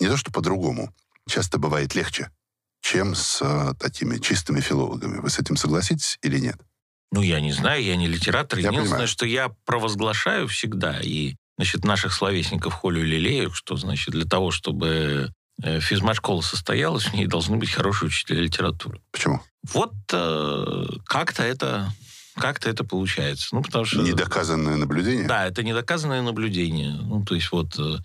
не 0.00 0.08
то 0.08 0.16
что 0.16 0.32
по-другому, 0.32 0.92
часто 1.28 1.58
бывает 1.58 1.94
легче, 1.94 2.32
чем 2.80 3.14
с 3.14 3.38
э, 3.42 3.74
такими 3.78 4.18
чистыми 4.18 4.60
филологами. 4.60 5.18
Вы 5.18 5.30
с 5.30 5.38
этим 5.38 5.56
согласитесь 5.56 6.18
или 6.22 6.40
нет? 6.40 6.60
Ну, 7.12 7.22
я 7.22 7.40
не 7.40 7.52
знаю, 7.52 7.82
я 7.82 7.96
не 7.96 8.08
литератор. 8.08 8.58
Я 8.58 8.68
Единственное, 8.68 8.90
понимаю. 8.90 9.08
что 9.08 9.26
я 9.26 9.50
провозглашаю 9.64 10.48
всегда, 10.48 11.00
и 11.00 11.34
значит, 11.56 11.84
наших 11.84 12.12
словесников 12.12 12.74
холю 12.74 13.02
лелею, 13.02 13.52
что, 13.52 13.76
значит, 13.76 14.12
для 14.12 14.24
того, 14.24 14.50
чтобы 14.50 15.32
э, 15.62 15.80
физмат-школа 15.80 16.40
состоялась, 16.42 17.04
в 17.04 17.14
ней 17.14 17.26
должны 17.26 17.56
быть 17.56 17.70
хорошие 17.70 18.08
учителя 18.08 18.40
литературы. 18.40 19.00
Почему? 19.12 19.40
Вот 19.72 19.94
э, 20.12 20.86
как-то 21.06 21.42
это 21.42 21.90
как-то 22.36 22.68
это 22.68 22.84
получается. 22.84 23.48
Ну, 23.52 23.62
потому 23.62 23.86
что... 23.86 24.02
Недоказанное 24.02 24.76
наблюдение? 24.76 25.26
Да, 25.26 25.46
это 25.46 25.62
недоказанное 25.62 26.20
наблюдение. 26.20 26.92
Ну, 26.92 27.24
то 27.24 27.34
есть 27.34 27.50
вот... 27.50 27.78
Э, 27.78 27.96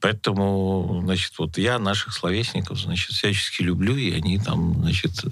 поэтому, 0.00 1.00
значит, 1.04 1.32
вот 1.38 1.58
я 1.58 1.78
наших 1.80 2.12
словесников, 2.12 2.78
значит, 2.78 3.10
всячески 3.10 3.62
люблю, 3.62 3.96
и 3.96 4.12
они 4.12 4.38
там, 4.38 4.74
значит, 4.82 5.24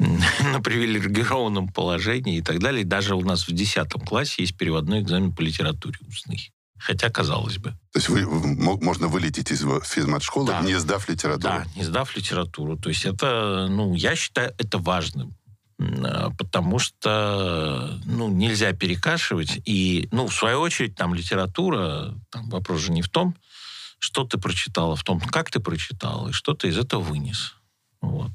на 0.00 0.60
привилегированном 0.60 1.68
положении 1.68 2.38
и 2.38 2.42
так 2.42 2.58
далее. 2.58 2.84
даже 2.84 3.14
у 3.14 3.20
нас 3.20 3.46
в 3.46 3.52
10 3.52 3.92
классе 4.06 4.42
есть 4.42 4.56
переводной 4.56 5.00
экзамен 5.00 5.32
по 5.32 5.42
литературе 5.42 5.98
устный. 6.08 6.52
Хотя, 6.78 7.10
казалось 7.10 7.58
бы. 7.58 7.70
То 7.92 7.98
есть 7.98 8.08
вы, 8.08 8.26
можно 8.26 9.08
вылететь 9.08 9.50
из 9.50 9.60
физмат-школы, 9.84 10.46
да. 10.46 10.60
не 10.62 10.78
сдав 10.78 11.06
литературу? 11.10 11.42
Да, 11.42 11.66
не 11.76 11.84
сдав 11.84 12.16
литературу. 12.16 12.78
То 12.78 12.88
есть 12.88 13.04
это, 13.04 13.68
ну, 13.68 13.94
я 13.94 14.16
считаю 14.16 14.54
это 14.56 14.78
важным. 14.78 15.36
А, 15.78 16.30
потому 16.38 16.78
что, 16.78 18.00
ну, 18.06 18.30
нельзя 18.30 18.72
перекашивать. 18.72 19.60
И, 19.66 20.08
ну, 20.10 20.26
в 20.26 20.34
свою 20.34 20.60
очередь, 20.60 20.94
там 20.94 21.14
литература, 21.14 22.14
там 22.30 22.48
вопрос 22.48 22.80
же 22.80 22.92
не 22.92 23.02
в 23.02 23.10
том, 23.10 23.36
что 23.98 24.24
ты 24.24 24.38
прочитал, 24.38 24.92
а 24.92 24.96
в 24.96 25.04
том, 25.04 25.20
как 25.20 25.50
ты 25.50 25.60
прочитал, 25.60 26.28
и 26.28 26.32
что 26.32 26.54
ты 26.54 26.68
из 26.68 26.78
этого 26.78 27.02
вынес. 27.02 27.56
Вот. 28.00 28.30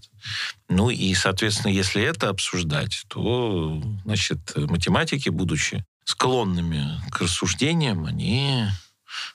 Ну 0.69 0.89
и, 0.89 1.13
соответственно, 1.15 1.71
если 1.71 2.01
это 2.01 2.29
обсуждать, 2.29 3.05
то, 3.07 3.81
значит, 4.03 4.53
математики, 4.55 5.29
будучи 5.29 5.83
склонными 6.03 7.01
к 7.11 7.21
рассуждениям, 7.21 8.05
они 8.05 8.67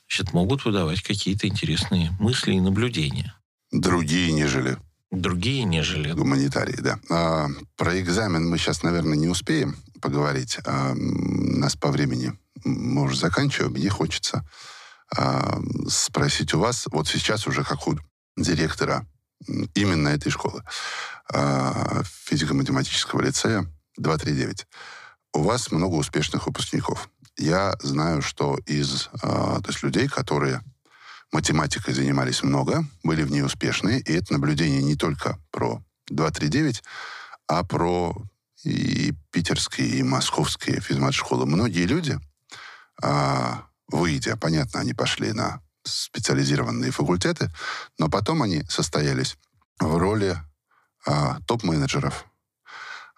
значит, 0.08 0.32
могут 0.32 0.64
выдавать 0.64 1.02
какие-то 1.02 1.48
интересные 1.48 2.10
мысли 2.20 2.52
и 2.52 2.60
наблюдения. 2.60 3.34
Другие, 3.72 4.32
нежели 4.32 4.76
Другие, 5.10 5.64
нежели... 5.64 6.12
Гуманитарии, 6.12 6.76
да. 6.76 6.98
А, 7.10 7.48
про 7.76 8.00
экзамен 8.00 8.48
мы 8.48 8.58
сейчас, 8.58 8.84
наверное, 8.84 9.16
не 9.16 9.26
успеем 9.26 9.76
поговорить. 10.00 10.58
А, 10.64 10.94
нас 10.94 11.74
по 11.74 11.90
времени 11.90 12.32
мы 12.64 13.02
уже 13.02 13.16
заканчиваем. 13.16 13.72
Мне 13.72 13.90
хочется 13.90 14.48
а, 15.16 15.58
спросить 15.88 16.54
у 16.54 16.60
вас, 16.60 16.86
вот 16.92 17.08
сейчас 17.08 17.48
уже 17.48 17.64
как 17.64 17.88
у 17.88 17.98
директора 18.36 19.04
именно 19.74 20.08
этой 20.08 20.30
школы, 20.30 20.62
а, 21.32 22.02
физико-математического 22.24 23.20
лицея 23.22 23.66
239, 23.96 24.66
у 25.32 25.42
вас 25.42 25.70
много 25.70 25.94
успешных 25.94 26.46
выпускников. 26.46 27.08
Я 27.36 27.74
знаю, 27.80 28.22
что 28.22 28.58
из 28.66 29.08
а, 29.22 29.60
то 29.60 29.68
есть 29.68 29.82
людей, 29.82 30.08
которые 30.08 30.60
математикой 31.32 31.94
занимались 31.94 32.42
много, 32.42 32.84
были 33.02 33.22
в 33.22 33.30
ней 33.30 33.42
успешные, 33.42 34.00
и 34.00 34.12
это 34.12 34.32
наблюдение 34.32 34.82
не 34.82 34.96
только 34.96 35.38
про 35.50 35.82
239, 36.08 36.82
а 37.46 37.64
про 37.64 38.14
и 38.64 39.14
питерские, 39.30 39.88
и 39.88 40.02
московские 40.02 40.80
физмат-школы. 40.80 41.46
Многие 41.46 41.86
люди, 41.86 42.18
а, 43.02 43.64
выйдя, 43.88 44.36
понятно, 44.36 44.80
они 44.80 44.92
пошли 44.92 45.32
на 45.32 45.62
специализированные 45.84 46.90
факультеты, 46.90 47.50
но 47.98 48.08
потом 48.08 48.42
они 48.42 48.62
состоялись 48.68 49.36
в 49.78 49.96
роли 49.96 50.36
а, 51.06 51.40
топ-менеджеров, 51.46 52.26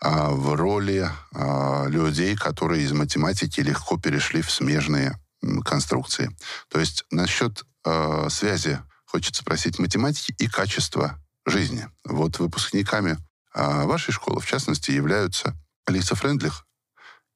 а, 0.01 0.31
в 0.31 0.55
роли 0.55 1.11
а, 1.35 1.87
людей, 1.87 2.37
которые 2.37 2.85
из 2.85 2.93
математики 2.93 3.61
легко 3.61 3.99
перешли 3.99 4.43
в 4.43 4.51
смежные 4.51 5.19
конструкции. 5.65 6.31
То 6.69 6.79
есть 6.81 7.05
насчет 7.11 7.65
э, 7.85 8.29
связи 8.31 8.81
хочется 9.05 9.43
спросить 9.43 9.79
математики 9.79 10.35
и 10.39 10.47
качества 10.47 11.19
жизни. 11.45 11.89
Вот 12.05 12.39
выпускниками 12.39 13.19
э, 13.55 13.85
вашей 13.85 14.13
школы, 14.13 14.41
в 14.41 14.47
частности, 14.47 14.91
являются 14.91 15.55
Алиса 15.85 16.15
Френдлих 16.15 16.65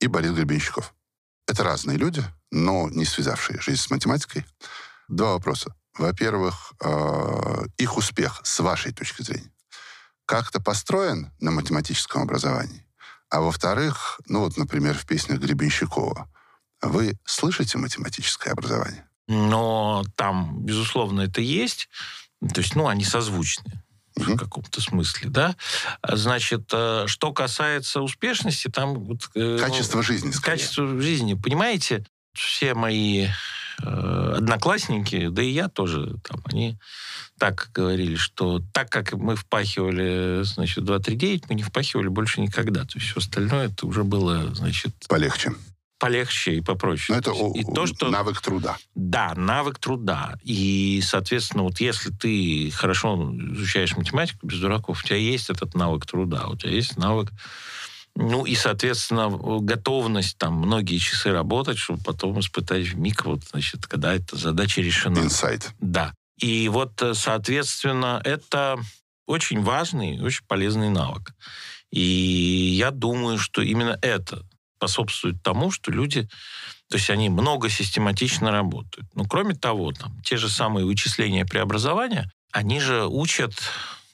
и 0.00 0.06
Борис 0.06 0.32
Гребенщиков. 0.32 0.94
Это 1.46 1.64
разные 1.64 1.96
люди, 1.96 2.24
но 2.50 2.88
не 2.90 3.04
связавшие 3.04 3.60
жизнь 3.60 3.82
с 3.82 3.90
математикой. 3.90 4.46
Два 5.08 5.32
вопроса. 5.32 5.74
Во-первых, 5.98 6.72
э, 6.82 7.64
их 7.78 7.96
успех 7.96 8.40
с 8.44 8.60
вашей 8.60 8.92
точки 8.92 9.22
зрения. 9.22 9.50
как-то 10.26 10.60
построен 10.60 11.30
на 11.38 11.52
математическом 11.52 12.22
образовании. 12.22 12.84
А 13.30 13.40
во-вторых, 13.40 14.20
ну 14.26 14.40
вот, 14.40 14.56
например, 14.56 14.98
в 14.98 15.06
песнях 15.06 15.38
Гребенщикова, 15.38 16.28
вы 16.82 17.16
слышите 17.24 17.78
математическое 17.78 18.50
образование? 18.50 19.06
Но 19.28 20.04
там, 20.16 20.64
безусловно, 20.64 21.22
это 21.22 21.40
есть. 21.40 21.88
То 22.40 22.60
есть, 22.60 22.74
ну, 22.74 22.88
они 22.88 23.04
созвучны 23.04 23.84
угу. 24.16 24.34
в 24.34 24.36
каком-то 24.36 24.80
смысле, 24.80 25.30
да. 25.30 25.56
Значит, 26.06 26.70
э, 26.72 27.04
что 27.06 27.32
касается 27.32 28.02
успешности, 28.02 28.68
там... 28.68 28.94
Вот, 29.04 29.30
э, 29.34 29.58
качество 29.58 29.98
ну, 29.98 30.02
жизни, 30.02 30.30
скорее. 30.30 30.58
Качество 30.58 31.00
жизни. 31.00 31.34
Понимаете, 31.34 32.04
все 32.34 32.74
мои 32.74 33.28
одноклассники, 33.78 35.28
да 35.28 35.42
и 35.42 35.50
я 35.50 35.68
тоже, 35.68 36.16
там, 36.24 36.40
они 36.44 36.78
так 37.38 37.70
говорили, 37.74 38.16
что 38.16 38.60
так 38.72 38.90
как 38.90 39.12
мы 39.12 39.36
впахивали, 39.36 40.42
значит, 40.44 40.84
2-3-9, 40.84 41.44
мы 41.48 41.54
не 41.54 41.62
впахивали 41.62 42.08
больше 42.08 42.40
никогда. 42.40 42.84
То 42.84 42.98
есть 42.98 43.08
все 43.08 43.18
остальное 43.18 43.68
это 43.68 43.86
уже 43.86 44.04
было, 44.04 44.54
значит... 44.54 44.94
Полегче 45.08 45.52
полегче 45.98 46.56
и 46.56 46.60
попроще. 46.60 47.14
Но 47.14 47.20
это 47.20 47.30
то 47.30 47.54
есть, 47.54 47.68
и 47.68 47.72
то, 47.72 47.86
что... 47.86 48.08
навык 48.10 48.40
труда. 48.40 48.76
Да, 48.94 49.32
навык 49.34 49.78
труда. 49.78 50.34
И, 50.42 51.00
соответственно, 51.02 51.62
вот 51.62 51.80
если 51.80 52.10
ты 52.10 52.70
хорошо 52.70 53.34
изучаешь 53.52 53.96
математику 53.96 54.46
без 54.46 54.58
дураков, 54.58 55.02
у 55.02 55.06
тебя 55.06 55.16
есть 55.16 55.50
этот 55.50 55.74
навык 55.74 56.06
труда, 56.06 56.48
у 56.48 56.56
тебя 56.56 56.72
есть 56.72 56.96
навык 56.96 57.30
ну 58.16 58.46
и, 58.46 58.54
соответственно, 58.54 59.28
готовность 59.60 60.38
там 60.38 60.54
многие 60.54 60.98
часы 60.98 61.32
работать, 61.32 61.78
чтобы 61.78 62.02
потом 62.02 62.40
испытать 62.40 62.86
в 62.86 62.98
миг, 62.98 63.26
вот, 63.26 63.44
значит, 63.44 63.86
когда 63.86 64.14
эта 64.14 64.36
задача 64.36 64.80
решена. 64.80 65.18
Инсайт. 65.18 65.70
Да. 65.80 66.14
И 66.38 66.68
вот, 66.68 67.00
э, 67.02 67.14
соответственно, 67.14 68.20
это 68.24 68.78
очень 69.26 69.62
важный, 69.62 70.20
очень 70.20 70.44
полезный 70.46 70.88
навык. 70.88 71.34
И 71.90 72.00
я 72.00 72.90
думаю, 72.90 73.38
что 73.38 73.60
именно 73.60 73.98
это 74.00 74.42
способствует 74.76 75.42
тому, 75.42 75.70
что 75.70 75.90
люди, 75.90 76.28
то 76.88 76.96
есть 76.96 77.10
они 77.10 77.28
много 77.28 77.68
систематично 77.68 78.50
работают. 78.50 79.08
Ну, 79.14 79.26
кроме 79.26 79.54
того, 79.54 79.92
там, 79.92 80.20
те 80.22 80.36
же 80.36 80.48
самые 80.48 80.86
вычисления 80.86 81.44
преобразования, 81.44 82.30
они 82.52 82.80
же 82.80 83.06
учат 83.06 83.52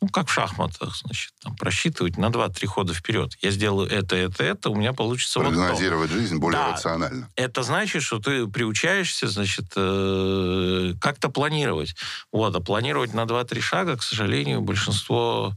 ну, 0.03 0.09
как 0.09 0.27
в 0.27 0.33
шахматах, 0.33 0.97
значит, 0.97 1.33
там, 1.41 1.55
просчитывать 1.55 2.19
на 2.19 2.27
2-3 2.27 2.67
хода 2.67 2.93
вперед. 2.93 3.37
Я 3.41 3.53
сделаю 3.53 3.89
это, 3.89 4.17
это, 4.17 4.43
это, 4.43 4.69
у 4.69 4.75
меня 4.75 4.93
получится 4.93 5.39
вот 5.39 5.49
Прогнозировать 5.49 6.11
жизнь 6.11 6.39
более 6.39 6.61
да, 6.61 6.73
рационально. 6.73 7.29
Это 7.37 7.63
значит, 7.63 8.03
что 8.03 8.19
ты 8.19 8.49
приучаешься, 8.49 9.29
значит, 9.29 9.67
э, 9.77 10.95
как-то 11.01 11.29
планировать. 11.29 11.95
Вот, 12.33 12.55
а 12.57 12.61
планировать 12.61 13.15
на 13.15 13.23
2-3 13.23 13.61
шага, 13.61 13.97
к 13.97 14.03
сожалению, 14.03 14.61
большинство 14.61 15.57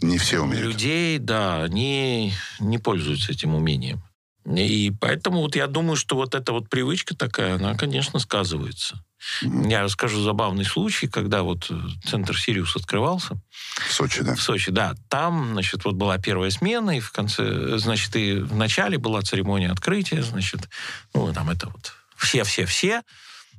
не 0.00 0.18
все 0.18 0.40
умеют. 0.40 0.66
людей, 0.66 1.18
да, 1.18 1.62
они 1.62 2.34
не 2.58 2.78
пользуются 2.78 3.30
этим 3.30 3.54
умением. 3.54 4.02
И 4.56 4.90
поэтому 4.90 5.40
вот 5.40 5.56
я 5.56 5.66
думаю, 5.66 5.96
что 5.96 6.16
вот 6.16 6.34
эта 6.34 6.52
вот 6.52 6.70
привычка 6.70 7.14
такая, 7.14 7.56
она, 7.56 7.74
конечно, 7.74 8.18
сказывается. 8.18 9.04
Я 9.42 9.82
расскажу 9.82 10.22
забавный 10.22 10.64
случай, 10.64 11.08
когда 11.08 11.42
вот 11.42 11.66
э, 11.70 11.74
центр 12.08 12.38
«Сириус» 12.38 12.76
открывался. 12.76 13.40
В 13.88 13.92
Сочи, 13.92 14.22
да? 14.22 14.34
В 14.34 14.40
Сочи, 14.40 14.70
да. 14.70 14.94
Там, 15.08 15.52
значит, 15.52 15.84
вот 15.84 15.96
была 15.96 16.18
первая 16.18 16.50
смена, 16.50 16.96
и 16.96 17.00
в 17.00 17.10
конце, 17.10 17.78
значит, 17.78 18.14
и 18.16 18.34
в 18.38 18.54
начале 18.54 18.96
была 18.96 19.20
церемония 19.22 19.70
открытия, 19.70 20.22
значит, 20.22 20.68
ну, 21.14 21.32
там 21.32 21.50
это 21.50 21.68
вот 21.68 21.92
все-все-все, 22.16 23.02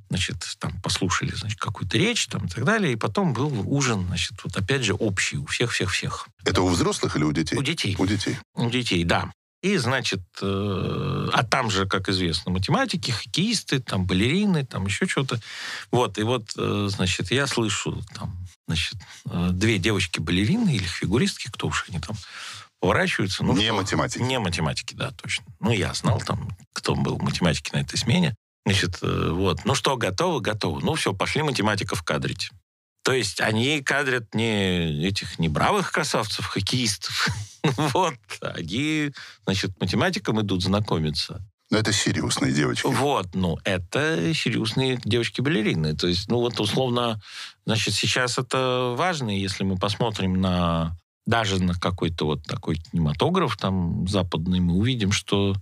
значит, 0.09 0.37
там 0.59 0.79
послушали, 0.81 1.31
значит, 1.35 1.59
какую-то 1.59 1.97
речь 1.97 2.27
там 2.27 2.45
и 2.45 2.49
так 2.49 2.63
далее, 2.63 2.93
и 2.93 2.95
потом 2.95 3.33
был 3.33 3.63
ужин, 3.65 4.07
значит, 4.07 4.33
вот 4.43 4.55
опять 4.55 4.83
же 4.83 4.93
общий 4.93 5.37
у 5.37 5.45
всех-всех-всех. 5.45 6.29
Это 6.45 6.61
у 6.61 6.67
взрослых 6.67 7.15
или 7.15 7.25
у 7.25 7.31
детей? 7.31 7.57
У 7.57 7.61
детей. 7.61 7.95
У 7.99 8.05
детей. 8.05 8.37
У 8.55 8.69
детей, 8.69 9.03
да. 9.03 9.31
И, 9.61 9.75
значит, 9.77 10.21
э, 10.41 11.29
а 11.33 11.43
там 11.43 11.69
же, 11.69 11.85
как 11.85 12.07
известно, 12.07 12.51
математики, 12.51 13.11
хоккеисты, 13.11 13.79
там, 13.79 14.05
балерины, 14.05 14.65
там 14.65 14.85
еще 14.85 15.05
что-то. 15.05 15.39
Вот, 15.91 16.17
и 16.17 16.23
вот, 16.23 16.53
э, 16.57 16.87
значит, 16.89 17.31
я 17.31 17.45
слышу, 17.45 18.01
там, 18.15 18.37
значит, 18.67 18.95
э, 19.25 19.49
две 19.51 19.77
девочки-балерины 19.77 20.69
или 20.75 20.83
фигуристки, 20.83 21.49
кто 21.51 21.67
уж 21.67 21.85
они 21.89 21.99
там, 21.99 22.15
поворачиваются. 22.79 23.43
Ну, 23.43 23.53
не 23.53 23.65
что, 23.65 23.73
математики. 23.73 24.21
Не 24.21 24.39
математики, 24.39 24.93
да, 24.93 25.11
точно. 25.11 25.45
Ну, 25.59 25.71
я 25.71 25.93
знал 25.93 26.21
там, 26.21 26.55
кто 26.71 26.95
был 26.95 27.19
математики 27.19 27.71
на 27.73 27.81
этой 27.81 27.97
смене. 27.97 28.35
Значит, 28.65 28.99
э, 29.01 29.31
вот, 29.31 29.65
ну 29.65 29.75
что, 29.75 29.97
готовы? 29.97 30.41
Готовы. 30.41 30.81
Ну 30.81 30.93
все, 30.93 31.13
пошли 31.13 31.41
математиков 31.41 32.03
кадрить. 32.03 32.51
То 33.03 33.13
есть 33.13 33.41
они 33.41 33.81
кадрят 33.81 34.33
не 34.35 35.07
этих 35.07 35.39
не 35.39 35.49
бравых 35.49 35.91
красавцев, 35.91 36.45
хоккеистов. 36.45 37.29
вот, 37.93 38.15
они, 38.41 39.11
значит, 39.45 39.79
математикам 39.79 40.41
идут 40.41 40.63
знакомиться. 40.63 41.41
Но 41.71 41.77
это 41.77 41.93
серьезные 41.93 42.51
девочки. 42.51 42.87
Вот, 42.87 43.27
ну, 43.35 43.57
это 43.63 44.33
серьезные 44.33 44.99
девочки-балерины. 45.03 45.95
То 45.95 46.07
есть, 46.07 46.27
ну, 46.29 46.37
вот, 46.39 46.59
условно, 46.59 47.21
значит, 47.65 47.93
сейчас 47.93 48.39
это 48.39 48.95
важно, 48.97 49.29
если 49.29 49.63
мы 49.63 49.77
посмотрим 49.77 50.41
на 50.41 50.97
даже 51.27 51.61
на 51.61 51.75
какой-то 51.75 52.25
вот 52.25 52.43
такой 52.43 52.77
кинематограф 52.77 53.55
там 53.55 54.07
западный, 54.07 54.59
мы 54.59 54.73
увидим, 54.73 55.11
что 55.11 55.55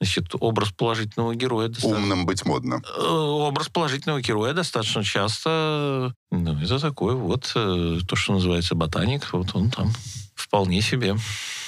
Значит, 0.00 0.28
образ 0.40 0.70
положительного 0.70 1.34
героя... 1.34 1.68
Достаточно... 1.68 1.98
Умным 1.98 2.24
быть 2.24 2.46
модно. 2.46 2.82
Э, 2.96 3.06
образ 3.06 3.68
положительного 3.68 4.22
героя 4.22 4.54
достаточно 4.54 5.04
часто... 5.04 6.14
Ну, 6.30 6.58
это 6.58 6.78
такой 6.78 7.14
вот, 7.14 7.52
э, 7.54 7.98
то, 8.08 8.16
что 8.16 8.32
называется 8.32 8.74
ботаник, 8.74 9.30
вот 9.32 9.54
он 9.54 9.70
там 9.70 9.92
вполне 10.34 10.80
себе. 10.80 11.16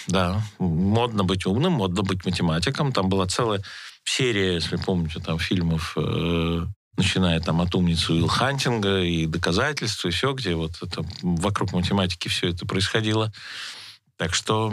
Да, 0.09 0.43
модно 0.59 1.24
быть 1.24 1.45
умным, 1.45 1.74
модно 1.74 2.03
быть 2.03 2.24
математиком. 2.24 2.93
Там 2.93 3.11
была 3.11 3.26
целая 3.26 3.62
серия, 4.05 4.55
если 4.55 4.76
помните, 4.76 5.20
там 5.20 5.39
фильмов, 5.39 5.93
э, 5.97 6.66
начиная 6.97 7.39
там 7.41 7.61
от 7.61 7.74
умницы 7.74 8.14
Уилл 8.14 8.28
Хантинга 8.28 9.03
и 9.03 9.26
доказательства, 9.26 10.09
и 10.09 10.11
все, 10.11 10.33
где 10.33 10.55
вот 10.55 10.72
это 10.80 11.05
вокруг 11.22 11.72
математики 11.72 12.28
все 12.28 12.49
это 12.49 12.66
происходило. 12.66 13.30
Так 14.16 14.35
что 14.35 14.72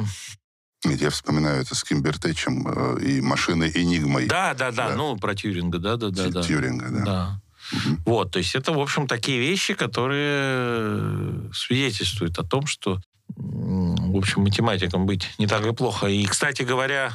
я 0.84 1.10
вспоминаю 1.10 1.62
это 1.62 1.76
с 1.76 1.84
Кимбертечем 1.84 2.68
э, 2.68 3.02
и 3.02 3.22
машиной 3.22 3.72
Энигмой. 3.74 4.28
Да, 4.28 4.54
да, 4.54 4.72
да, 4.72 4.90
да, 4.90 4.96
ну, 4.96 5.18
про 5.18 5.36
Тьюринга, 5.36 5.80
да, 5.80 5.98
да, 5.98 6.10
да. 6.10 6.30
да. 6.30 6.44
Тьюринга, 6.44 6.90
да. 6.90 7.06
да. 7.06 7.42
Угу. 7.72 7.98
Вот, 8.06 8.32
то 8.32 8.40
есть 8.40 8.56
это, 8.56 8.72
в 8.72 8.80
общем, 8.80 9.08
такие 9.08 9.40
вещи, 9.40 9.74
которые 9.74 11.52
свидетельствуют 11.54 12.40
о 12.40 12.44
том, 12.44 12.66
что, 12.66 13.00
в 13.36 14.18
общем, 14.18 14.42
математикам 14.42 15.06
быть 15.06 15.30
не 15.38 15.48
так 15.48 15.66
и 15.66 15.74
плохо. 15.74 16.08
И, 16.08 16.26
кстати 16.26 16.64
говоря, 16.64 17.12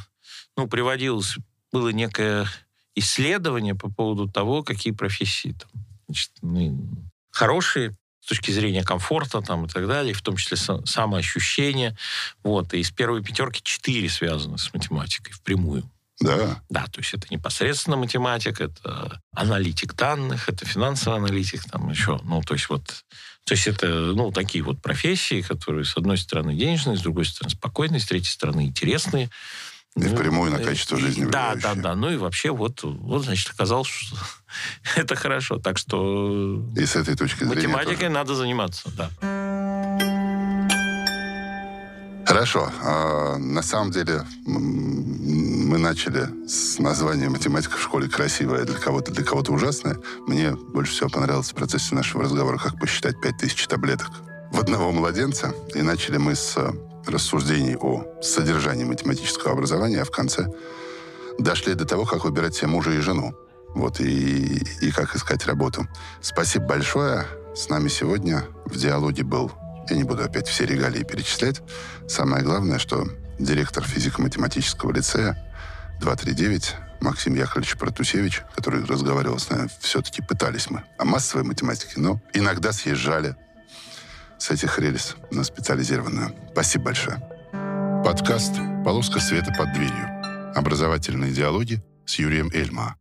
ну, 0.56 0.68
приводилось, 0.68 1.36
было 1.72 1.88
некое 1.88 2.46
исследование 2.94 3.74
по 3.74 3.90
поводу 3.90 4.28
того, 4.30 4.62
какие 4.62 4.92
профессии 4.92 5.56
там, 5.58 5.70
значит, 6.06 6.30
ну, 6.42 6.78
хорошие, 7.30 7.96
с 8.24 8.26
точки 8.26 8.50
зрения 8.52 8.82
комфорта 8.82 9.42
там, 9.42 9.66
и 9.66 9.68
так 9.68 9.86
далее, 9.86 10.14
в 10.14 10.22
том 10.22 10.36
числе 10.36 10.56
самоощущение. 10.56 11.94
Вот. 12.42 12.72
И 12.72 12.78
из 12.78 12.90
первой 12.90 13.22
пятерки 13.22 13.60
четыре 13.62 14.08
связаны 14.08 14.56
с 14.56 14.72
математикой 14.72 15.34
впрямую. 15.34 15.90
Да. 16.20 16.62
Да, 16.70 16.86
то 16.86 17.00
есть 17.00 17.12
это 17.12 17.26
непосредственно 17.28 17.96
математик, 17.96 18.62
это 18.62 19.20
аналитик 19.34 19.94
данных, 19.94 20.48
это 20.48 20.64
финансовый 20.64 21.16
аналитик, 21.18 21.64
там 21.64 21.90
еще, 21.90 22.18
ну, 22.22 22.40
то 22.40 22.54
есть 22.54 22.70
вот, 22.70 23.04
то 23.44 23.52
есть 23.52 23.66
это, 23.66 23.88
ну, 23.88 24.30
такие 24.30 24.64
вот 24.64 24.80
профессии, 24.80 25.42
которые, 25.42 25.84
с 25.84 25.94
одной 25.96 26.16
стороны, 26.16 26.54
денежные, 26.54 26.96
с 26.96 27.02
другой 27.02 27.26
стороны, 27.26 27.54
спокойные, 27.54 28.00
с 28.00 28.06
третьей 28.06 28.30
стороны, 28.30 28.64
интересные. 28.64 29.28
И 29.96 30.02
впрямую 30.02 30.50
на 30.50 30.58
качество 30.58 30.98
жизни 30.98 31.24
Да, 31.26 31.54
да, 31.54 31.74
да. 31.74 31.94
Ну 31.94 32.10
и 32.10 32.16
вообще 32.16 32.50
вот, 32.50 32.82
вот 32.82 33.24
значит, 33.24 33.50
оказалось, 33.52 33.86
что 33.86 34.16
это 34.96 35.14
хорошо. 35.14 35.58
Так 35.58 35.78
что... 35.78 36.64
И 36.76 36.84
с 36.84 36.96
этой 36.96 37.14
точки 37.14 37.44
зрения 37.44 37.68
Математикой 37.68 37.96
тоже. 37.96 38.10
надо 38.10 38.34
заниматься, 38.34 38.90
да. 38.96 39.10
Хорошо. 42.26 42.72
А, 42.82 43.36
на 43.38 43.62
самом 43.62 43.92
деле 43.92 44.22
мы 44.44 45.78
начали 45.78 46.28
с 46.48 46.80
названия 46.80 47.28
«Математика 47.28 47.76
в 47.76 47.82
школе 47.82 48.08
красивая, 48.08 48.64
для 48.64 48.76
кого-то 48.76 49.12
для 49.12 49.24
кого-то 49.24 49.52
ужасная». 49.52 49.98
Мне 50.26 50.52
больше 50.52 50.92
всего 50.92 51.08
понравилось 51.08 51.52
в 51.52 51.54
процессе 51.54 51.94
нашего 51.94 52.24
разговора, 52.24 52.58
как 52.58 52.80
посчитать 52.80 53.20
5000 53.20 53.66
таблеток 53.68 54.10
в 54.54 54.60
одного 54.60 54.92
младенца. 54.92 55.52
И 55.74 55.82
начали 55.82 56.16
мы 56.16 56.36
с 56.36 56.56
рассуждений 57.06 57.76
о 57.76 58.04
содержании 58.22 58.84
математического 58.84 59.52
образования, 59.52 60.00
а 60.00 60.04
в 60.04 60.12
конце 60.12 60.46
дошли 61.38 61.74
до 61.74 61.84
того, 61.84 62.04
как 62.04 62.24
выбирать 62.24 62.54
себе 62.54 62.68
мужа 62.68 62.92
и 62.92 63.00
жену. 63.00 63.34
Вот, 63.74 64.00
и, 64.00 64.62
и 64.80 64.92
как 64.92 65.16
искать 65.16 65.44
работу. 65.46 65.88
Спасибо 66.22 66.66
большое. 66.66 67.26
С 67.56 67.68
нами 67.68 67.88
сегодня 67.88 68.44
в 68.66 68.76
диалоге 68.76 69.24
был, 69.24 69.50
я 69.90 69.96
не 69.96 70.04
буду 70.04 70.22
опять 70.22 70.46
все 70.46 70.64
регалии 70.64 71.02
перечислять, 71.02 71.60
самое 72.08 72.44
главное, 72.44 72.78
что 72.78 73.08
директор 73.40 73.82
физико-математического 73.84 74.92
лицея 74.92 75.36
239 76.00 76.76
Максим 77.00 77.34
Яковлевич 77.34 77.76
Протусевич, 77.76 78.42
который 78.54 78.84
разговаривал 78.84 79.40
с 79.40 79.50
нами, 79.50 79.68
все-таки 79.80 80.22
пытались 80.22 80.70
мы 80.70 80.84
о 80.98 81.04
массовой 81.04 81.44
математике, 81.44 81.94
но 81.96 82.20
иногда 82.32 82.72
съезжали 82.72 83.36
с 84.38 84.50
этих 84.50 84.78
рельс 84.78 85.16
на 85.30 85.44
специализированную. 85.44 86.34
Спасибо 86.52 86.86
большое. 86.86 87.18
Подкаст 88.04 88.54
«Полоска 88.84 89.20
света 89.20 89.52
под 89.56 89.72
дверью». 89.72 90.52
Образовательные 90.54 91.32
диалоги 91.32 91.82
с 92.06 92.18
Юрием 92.18 92.50
Эльма. 92.52 92.96